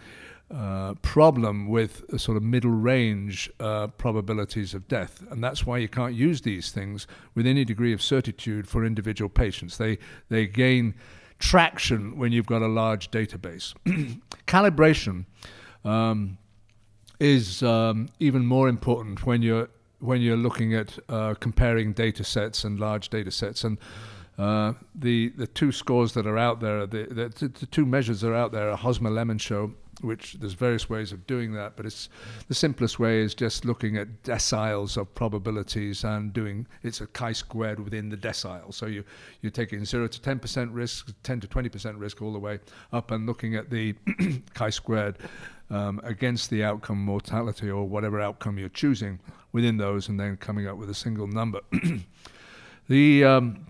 uh, 0.52 0.94
problem 1.02 1.68
with 1.68 2.04
sort 2.20 2.36
of 2.36 2.42
middle 2.42 2.72
range 2.72 3.50
uh, 3.60 3.86
probabilities 3.86 4.74
of 4.74 4.88
death. 4.88 5.22
And 5.30 5.42
that's 5.44 5.64
why 5.64 5.78
you 5.78 5.88
can't 5.88 6.14
use 6.14 6.40
these 6.40 6.72
things 6.72 7.06
with 7.34 7.46
any 7.46 7.64
degree 7.64 7.92
of 7.92 8.02
certitude 8.02 8.68
for 8.68 8.84
individual 8.84 9.28
patients. 9.28 9.76
They, 9.76 9.98
they 10.28 10.46
gain 10.46 10.94
traction 11.38 12.16
when 12.16 12.32
you've 12.32 12.46
got 12.46 12.62
a 12.62 12.68
large 12.68 13.10
database. 13.10 13.74
Calibration 14.46 15.24
um, 15.84 16.36
is 17.20 17.62
um, 17.62 18.08
even 18.18 18.44
more 18.44 18.68
important 18.68 19.24
when 19.24 19.42
you're, 19.42 19.68
when 20.00 20.20
you're 20.20 20.36
looking 20.36 20.74
at 20.74 20.98
uh, 21.08 21.34
comparing 21.34 21.92
data 21.92 22.24
sets 22.24 22.64
and 22.64 22.80
large 22.80 23.08
data 23.08 23.30
sets. 23.30 23.62
And 23.62 23.78
uh, 24.36 24.72
the, 24.94 25.28
the 25.36 25.46
two 25.46 25.70
scores 25.70 26.14
that 26.14 26.26
are 26.26 26.38
out 26.38 26.60
there, 26.60 26.86
the, 26.86 27.04
the, 27.38 27.48
the 27.48 27.66
two 27.66 27.86
measures 27.86 28.22
that 28.22 28.30
are 28.30 28.34
out 28.34 28.50
there 28.50 28.70
are 28.70 28.76
Hosmer-Lemeshow 28.76 29.72
which 30.02 30.34
there's 30.34 30.54
various 30.54 30.88
ways 30.88 31.12
of 31.12 31.26
doing 31.26 31.52
that, 31.52 31.76
but 31.76 31.86
it's 31.86 32.08
the 32.48 32.54
simplest 32.54 32.98
way 32.98 33.20
is 33.20 33.34
just 33.34 33.64
looking 33.64 33.96
at 33.96 34.22
deciles 34.22 34.96
of 34.96 35.14
probabilities 35.14 36.04
and 36.04 36.32
doing 36.32 36.66
it's 36.82 37.00
a 37.00 37.06
chi-squared 37.06 37.80
within 37.80 38.08
the 38.08 38.16
decile. 38.16 38.72
So 38.72 38.86
you 38.86 39.04
you're 39.40 39.50
taking 39.50 39.84
zero 39.84 40.06
to 40.06 40.20
ten 40.20 40.38
percent 40.38 40.70
risk, 40.72 41.12
ten 41.22 41.40
to 41.40 41.46
twenty 41.46 41.68
percent 41.68 41.98
risk, 41.98 42.22
all 42.22 42.32
the 42.32 42.38
way 42.38 42.60
up, 42.92 43.10
and 43.10 43.26
looking 43.26 43.56
at 43.56 43.70
the 43.70 43.94
chi-squared 44.54 45.18
um, 45.70 46.00
against 46.04 46.50
the 46.50 46.64
outcome 46.64 46.98
mortality 46.98 47.70
or 47.70 47.86
whatever 47.86 48.20
outcome 48.20 48.58
you're 48.58 48.68
choosing 48.68 49.20
within 49.52 49.76
those, 49.76 50.08
and 50.08 50.18
then 50.18 50.36
coming 50.36 50.66
up 50.66 50.76
with 50.76 50.90
a 50.90 50.94
single 50.94 51.26
number. 51.26 51.60
the 52.88 53.24
um, 53.24 53.66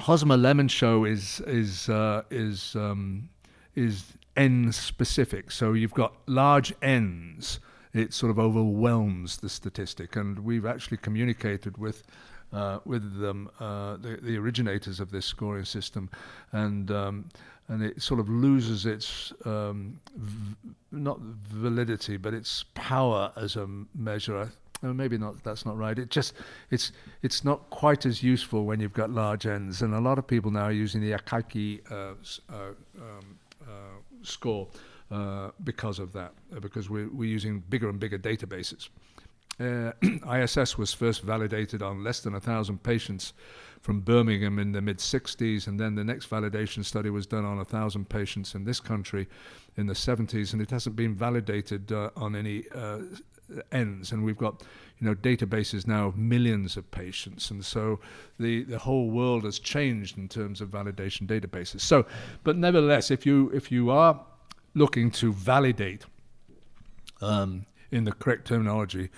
Hosmer-Lemeshow 0.00 1.08
is 1.08 1.40
is 1.46 1.88
uh, 1.88 2.22
is 2.30 2.76
um, 2.76 3.28
is 3.74 4.04
n 4.38 4.72
specific. 4.72 5.50
So 5.50 5.72
you've 5.74 5.94
got 5.94 6.14
large 6.26 6.72
n's. 6.80 7.60
It 7.92 8.14
sort 8.14 8.30
of 8.30 8.38
overwhelms 8.38 9.38
the 9.38 9.48
statistic, 9.48 10.16
and 10.16 10.38
we've 10.38 10.66
actually 10.66 10.98
communicated 10.98 11.76
with 11.78 12.04
uh, 12.52 12.78
with 12.84 13.20
them, 13.20 13.50
uh, 13.60 13.96
the, 13.98 14.18
the, 14.22 14.36
originators 14.38 15.00
of 15.00 15.10
this 15.10 15.26
scoring 15.26 15.64
system, 15.64 16.08
and 16.52 16.90
um, 16.90 17.28
and 17.68 17.82
it 17.82 18.00
sort 18.00 18.20
of 18.20 18.28
loses 18.28 18.86
its 18.86 19.32
um, 19.44 20.00
v- 20.16 20.54
not 20.90 21.18
validity, 21.20 22.16
but 22.16 22.32
its 22.32 22.64
power 22.74 23.30
as 23.36 23.56
a 23.56 23.68
measure. 23.94 24.50
Maybe 24.80 25.18
not. 25.18 25.42
That's 25.42 25.66
not 25.66 25.76
right. 25.76 25.98
It 25.98 26.08
just 26.08 26.34
it's 26.70 26.92
it's 27.22 27.44
not 27.44 27.68
quite 27.68 28.06
as 28.06 28.22
useful 28.22 28.64
when 28.64 28.80
you've 28.80 28.94
got 28.94 29.10
large 29.10 29.44
n's, 29.44 29.82
and 29.82 29.92
a 29.92 30.00
lot 30.00 30.18
of 30.18 30.26
people 30.26 30.50
now 30.50 30.64
are 30.64 30.72
using 30.72 31.00
the 31.00 31.12
Akaike 31.12 31.80
uh, 31.90 32.14
uh, 32.48 32.54
um, 32.96 33.38
uh, 33.62 33.97
score 34.22 34.68
uh, 35.10 35.50
because 35.64 35.98
of 35.98 36.12
that, 36.12 36.32
uh, 36.54 36.60
because 36.60 36.90
we're, 36.90 37.08
we're 37.08 37.28
using 37.28 37.60
bigger 37.68 37.88
and 37.88 37.98
bigger 37.98 38.18
databases. 38.18 38.88
Uh, 39.60 39.92
ISS 40.34 40.78
was 40.78 40.92
first 40.92 41.22
validated 41.22 41.82
on 41.82 42.04
less 42.04 42.20
than 42.20 42.34
a 42.34 42.40
thousand 42.40 42.82
patients 42.82 43.32
from 43.80 44.00
Birmingham 44.00 44.58
in 44.58 44.72
the 44.72 44.80
mid 44.80 44.98
60s, 44.98 45.66
and 45.66 45.78
then 45.78 45.94
the 45.94 46.04
next 46.04 46.30
validation 46.30 46.84
study 46.84 47.10
was 47.10 47.26
done 47.26 47.44
on 47.44 47.58
a 47.58 47.64
thousand 47.64 48.08
patients 48.08 48.54
in 48.54 48.64
this 48.64 48.80
country 48.80 49.26
in 49.76 49.86
the 49.86 49.94
70s, 49.94 50.52
and 50.52 50.62
it 50.62 50.70
hasn't 50.70 50.96
been 50.96 51.14
validated 51.14 51.90
uh, 51.92 52.10
on 52.16 52.36
any 52.36 52.64
uh, 52.74 52.98
ends, 53.72 54.12
and 54.12 54.24
we've 54.24 54.38
got 54.38 54.62
you 54.98 55.06
know 55.06 55.14
databases 55.14 55.86
now 55.86 56.06
of 56.06 56.16
millions 56.16 56.76
of 56.76 56.90
patients, 56.90 57.50
and 57.50 57.64
so 57.64 58.00
the 58.38 58.64
the 58.64 58.78
whole 58.78 59.10
world 59.10 59.44
has 59.44 59.58
changed 59.58 60.18
in 60.18 60.28
terms 60.28 60.60
of 60.60 60.70
validation 60.70 61.26
databases. 61.26 61.80
So, 61.80 62.06
but 62.44 62.56
nevertheless, 62.56 63.10
if 63.10 63.26
you 63.26 63.50
if 63.54 63.70
you 63.70 63.90
are 63.90 64.20
looking 64.74 65.10
to 65.10 65.32
validate 65.32 66.04
um, 67.20 67.66
in 67.90 68.04
the 68.04 68.12
correct 68.12 68.46
terminology 68.46 69.10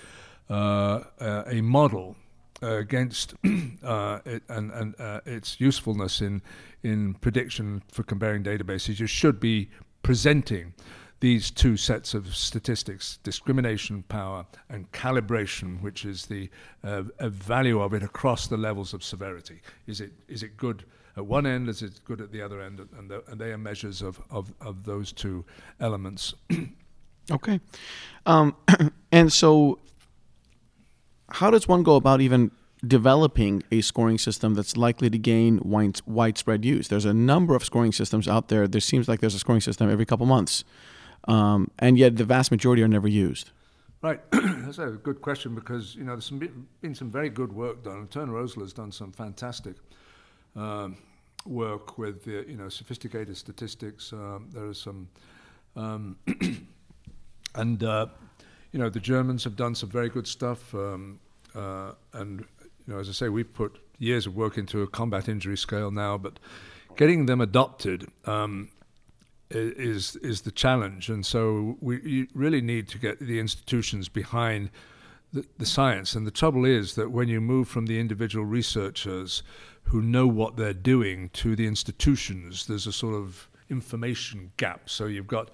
uh, 0.48 1.04
uh, 1.20 1.44
a 1.46 1.60
model 1.60 2.16
against 2.62 3.34
uh, 3.84 4.18
it 4.24 4.42
and, 4.48 4.70
and 4.72 5.00
uh, 5.00 5.20
its 5.24 5.60
usefulness 5.60 6.20
in 6.20 6.42
in 6.82 7.14
prediction 7.14 7.82
for 7.88 8.02
comparing 8.02 8.42
databases, 8.42 8.98
you 8.98 9.06
should 9.06 9.38
be 9.38 9.70
presenting 10.02 10.72
these 11.20 11.50
two 11.50 11.76
sets 11.76 12.14
of 12.14 12.34
statistics 12.34 13.18
discrimination 13.22 14.02
power 14.04 14.46
and 14.70 14.90
calibration 14.92 15.80
which 15.82 16.04
is 16.04 16.26
the 16.26 16.48
uh, 16.82 17.02
value 17.20 17.80
of 17.80 17.92
it 17.94 18.02
across 18.02 18.46
the 18.46 18.56
levels 18.56 18.94
of 18.94 19.04
severity. 19.04 19.60
Is 19.86 20.00
it 20.00 20.12
is 20.28 20.42
it 20.42 20.56
good 20.56 20.84
at 21.16 21.26
one 21.26 21.46
end? 21.46 21.68
Is 21.68 21.82
it 21.82 22.00
good 22.04 22.20
at 22.20 22.32
the 22.32 22.40
other 22.40 22.60
end? 22.60 22.80
And, 22.96 23.10
the, 23.10 23.22
and 23.28 23.40
they 23.40 23.52
are 23.52 23.58
measures 23.58 24.00
of, 24.00 24.20
of, 24.30 24.52
of 24.60 24.84
those 24.84 25.12
two 25.12 25.44
elements. 25.80 26.34
Okay. 27.30 27.60
Um, 28.26 28.56
and 29.12 29.32
so 29.32 29.78
how 31.28 31.48
does 31.50 31.68
one 31.68 31.84
go 31.84 31.94
about 31.94 32.20
even 32.20 32.50
developing 32.86 33.62
a 33.70 33.80
scoring 33.82 34.18
system 34.18 34.54
that's 34.54 34.76
likely 34.76 35.10
to 35.10 35.18
gain 35.18 35.60
widespread 35.62 36.64
use. 36.64 36.88
There's 36.88 37.04
a 37.04 37.12
number 37.12 37.54
of 37.54 37.64
scoring 37.64 37.92
systems 37.92 38.26
out 38.26 38.48
there. 38.48 38.66
There 38.66 38.80
seems 38.80 39.06
like 39.08 39.20
there's 39.20 39.34
a 39.34 39.38
scoring 39.38 39.60
system 39.60 39.90
every 39.90 40.06
couple 40.06 40.26
months, 40.26 40.64
um, 41.24 41.70
and 41.78 41.98
yet 41.98 42.16
the 42.16 42.24
vast 42.24 42.50
majority 42.50 42.82
are 42.82 42.88
never 42.88 43.08
used. 43.08 43.50
Right, 44.02 44.20
that's 44.32 44.78
a 44.78 44.86
good 45.02 45.20
question 45.20 45.54
because 45.54 45.94
you 45.94 46.04
know 46.04 46.12
there's 46.12 46.24
some, 46.24 46.66
been 46.80 46.94
some 46.94 47.10
very 47.10 47.28
good 47.28 47.52
work 47.52 47.84
done. 47.84 48.06
Turner 48.08 48.38
Osler 48.38 48.64
has 48.64 48.72
done 48.72 48.90
some 48.90 49.12
fantastic 49.12 49.76
um, 50.56 50.96
work 51.44 51.98
with 51.98 52.24
the, 52.24 52.44
you 52.48 52.56
know 52.56 52.68
sophisticated 52.68 53.36
statistics. 53.36 54.12
Um, 54.12 54.48
there 54.52 54.66
are 54.66 54.74
some, 54.74 55.08
um, 55.76 56.16
and 57.54 57.84
uh, 57.84 58.06
you 58.72 58.78
know 58.78 58.88
the 58.88 59.00
Germans 59.00 59.44
have 59.44 59.56
done 59.56 59.74
some 59.74 59.90
very 59.90 60.08
good 60.08 60.26
stuff. 60.26 60.74
Um, 60.74 61.20
uh, 61.54 61.92
and 62.14 62.40
you 62.86 62.94
know, 62.94 63.00
as 63.00 63.08
I 63.08 63.12
say, 63.12 63.28
we've 63.28 63.52
put 63.52 63.78
years 63.98 64.26
of 64.26 64.34
work 64.34 64.56
into 64.56 64.82
a 64.82 64.86
combat 64.86 65.28
injury 65.28 65.56
scale 65.56 65.90
now, 65.90 66.16
but 66.16 66.38
getting 66.96 67.26
them 67.26 67.40
adopted 67.40 68.08
um, 68.24 68.70
is 69.50 70.16
is 70.16 70.42
the 70.42 70.50
challenge, 70.50 71.08
and 71.08 71.24
so 71.26 71.76
we 71.80 72.28
really 72.34 72.60
need 72.60 72.88
to 72.88 72.98
get 72.98 73.18
the 73.18 73.38
institutions 73.38 74.08
behind 74.08 74.70
the, 75.32 75.44
the, 75.58 75.66
science. 75.66 76.14
And 76.14 76.26
the 76.26 76.30
trouble 76.30 76.64
is 76.64 76.94
that 76.94 77.10
when 77.10 77.28
you 77.28 77.40
move 77.40 77.68
from 77.68 77.86
the 77.86 78.00
individual 78.00 78.44
researchers 78.44 79.42
who 79.84 80.02
know 80.02 80.26
what 80.26 80.56
they're 80.56 80.72
doing 80.72 81.28
to 81.30 81.54
the 81.56 81.66
institutions, 81.66 82.66
there's 82.66 82.86
a 82.86 82.92
sort 82.92 83.14
of 83.14 83.48
information 83.70 84.52
gap. 84.56 84.90
So 84.90 85.06
you've 85.06 85.26
got 85.26 85.50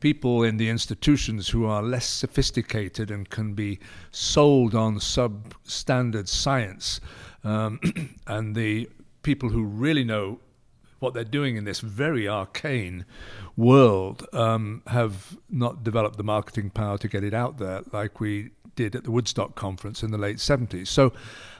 people 0.00 0.42
in 0.42 0.56
the 0.56 0.68
institutions 0.68 1.48
who 1.48 1.66
are 1.66 1.82
less 1.82 2.06
sophisticated 2.06 3.10
and 3.10 3.28
can 3.28 3.54
be 3.54 3.78
sold 4.10 4.74
on 4.74 4.96
substandard 4.96 6.28
science, 6.28 7.00
um, 7.44 7.80
and 8.26 8.54
the 8.54 8.88
people 9.22 9.48
who 9.50 9.64
really 9.64 10.04
know 10.04 10.40
what 10.98 11.14
they're 11.14 11.24
doing 11.24 11.56
in 11.56 11.64
this 11.64 11.80
very 11.80 12.28
arcane 12.28 13.04
world 13.56 14.26
um, 14.32 14.82
have 14.86 15.36
not 15.48 15.84
developed 15.84 16.16
the 16.16 16.24
marketing 16.24 16.70
power 16.70 16.98
to 16.98 17.08
get 17.08 17.22
it 17.22 17.34
out 17.34 17.58
there 17.58 17.82
like 17.92 18.20
we 18.20 18.50
did 18.74 18.94
at 18.94 19.04
the 19.04 19.10
Woodstock 19.10 19.56
conference 19.56 20.02
in 20.02 20.12
the 20.12 20.18
late 20.18 20.36
70s. 20.36 20.86
So 20.86 21.12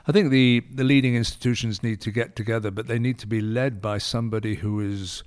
I 0.07 0.11
think 0.13 0.31
the, 0.31 0.63
the 0.73 0.85
leading 0.85 1.15
institutions 1.15 1.83
need 1.83 1.99
to 2.01 2.11
get 2.11 2.35
together, 2.35 2.71
but 2.71 2.87
they 2.87 2.97
need 2.97 3.19
to 3.19 3.27
be 3.27 3.41
led 3.41 3.81
by 3.81 3.97
somebody 3.97 4.55
who 4.55 4.79
is 4.79 5.23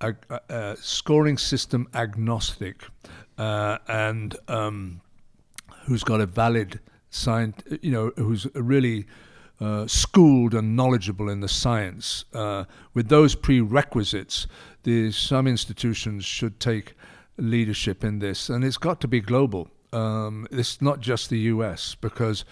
a, 0.00 0.14
a, 0.30 0.40
a 0.48 0.76
scoring 0.76 1.36
system 1.36 1.88
agnostic 1.94 2.84
uh, 3.38 3.78
and 3.88 4.36
um, 4.46 5.00
who's 5.86 6.04
got 6.04 6.20
a 6.20 6.26
valid 6.26 6.78
science, 7.10 7.60
you 7.82 7.90
know, 7.90 8.12
who's 8.16 8.46
really 8.54 9.06
uh, 9.60 9.86
schooled 9.86 10.54
and 10.54 10.74
knowledgeable 10.74 11.28
in 11.28 11.40
the 11.40 11.48
science. 11.48 12.24
Uh, 12.32 12.64
with 12.94 13.08
those 13.08 13.34
prerequisites, 13.34 14.46
the, 14.84 15.12
some 15.12 15.46
institutions 15.46 16.24
should 16.24 16.58
take 16.58 16.94
leadership 17.36 18.02
in 18.04 18.18
this, 18.18 18.48
and 18.48 18.64
it's 18.64 18.78
got 18.78 19.00
to 19.00 19.08
be 19.08 19.20
global. 19.20 19.68
Um, 19.92 20.46
it's 20.50 20.80
not 20.80 21.00
just 21.00 21.30
the 21.30 21.38
U.S. 21.38 21.94
because 21.94 22.44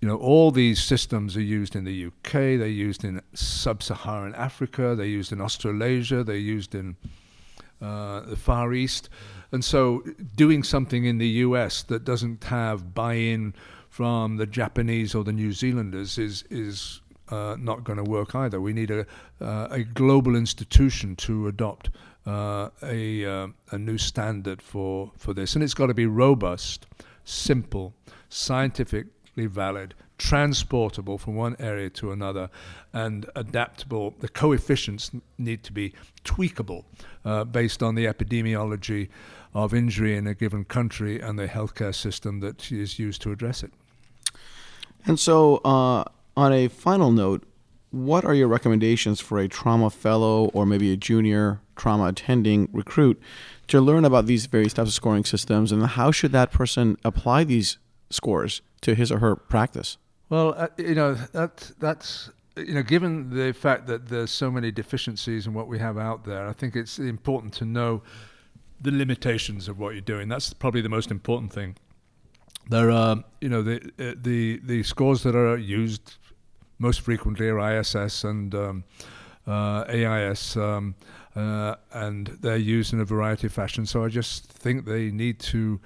you 0.00 0.08
know 0.08 0.16
all 0.16 0.50
these 0.50 0.82
systems 0.82 1.36
are 1.36 1.42
used 1.42 1.74
in 1.74 1.84
the 1.84 2.06
UK, 2.06 2.32
they're 2.32 2.66
used 2.66 3.04
in 3.04 3.22
sub-Saharan 3.34 4.34
Africa, 4.34 4.94
they're 4.94 5.06
used 5.06 5.32
in 5.32 5.40
Australasia, 5.40 6.22
they're 6.22 6.36
used 6.36 6.74
in 6.74 6.96
uh, 7.80 8.20
the 8.20 8.36
Far 8.36 8.72
East, 8.72 9.08
and 9.52 9.64
so 9.64 10.02
doing 10.36 10.62
something 10.62 11.06
in 11.06 11.18
the 11.18 11.28
U.S. 11.28 11.82
that 11.84 12.04
doesn't 12.04 12.44
have 12.44 12.94
buy-in 12.94 13.54
from 13.90 14.36
the 14.36 14.46
Japanese 14.46 15.14
or 15.14 15.24
the 15.24 15.32
New 15.32 15.52
Zealanders 15.52 16.16
is 16.16 16.44
is 16.48 17.02
uh, 17.28 17.56
not 17.58 17.84
going 17.84 18.02
to 18.02 18.08
work 18.10 18.34
either. 18.34 18.60
We 18.60 18.72
need 18.72 18.90
a 18.90 19.04
uh, 19.40 19.68
a 19.70 19.82
global 19.82 20.36
institution 20.36 21.16
to 21.16 21.48
adopt 21.48 21.90
uh, 22.26 22.70
a 22.82 23.24
uh, 23.26 23.48
a 23.72 23.78
new 23.78 23.98
standard 23.98 24.62
for 24.62 25.12
for 25.16 25.34
this, 25.34 25.54
and 25.54 25.64
it's 25.64 25.74
got 25.74 25.88
to 25.88 25.94
be 25.94 26.06
robust, 26.06 26.86
simple, 27.24 27.92
scientifically 28.28 29.46
valid, 29.46 29.94
transportable 30.18 31.18
from 31.18 31.34
one 31.34 31.56
area 31.58 31.90
to 31.90 32.12
another, 32.12 32.48
and 32.92 33.26
adaptable. 33.34 34.14
The 34.20 34.28
coefficients 34.28 35.10
need 35.36 35.64
to 35.64 35.72
be 35.72 35.94
tweakable 36.24 36.84
uh, 37.24 37.44
based 37.44 37.82
on 37.82 37.96
the 37.96 38.06
epidemiology 38.06 39.08
of 39.52 39.74
injury 39.74 40.16
in 40.16 40.28
a 40.28 40.34
given 40.34 40.64
country 40.64 41.20
and 41.20 41.36
the 41.36 41.48
healthcare 41.48 41.94
system 41.94 42.38
that 42.40 42.70
is 42.70 43.00
used 43.00 43.20
to 43.22 43.32
address 43.32 43.64
it. 43.64 43.72
And 45.06 45.18
so, 45.18 45.56
uh, 45.58 46.04
on 46.36 46.52
a 46.52 46.68
final 46.68 47.10
note, 47.10 47.44
what 47.90 48.24
are 48.24 48.34
your 48.34 48.48
recommendations 48.48 49.20
for 49.20 49.38
a 49.38 49.48
trauma 49.48 49.90
fellow 49.90 50.46
or 50.54 50.64
maybe 50.64 50.92
a 50.92 50.96
junior 50.96 51.60
trauma 51.74 52.06
attending 52.06 52.68
recruit 52.72 53.20
to 53.66 53.80
learn 53.80 54.04
about 54.04 54.26
these 54.26 54.46
various 54.46 54.72
types 54.72 54.90
of 54.90 54.94
scoring 54.94 55.24
systems 55.24 55.72
and 55.72 55.84
how 55.84 56.10
should 56.10 56.32
that 56.32 56.52
person 56.52 56.96
apply 57.04 57.44
these 57.44 57.78
scores 58.10 58.62
to 58.80 58.94
his 58.94 59.10
or 59.10 59.18
her 59.18 59.34
practice? 59.34 59.96
Well, 60.28 60.54
uh, 60.56 60.68
you 60.76 60.94
know, 60.94 61.14
that, 61.14 61.72
that's 61.80 62.30
you 62.56 62.74
know, 62.74 62.82
given 62.82 63.30
the 63.30 63.52
fact 63.52 63.86
that 63.86 64.08
there's 64.08 64.30
so 64.30 64.50
many 64.50 64.70
deficiencies 64.70 65.46
in 65.46 65.54
what 65.54 65.66
we 65.66 65.78
have 65.78 65.98
out 65.98 66.24
there, 66.24 66.46
I 66.48 66.52
think 66.52 66.76
it's 66.76 66.98
important 66.98 67.52
to 67.54 67.64
know 67.64 68.02
the 68.80 68.90
limitations 68.90 69.68
of 69.68 69.78
what 69.78 69.92
you're 69.94 70.00
doing. 70.00 70.28
That's 70.28 70.52
probably 70.52 70.80
the 70.80 70.88
most 70.88 71.10
important 71.10 71.52
thing. 71.52 71.76
There 72.68 72.90
are, 72.90 73.24
you 73.40 73.48
know, 73.48 73.62
the 73.62 73.76
uh, 73.98 74.14
the 74.20 74.60
the 74.62 74.82
scores 74.82 75.22
that 75.24 75.34
are 75.34 75.56
used 75.56 76.16
most 76.78 77.00
frequently 77.00 77.48
are 77.48 77.78
ISS 77.78 78.24
and 78.24 78.54
um, 78.54 78.84
uh, 79.46 79.84
AIS, 79.88 80.56
um, 80.56 80.94
uh, 81.36 81.74
and 81.92 82.26
they're 82.40 82.56
used 82.56 82.92
in 82.92 83.00
a 83.00 83.04
variety 83.04 83.46
of 83.46 83.52
fashions. 83.52 83.90
So 83.90 84.04
I 84.04 84.08
just 84.08 84.46
think 84.46 84.86
they 84.86 85.10
need 85.10 85.38
to 85.40 85.80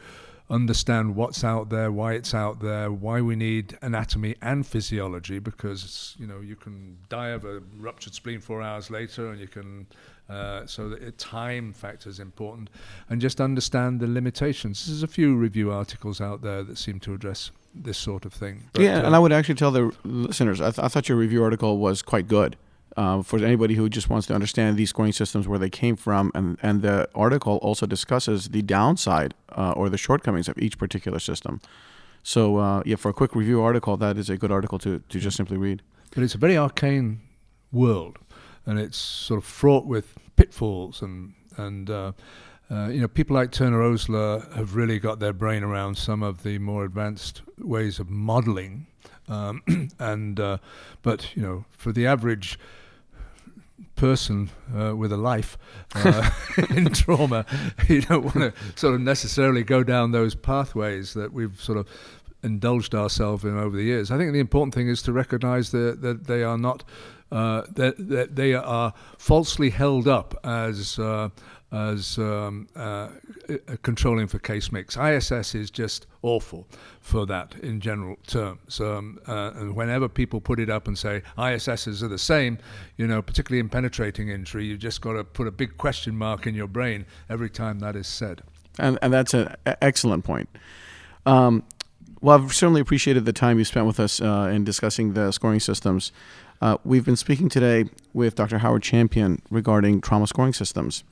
understand 0.51 1.17
what's 1.17 1.43
out 1.43 1.71
there, 1.71 1.91
why 1.91 2.13
it's 2.13 2.35
out 2.35 2.61
there, 2.61 2.93
why 2.93 3.21
we 3.21 3.35
need 3.35 3.79
anatomy 3.81 4.37
and 4.43 4.67
physiology, 4.67 5.39
because 5.39 6.15
you 6.19 6.27
know 6.27 6.41
you 6.41 6.57
can 6.57 6.97
die 7.09 7.29
of 7.29 7.45
a 7.45 7.61
ruptured 7.79 8.15
spleen 8.15 8.41
four 8.41 8.63
hours 8.63 8.91
later, 8.91 9.31
and 9.31 9.41
you 9.41 9.49
can 9.49 9.87
uh, 10.29 10.67
so 10.67 10.89
the 10.89 11.13
time 11.13 11.73
factor 11.73 12.09
is 12.09 12.19
important, 12.19 12.71
and 13.09 13.21
just 13.21 13.41
understand 13.41 14.01
the 14.01 14.07
limitations. 14.07 14.87
There's 14.87 15.03
a 15.03 15.09
few 15.09 15.37
review 15.37 15.71
articles 15.71 16.21
out 16.21 16.43
there 16.43 16.63
that 16.63 16.79
seem 16.79 17.01
to 17.01 17.15
address 17.15 17.51
this 17.75 17.99
sort 17.99 18.25
of 18.25 18.33
thing. 18.33 18.63
But, 18.73 18.83
yeah, 18.83 18.99
uh, 18.99 19.07
and 19.07 19.17
I 19.17 19.19
would 19.19 19.33
actually 19.33 19.57
tell 19.57 19.71
the 19.71 19.93
listeners, 20.05 20.61
I, 20.61 20.71
th- 20.71 20.79
I 20.79 20.89
thought 20.89 21.09
your 21.09 21.19
review 21.19 21.43
article 21.43 21.79
was 21.79 22.03
quite 22.03 22.29
good. 22.29 22.57
Uh, 22.97 23.23
for 23.23 23.45
anybody 23.45 23.75
who 23.75 23.89
just 23.89 24.09
wants 24.09 24.29
to 24.29 24.35
understand 24.35 24.77
these 24.77 24.91
scoring 24.91 25.11
systems, 25.13 25.49
where 25.49 25.59
they 25.59 25.69
came 25.69 25.97
from, 25.97 26.31
and, 26.33 26.57
and 26.63 26.81
the 26.81 27.09
article 27.13 27.57
also 27.57 27.87
discusses 27.87 28.51
the 28.51 28.63
downside 28.63 29.35
uh, 29.57 29.73
or 29.73 29.89
the 29.89 29.99
shortcomings 29.99 30.49
of 30.49 30.57
each 30.59 30.79
particular 30.79 31.19
system. 31.19 31.61
So, 32.23 32.59
uh, 32.59 32.83
yeah, 32.87 32.95
for 32.95 33.09
a 33.09 33.13
quick 33.13 33.35
review 33.35 33.61
article, 33.61 33.97
that 33.97 34.17
is 34.17 34.31
a 34.31 34.37
good 34.37 34.53
article 34.53 34.79
to, 34.79 35.03
to 35.09 35.19
just 35.19 35.37
simply 35.37 35.57
read. 35.57 35.83
But 36.15 36.23
it's 36.23 36.37
a 36.37 36.39
very 36.39 36.57
arcane 36.57 37.21
world 37.73 38.19
and 38.67 38.79
it's 38.79 38.99
sort 38.99 39.39
of 39.39 39.45
fraught 39.45 39.87
with 39.87 40.15
pitfalls 40.37 41.03
and 41.03 41.35
and 41.57 41.91
uh, 41.91 42.13
uh, 42.71 42.89
you 42.89 43.01
know 43.01 43.09
people 43.09 43.35
like 43.35 43.53
Turner 43.53 43.83
Osler 43.83 44.41
have 44.55 44.75
really 44.75 44.99
got 44.99 45.21
their 45.21 45.33
brain 45.33 45.63
around 45.63 45.97
some 45.97 46.23
of 46.23 46.43
the 46.43 46.59
more 46.59 46.85
advanced 46.85 47.43
ways 47.59 47.99
of 47.99 48.11
modeling, 48.11 48.87
um, 49.29 49.63
and 49.99 50.41
uh, 50.41 50.59
but 51.03 51.35
you 51.37 51.43
know 51.43 51.65
for 51.71 51.93
the 51.93 52.07
average 52.07 52.59
person 53.97 54.51
uh, 54.77 54.95
with 54.97 55.13
a 55.13 55.17
life 55.17 55.57
uh, 55.95 56.31
in 56.71 56.87
trauma, 56.87 57.45
you 57.89 58.01
don't 58.01 58.25
want 58.25 58.37
to 58.37 58.53
sort 58.77 58.95
of 58.95 59.01
necessarily 59.01 59.63
go 59.63 59.85
down 59.85 60.13
those 60.13 60.35
pathways 60.35 61.15
that 61.15 61.33
we've 61.33 61.61
sort 61.61 61.79
of 61.79 61.89
indulged 62.43 62.95
ourselves 62.95 63.45
in 63.45 63.57
over 63.59 63.77
the 63.77 63.83
years. 63.83 64.11
I 64.11 64.19
think 64.19 64.33
the 64.33 64.41
important 64.41 64.75
thing 64.75 64.89
is 64.89 65.03
to 65.03 65.13
recognize 65.13 65.71
that, 65.71 66.03
that 66.03 66.27
they 66.27 66.43
are 66.43 66.59
not, 66.59 66.85
that, 67.35 67.95
that 67.99 68.37
they 68.37 68.55
are 68.55 68.95
falsely 69.19 69.71
held 69.71 70.07
up 70.07 70.39
as 70.45 70.99
uh, 70.99 71.29
as 71.75 72.19
um, 72.19 72.69
uh, 72.77 73.09
controlling 73.83 74.29
for 74.29 74.39
case 74.39 74.71
mix. 74.71 74.97
ISS 74.97 75.57
is 75.57 75.71
just 75.73 76.07
awful 76.23 76.69
for 77.01 77.27
that 77.27 77.55
in 77.63 77.81
general 77.81 78.17
terms. 78.29 78.81
Um, 78.81 79.19
uh, 79.27 79.51
and 79.57 79.75
whenever 79.75 80.09
people 80.09 80.41
put 80.41 80.61
it 80.61 80.71
up 80.71 80.87
and 80.87 80.97
say 80.97 81.23
ISSs 81.37 82.01
are 82.03 82.09
the 82.09 82.19
same, 82.19 82.59
you 82.97 83.09
know, 83.09 83.21
particularly 83.21 83.59
in 83.59 83.69
penetrating 83.69 84.29
injury, 84.29 84.65
you 84.67 84.77
just 84.77 85.01
got 85.01 85.15
to 85.15 85.25
put 85.25 85.49
a 85.49 85.51
big 85.51 85.77
question 85.77 86.17
mark 86.17 86.47
in 86.47 86.55
your 86.55 86.69
brain 86.69 87.07
every 87.29 87.51
time 87.51 87.81
that 87.81 87.97
is 87.97 88.07
said. 88.07 88.43
And, 88.79 88.97
and 89.03 89.13
that's 89.13 89.35
an 89.35 89.57
excellent 89.83 90.25
point. 90.25 90.49
Um, 91.27 91.65
well, 92.21 92.41
I've 92.41 92.55
certainly 92.55 92.81
appreciated 92.81 93.25
the 93.25 93.33
time 93.33 93.59
you 93.59 93.65
spent 93.65 93.87
with 93.87 94.01
us 94.01 94.21
uh, 94.21 94.51
in 94.53 94.65
discussing 94.65 95.13
the 95.13 95.33
scoring 95.33 95.61
systems. 95.61 96.13
Uh, 96.61 96.79
we've 96.85 97.05
been 97.05 97.17
speaking 97.17 97.49
today 97.49 97.85
with 98.13 98.37
Dr. 98.37 98.59
Howard 98.59 98.83
Champion 98.83 99.43
regarding 99.51 100.01
trauma 100.01 100.27
scoring 100.27 100.53
systems. 100.53 101.05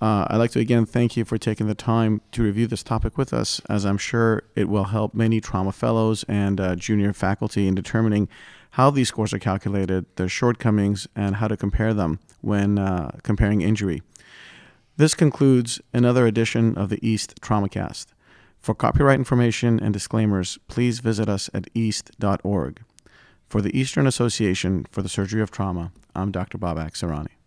Uh, 0.00 0.26
I'd 0.28 0.38
like 0.38 0.50
to 0.52 0.60
again 0.60 0.86
thank 0.86 1.16
you 1.16 1.24
for 1.24 1.36
taking 1.36 1.66
the 1.66 1.74
time 1.74 2.22
to 2.32 2.42
review 2.42 2.66
this 2.66 2.82
topic 2.82 3.18
with 3.18 3.32
us, 3.32 3.60
as 3.68 3.84
I'm 3.84 3.98
sure 3.98 4.42
it 4.56 4.68
will 4.68 4.84
help 4.84 5.14
many 5.14 5.40
trauma 5.40 5.72
fellows 5.72 6.24
and 6.26 6.60
uh, 6.60 6.74
junior 6.74 7.12
faculty 7.12 7.68
in 7.68 7.74
determining 7.74 8.28
how 8.72 8.90
these 8.90 9.08
scores 9.08 9.34
are 9.34 9.38
calculated, 9.38 10.06
their 10.16 10.28
shortcomings, 10.28 11.06
and 11.14 11.36
how 11.36 11.48
to 11.48 11.56
compare 11.56 11.92
them 11.92 12.18
when 12.40 12.78
uh, 12.78 13.10
comparing 13.22 13.60
injury. 13.60 14.02
This 14.96 15.14
concludes 15.14 15.80
another 15.92 16.26
edition 16.26 16.76
of 16.78 16.88
the 16.88 17.06
East 17.06 17.40
TraumaCast. 17.40 18.06
For 18.58 18.74
copyright 18.74 19.18
information 19.18 19.80
and 19.80 19.92
disclaimers, 19.92 20.58
please 20.68 21.00
visit 21.00 21.28
us 21.28 21.48
at 21.54 21.68
east.org. 21.74 22.82
For 23.50 23.60
the 23.60 23.76
Eastern 23.76 24.06
Association 24.06 24.86
for 24.92 25.02
the 25.02 25.08
Surgery 25.08 25.42
of 25.42 25.50
Trauma, 25.50 25.90
I'm 26.14 26.30
Dr. 26.30 26.56
Babak 26.56 26.92
Sarani. 26.92 27.39